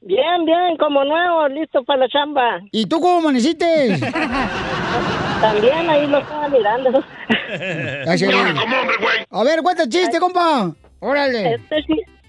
[0.00, 2.60] Bien, bien, como nuevo, listo para la chamba.
[2.72, 3.98] ¿Y tú cómo amaneciste?
[5.40, 6.90] También ahí lo estaba mirando.
[7.48, 9.26] Gracias, güey.
[9.30, 10.72] A ver, cuenta el chiste, compa.
[11.00, 11.54] Órale.
[11.54, 11.76] Este,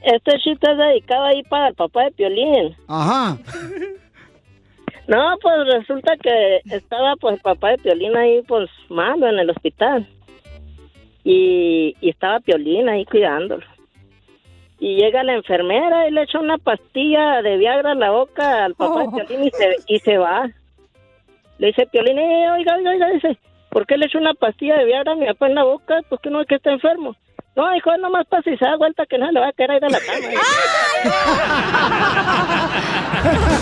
[0.04, 2.76] este chiste es dedicado ahí para el papá de Piolín.
[2.88, 3.38] Ajá.
[5.08, 9.50] No, pues resulta que estaba pues el papá de Piolín ahí pues malo en el
[9.50, 10.08] hospital.
[11.24, 13.66] Y, y estaba Piolín ahí cuidándolo.
[14.80, 18.76] Y llega la enfermera y le echa una pastilla de Viagra en la boca al
[18.76, 20.50] papá de Piolín y se, y se va.
[21.60, 23.38] Le dice Piolín, eh, oiga, oiga, oiga, dice,
[23.70, 26.02] ¿por qué le echa una pastilla de Viagra a mi papá en la boca?
[26.10, 27.16] ¿Por qué no es que está enfermo?
[27.56, 29.78] No, hijo, es nomás para si se da vuelta que no le va a querer
[29.78, 30.28] ir a la cama.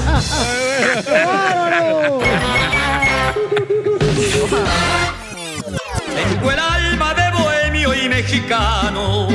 [6.16, 9.28] Tengo el alma de bohemio y mexicano,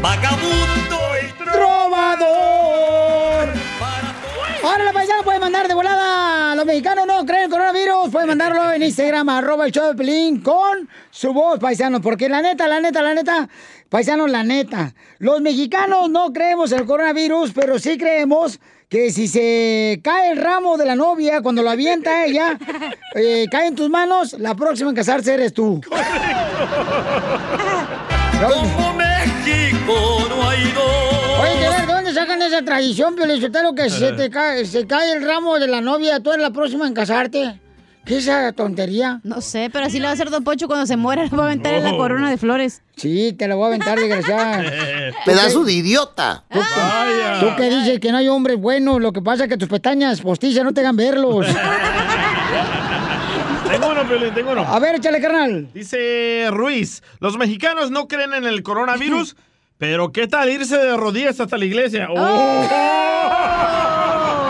[0.00, 3.48] vagabundo y ¡Trovador!
[4.62, 6.54] Ahora la paisana puede mandar de volada.
[6.54, 8.10] Los mexicanos no creen el coronavirus.
[8.10, 12.00] Pueden mandar mandarlo en Instagram, arroba el show de Pelín, con su voz, paisanos.
[12.02, 13.48] Porque la neta, la neta, la neta,
[13.88, 14.92] paisanos, la neta.
[15.18, 18.60] Los mexicanos no creemos en el coronavirus, pero sí creemos
[18.90, 22.58] que si se cae el ramo de la novia cuando lo avienta ella,
[23.14, 25.80] eh, cae en tus manos, la próxima en casarse eres tú.
[28.40, 31.40] Como México no hay dos.
[31.40, 35.12] Oye, de ver, ¿de dónde sacan esa tradición, Piolichotelo, que se te cae, se cae
[35.12, 37.60] el ramo de la novia, tú eres la próxima en casarte?
[38.04, 39.20] ¿Qué es esa tontería?
[39.24, 41.22] No sé, pero así le va a hacer Don Pocho cuando se muera.
[41.30, 42.82] Le va a aventar en la corona de flores.
[42.96, 44.64] Sí, te la voy a aventar, desgraciada.
[45.26, 46.44] Pedazo de idiota.
[46.50, 46.58] ¿Tú,
[47.40, 50.20] tú que dices que no hay hombres buenos, lo que pasa es que tus pestañas
[50.22, 51.46] postizas no te hagan verlos.
[53.70, 54.62] Tengo uno, Piolín, tengo uno.
[54.62, 55.68] A ver, échale, carnal.
[55.72, 59.36] Dice Ruiz, los mexicanos no creen en el coronavirus,
[59.80, 62.06] pero ¿qué tal irse de rodillas hasta la iglesia?
[62.10, 62.62] ¡Oh!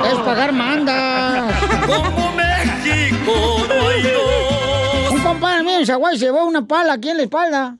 [0.06, 1.54] Es pagar mandas.
[1.86, 5.12] Como México no hay dos.
[5.12, 7.76] Un compadre mío en Zaguay se llevó una pala aquí en la espalda.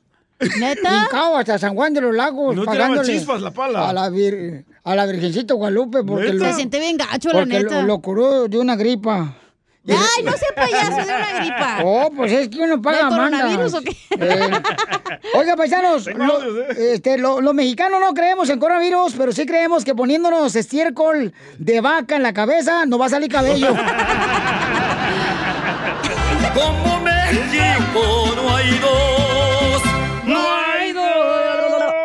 [0.59, 1.03] ¿Neta?
[1.05, 2.55] Hincao hasta San Juan de los Lagos.
[2.55, 3.89] ¿No tiraba pagándole chispas la pala?
[3.89, 6.03] A la, vir- a la Virgencita Guadalupe.
[6.03, 7.81] Porque Se lo, siente bien gacho, la neta.
[7.81, 9.35] lo, lo curó de una gripa.
[9.87, 11.79] Ay, no sea payaso de una gripa.
[11.83, 13.97] Oh, pues es que uno paga ¿Del coronavirus o qué?
[14.19, 14.49] Eh,
[15.33, 16.93] Oiga, paisanos, lo- ¿eh?
[16.93, 21.81] este, lo- los mexicanos no creemos en coronavirus, pero sí creemos que poniéndonos estiércol de
[21.81, 23.69] vaca en la cabeza nos va a salir cabello.
[26.53, 29.81] Como México no hay dos.
[30.25, 31.03] No hay dos.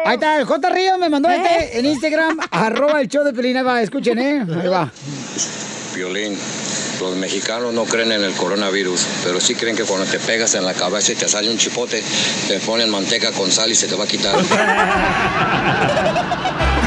[0.06, 0.70] Ahí está, el J.
[0.70, 1.36] Ríos me mandó ¿Eh?
[1.36, 4.46] este en Instagram, arroba el show de va, escuchen, ¿eh?
[4.62, 4.90] Ahí va.
[5.94, 6.38] Violín,
[7.00, 10.64] los mexicanos no creen en el coronavirus, pero sí creen que cuando te pegas en
[10.64, 12.02] la cabeza y te sale un chipote,
[12.48, 14.34] te ponen manteca con sal y se te va a quitar.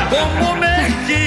[0.10, 0.70] Como México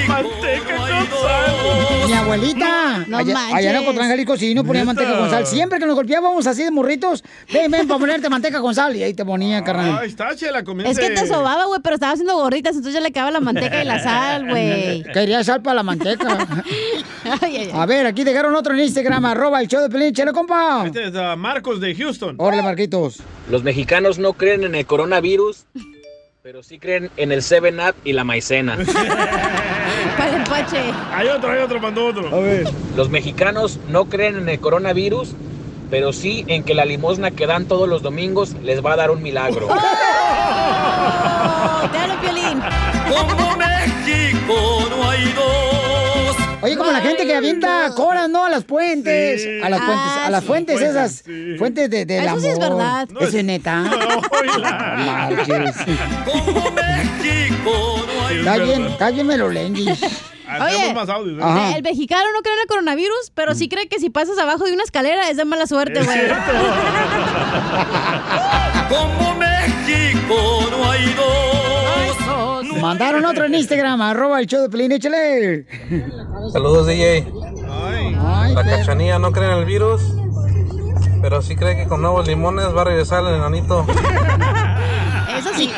[0.08, 2.06] Manteca no con dos.
[2.08, 3.54] Mi abuelita, No allá, manches.
[3.56, 4.94] allá en Ocotlán, Jalisco, sí, no ponía ¿Neta?
[4.94, 5.46] manteca con sal.
[5.46, 7.22] Siempre que nos golpeábamos así de morritos,
[7.52, 8.96] ven, ven, para ponerte manteca con sal.
[8.96, 9.98] Y ahí te ponía, carnal.
[9.98, 10.90] Ahí está, chela, comienza.
[10.92, 13.80] Es que te sobaba, güey, pero estaba haciendo gorditas, entonces ya le quedaba la manteca
[13.82, 15.02] y la sal, güey.
[15.14, 16.46] Quería sal para la manteca.
[17.24, 17.70] Ay, ay, ay.
[17.72, 20.14] A ver, aquí dejaron otro en Instagram, arroba el show de Pelín.
[20.14, 20.84] Chale, compa.
[20.86, 22.36] Este es uh, Marcos de Houston.
[22.38, 23.20] Órale, Marquitos.
[23.50, 25.64] Los mexicanos no creen en el coronavirus,
[26.42, 28.76] pero sí creen en el 7-Up y la maicena.
[30.16, 30.78] Para el empache.
[31.12, 32.34] Hay otro, hay otro, mandó otro.
[32.34, 32.68] A ver.
[32.96, 35.34] Los mexicanos no creen en el coronavirus,
[35.90, 39.10] pero sí en que la limosna que dan todos los domingos les va a dar
[39.10, 39.68] un milagro.
[41.04, 42.60] Oh, te hablo, Piolín.
[43.08, 45.71] Como México no hay dos.
[46.62, 48.44] Oye, como la gente que avienta coras, ¿no?
[48.44, 49.42] A las puentes.
[49.42, 49.60] Sí.
[49.62, 50.46] A las Ah, fuentes, a las sí.
[50.46, 51.12] fuentes Fuentes, esas.
[51.24, 51.54] sí.
[51.58, 52.40] Fuentes de, del Eso amor.
[52.42, 53.08] sí es verdad.
[53.10, 53.84] No, Eso es- neta.
[56.24, 60.00] Como México no hay Está es bien, está bien melolengis.
[60.54, 60.76] Ah, Oye.
[60.76, 61.38] Tenemos más audios.
[61.40, 61.72] ¿eh?
[61.76, 64.74] El mexicano no cree en el coronavirus, pero sí cree que si pasas abajo de
[64.74, 66.18] una escalera es de mala suerte, güey.
[68.90, 71.41] Como México no hay dos.
[72.82, 75.66] Mandaron otro en Instagram, arroba el show de Pelín, échale.
[76.52, 77.24] Saludos, DJ.
[77.70, 78.54] Ay.
[78.56, 80.02] La cachanilla no cree en el virus,
[81.20, 83.86] pero sí cree que con nuevos limones va a regresar el enanito.
[85.38, 85.70] Eso sí.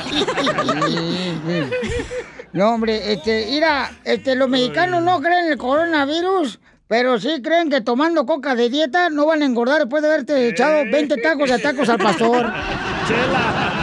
[2.54, 6.58] No, hombre, este, mira, este, los mexicanos no creen en el coronavirus,
[6.88, 10.48] pero sí creen que tomando coca de dieta no van a engordar después de haberte
[10.48, 12.46] echado 20 tacos de tacos al pastor.
[12.46, 13.73] Como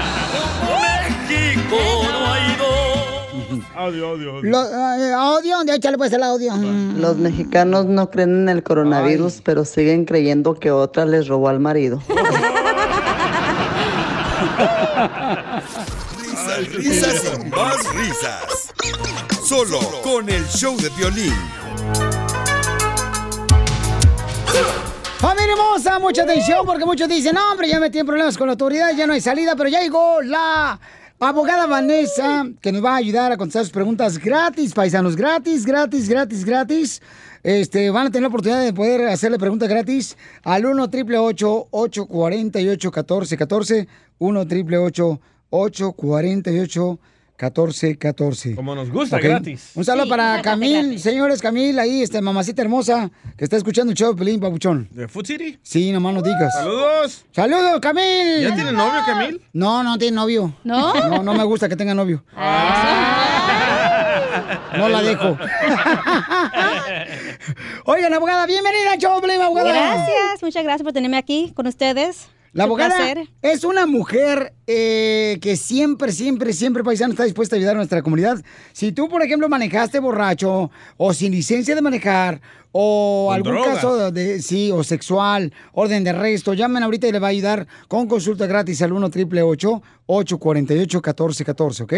[3.82, 4.52] Audio, audio, audio.
[4.52, 6.56] Lo, eh, audio, échale pues el audio.
[6.56, 11.60] Los mexicanos no creen en el coronavirus, pero siguen creyendo que otra les robó al
[11.60, 11.99] marido.
[16.22, 18.72] Risas, risas y más risas.
[19.44, 21.34] Solo con el show de violín.
[25.18, 28.52] Familia hermosa, mucha atención porque muchos dicen, no, hombre, ya me tienen problemas con la
[28.53, 30.80] autoridad, ya no hay salida, pero ya llegó la
[31.30, 36.10] abogada Vanessa que nos va a ayudar a contestar sus preguntas gratis, paisanos, gratis, gratis,
[36.10, 37.02] gratis, gratis.
[37.43, 42.88] Este, van a tener la oportunidad de poder hacerle preguntas gratis al 1 888 848
[42.89, 43.88] 1414
[44.19, 45.19] 1 888
[45.49, 47.11] 848 1414
[48.55, 49.72] Como nos gusta, gratis.
[49.76, 51.01] Un saludo Sí, para Camil, gratis.
[51.01, 54.88] señores, Camil, ahí, este, mamacita hermosa, que está escuchando el show de Pelín, papuchón.
[54.91, 55.57] ¿De Food City?
[55.63, 56.53] Sí, nomás no digas.
[56.53, 57.26] Saludos.
[57.31, 58.41] ¡Saludos, Camil!
[58.41, 59.41] ¿Ya tiene novio, Camil?
[59.53, 60.53] No, no tiene novio.
[60.63, 60.93] ¿No?
[60.93, 62.23] No, no me gusta que tenga novio.
[64.77, 65.38] No la dejo.
[67.85, 69.72] Oigan, abogada, bienvenida al show, de Pelín, abogada.
[69.72, 72.30] Gracias, muchas gracias por tenerme aquí con ustedes.
[72.53, 73.30] La abogada placer.
[73.41, 78.02] es una mujer eh, que siempre, siempre, siempre, paisano, está dispuesta a ayudar a nuestra
[78.02, 78.44] comunidad.
[78.73, 82.41] Si tú, por ejemplo, manejaste borracho o sin licencia de manejar
[82.73, 83.76] o Con algún drogas.
[83.76, 87.68] caso de, sí, o sexual, orden de arresto, llamen ahorita y le va a ayudar
[87.88, 91.94] con consulta gratis al 1 888 848 1414 ¿ok?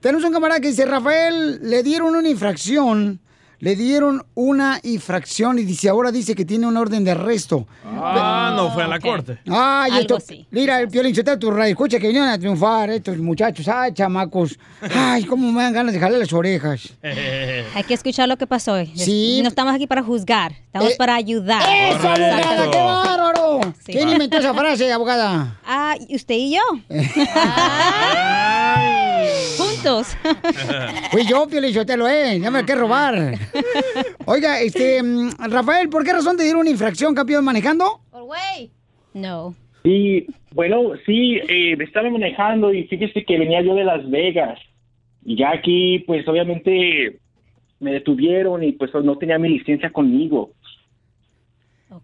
[0.00, 3.20] Tenemos un camarada que dice, Rafael, le dieron una infracción.
[3.58, 7.66] Le dieron una infracción y dice, ahora dice que tiene una orden de arresto.
[7.84, 9.38] Ah, no fue a la corte.
[9.48, 10.18] Ay, esto,
[10.50, 14.58] mira, el Piolín, Sotelo, tu radio, escucha que vinieron a triunfar estos muchachos, ay, chamacos,
[14.94, 16.92] ay, cómo me dan ganas de jalar las orejas.
[17.02, 18.76] Hay que escuchar lo que pasó.
[18.94, 19.40] Sí.
[19.42, 21.62] No estamos aquí para juzgar, estamos Eh, para ayudar.
[21.62, 23.60] ¡Eso, abogada, qué bárbaro!
[23.84, 23.92] Sí.
[23.92, 25.56] ¿Quién inventó esa frase, abogada?
[25.64, 26.60] Ah, ¿y usted y yo.
[29.86, 30.16] Juntos.
[31.10, 33.34] Fui yo, Piolín, Sotelo, eh, ya me hay que robar.
[34.24, 38.00] Oiga, este, mm, Rafael, ¿por qué razón te dieron una infracción, campeón, manejando?
[39.14, 39.54] No.
[39.82, 44.58] Sí, bueno, sí, eh, estaba manejando y fíjese que venía yo de Las Vegas.
[45.24, 47.18] Y ya aquí, pues obviamente
[47.80, 50.50] me detuvieron y pues no tenía mi licencia conmigo.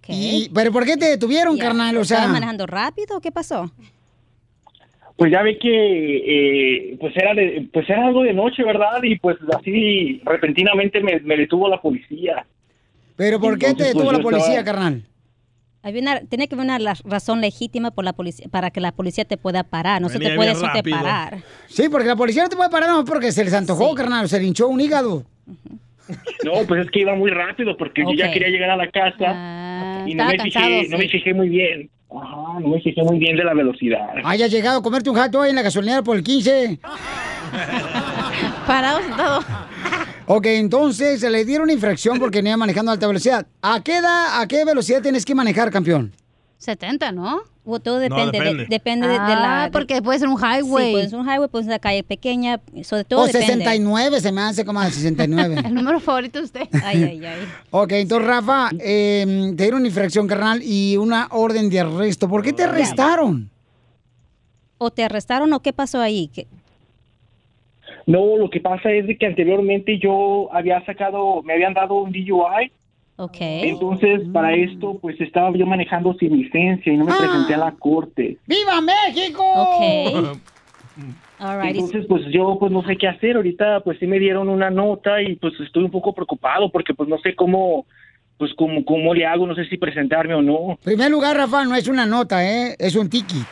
[0.08, 1.96] Y- ¿Pero por qué te detuvieron, carnal?
[1.96, 3.70] O sea, ¿Estabas manejando rápido o qué pasó?
[5.22, 6.16] Pues ya ve que
[6.90, 9.00] eh, pues era de- pues era algo de noche, ¿verdad?
[9.04, 12.44] Y pues así repentinamente me, me detuvo la policía.
[13.14, 15.02] ¿pero por qué te detuvo pues, la policía, estaba- carnal?
[15.84, 19.24] Hay una, tiene que haber una razón legítima por la policía, para que la policía
[19.24, 20.02] te pueda parar.
[20.02, 21.38] No se te puede eso te parar.
[21.68, 24.40] Sí, porque la policía no te puede parar no porque se les antojó, carnal, se
[24.40, 25.24] le hinchó un hígado.
[26.44, 29.26] No, pues es que iba muy rápido porque yo ya quería llegar a la casa
[29.28, 31.88] Ah, y no me, cansado, fijé, no me fijé muy bien.
[32.20, 34.00] Ajá, no me fijé muy bien de la velocidad.
[34.24, 36.78] Haya llegado a comerte un jato ahí en la gasolinera por el 15.
[38.66, 39.40] Parado sentado.
[40.26, 43.46] Ok, entonces se le dieron infracción porque venía manejando a alta velocidad.
[43.60, 46.12] ¿A qué edad, a qué velocidad tienes que manejar, campeón?
[46.62, 47.40] 70, ¿no?
[47.64, 48.66] O todo No, depende, de- depende.
[48.68, 49.70] depende de, de Ah, la...
[49.72, 50.86] porque puede ser un highway.
[50.86, 53.46] Sí, puede ser un highway, puede ser una calle pequeña, sobre todo O depende.
[53.46, 55.56] 69, se me hace como a 69.
[55.64, 56.68] El número favorito de usted.
[56.84, 57.40] Ay, ay, ay.
[57.70, 62.28] Ok, entonces Rafa, eh, te dieron infracción, carnal, y una orden de arresto.
[62.28, 63.50] ¿Por qué te arrestaron?
[64.78, 66.28] ¿O te arrestaron o qué pasó ahí?
[66.34, 66.46] ¿Qué-
[68.06, 72.10] No, lo que pasa es de que anteriormente yo había sacado, me habían dado un
[72.12, 72.72] DUI.
[73.22, 73.36] Ok.
[73.38, 77.70] Entonces, para esto, pues estaba yo manejando sin licencia y no me presenté a la
[77.70, 78.36] corte.
[78.48, 79.44] ¡Viva México!
[79.44, 80.38] Ok.
[81.62, 83.36] Entonces, pues yo pues no sé qué hacer.
[83.36, 87.08] Ahorita pues sí me dieron una nota y pues estoy un poco preocupado porque pues
[87.08, 87.86] no sé cómo
[88.38, 90.70] pues cómo, cómo le hago, no sé si presentarme o no.
[90.70, 92.74] En primer lugar, Rafa, no es una nota, ¿eh?
[92.76, 93.46] Es un ticket.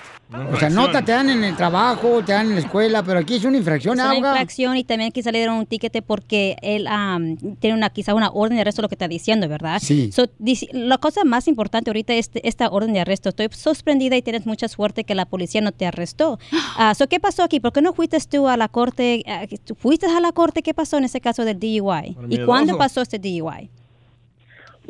[0.52, 3.35] O sea, nota te dan en el trabajo, te dan en la escuela, pero aquí
[3.36, 4.35] es una infracción, Es una abogado.
[4.36, 8.31] infracción y también quizá le dieron un ticket porque él am, tiene una quizá una
[8.31, 9.81] orden de arresto, lo que está diciendo, ¿verdad?
[9.82, 10.12] Sí.
[10.12, 10.27] So,
[10.73, 13.28] la cosa más importante ahorita es esta orden de arresto.
[13.31, 16.39] Estoy sorprendida y tienes mucha suerte que la policía no te arrestó.
[16.82, 17.61] Ah, so, ¿Qué pasó aquí?
[17.61, 19.23] ¿Por qué no fuiste tú a la corte?
[19.27, 20.62] Ah, ¿tú ¿Fuiste a la corte?
[20.62, 22.16] ¿Qué pasó en ese caso del DUI?
[22.28, 23.69] ¿Y cuándo pasó este DUI?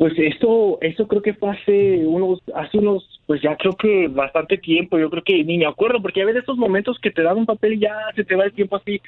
[0.01, 4.57] Pues esto, esto creo que fue hace unos, hace unos, pues ya creo que bastante
[4.57, 7.37] tiempo, yo creo que ni me acuerdo, porque a veces estos momentos que te dan
[7.37, 8.99] un papel y ya se te va el tiempo así,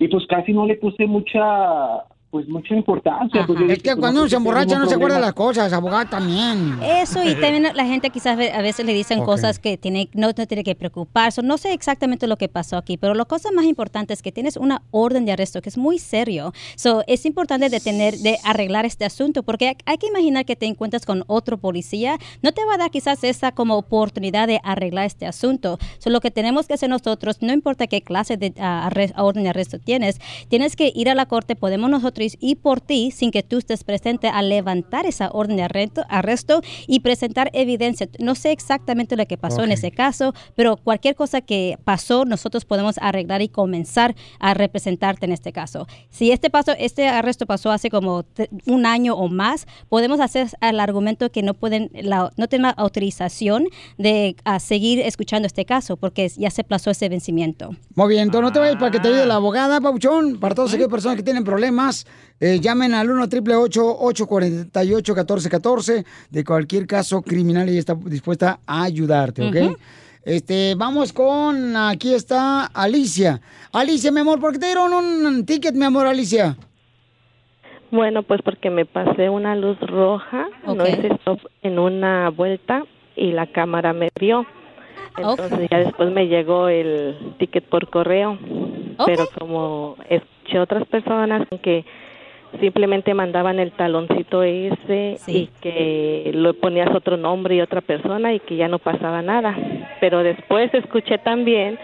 [0.00, 3.44] y pues casi no le puse mucha, pues mucha importancia.
[3.44, 6.78] pues, Es que cuando no uno se emborracha no se acuerda las cosas, abogado también.
[6.82, 10.46] Eso, y también la gente quizás a veces le dicen cosas que tiene, no, no
[10.46, 11.42] tiene que preocuparse.
[11.42, 14.56] No sé exactamente lo que pasó aquí, pero la cosa más importante es que tienes
[14.56, 16.52] una orden de arresto que es muy serio.
[16.76, 20.66] So, es importante de tener, de arreglar este asunto, porque hay, que imaginar que te
[20.66, 22.16] encuentras con otro policía.
[22.42, 25.78] No te va a dar quizás esa como oportunidad de arreglar este asunto.
[25.98, 29.48] So, lo que tenemos que hacer nosotros, no importa qué clase de arre- orden de
[29.50, 33.42] arresto tienes, tienes que ir a la corte, podemos nosotros ir por ti sin que
[33.42, 38.08] tú estés presente a levantar esa orden de arresto, arresto y presentar evidencia.
[38.18, 42.64] No sé exactamente lo que pasó en ese caso, pero cualquier cosa que pasó, nosotros
[42.64, 45.86] podemos arreglar y comenzar a representarte en este caso.
[46.10, 48.24] Si este paso, este arresto pasó hace como
[48.66, 52.70] un año o más, podemos hacer el argumento que no pueden, la- no tienen la
[52.70, 53.64] autorización
[53.98, 57.70] de ah, seguir escuchando este caso porque ya se plazó ese vencimiento.
[57.94, 60.38] Muy bien, entonces no te vayas para que te ayude la abogada, Pauchón.
[60.38, 62.06] Para todas aquellas personas que tienen problemas,
[62.40, 68.60] eh, llamen al 1 888 848 1414 de cualquier caso criminal y ella está dispuesta
[68.66, 69.78] a ayudarte, ¿ok?
[70.24, 73.40] Este, vamos con, aquí está Alicia.
[73.72, 76.56] Alicia, mi amor, ¿por qué te dieron un ticket, mi amor, Alicia?
[77.90, 80.88] Bueno, pues porque me pasé una luz roja, no Ok.
[80.88, 82.84] hice stop en una vuelta
[83.16, 84.46] y la cámara me vio.
[85.16, 88.38] Entonces ya después me llegó el ticket por correo.
[89.06, 89.96] Pero como
[90.50, 91.84] escuché otras personas que
[92.60, 98.40] simplemente mandaban el taloncito ese y que lo ponías otro nombre y otra persona y
[98.40, 99.54] que ya no pasaba nada.
[100.00, 101.78] pero después escuché también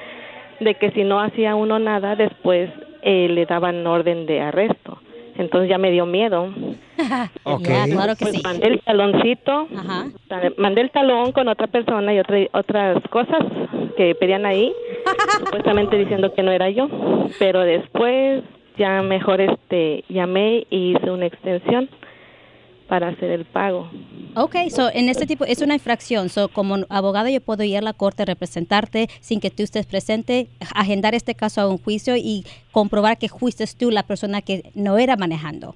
[0.58, 2.70] de que si no hacía uno nada, después
[3.02, 4.98] eh, le daban orden de arresto.
[5.38, 6.48] Entonces ya me dio miedo.
[7.44, 7.68] Ok.
[7.68, 8.40] Ya, claro que Pues sí.
[8.42, 10.06] mandé el taloncito, Ajá.
[10.56, 13.38] mandé el talón con otra persona y otra, otras cosas
[13.96, 14.72] que pedían ahí,
[15.38, 16.88] supuestamente diciendo que no era yo,
[17.38, 18.42] pero después
[18.78, 21.88] ya mejor este llamé y hice una extensión
[22.88, 23.90] para hacer el pago.
[24.36, 26.28] Ok, so en este tipo es una infracción.
[26.28, 30.48] So como abogado yo puedo ir a la corte, representarte sin que tú estés presente,
[30.74, 34.98] agendar este caso a un juicio y comprobar que fuiste tú la persona que no
[34.98, 35.74] era manejando.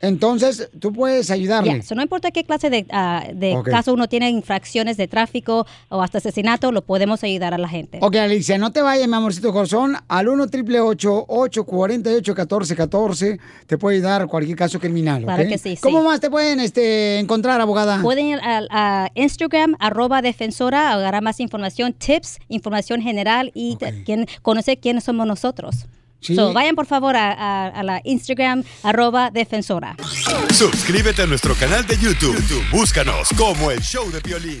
[0.00, 1.76] Entonces, tú puedes ayudarle.
[1.78, 3.70] Ya, so no importa qué clase de, ah, de Ok.
[3.70, 7.98] caso uno tiene, infracciones de tráfico o hasta asesinato, lo podemos ayudar a la gente.
[8.02, 9.96] Ok, Alicia, no te vayas, mi amorcito corazón.
[10.08, 15.22] Al 1 888 848 1414 te puede ayudar cualquier caso criminal.
[15.24, 15.82] Claro que sí, sí.
[15.82, 18.00] ¿Cómo más te pueden este, encontrar, abogada?
[18.02, 24.04] Pueden ir a, a Instagram, arroba defensora, agarrar más información, tips, información general y te-
[24.04, 25.86] quién- conocer quiénes somos nosotros.
[26.26, 26.34] Sí.
[26.34, 29.96] So, vayan por favor a, a- a la Instagram, arroba defensora.
[30.52, 32.34] Suscríbete a nuestro canal de YouTube.
[32.34, 34.60] YouTube, Búscanos como el show de violín.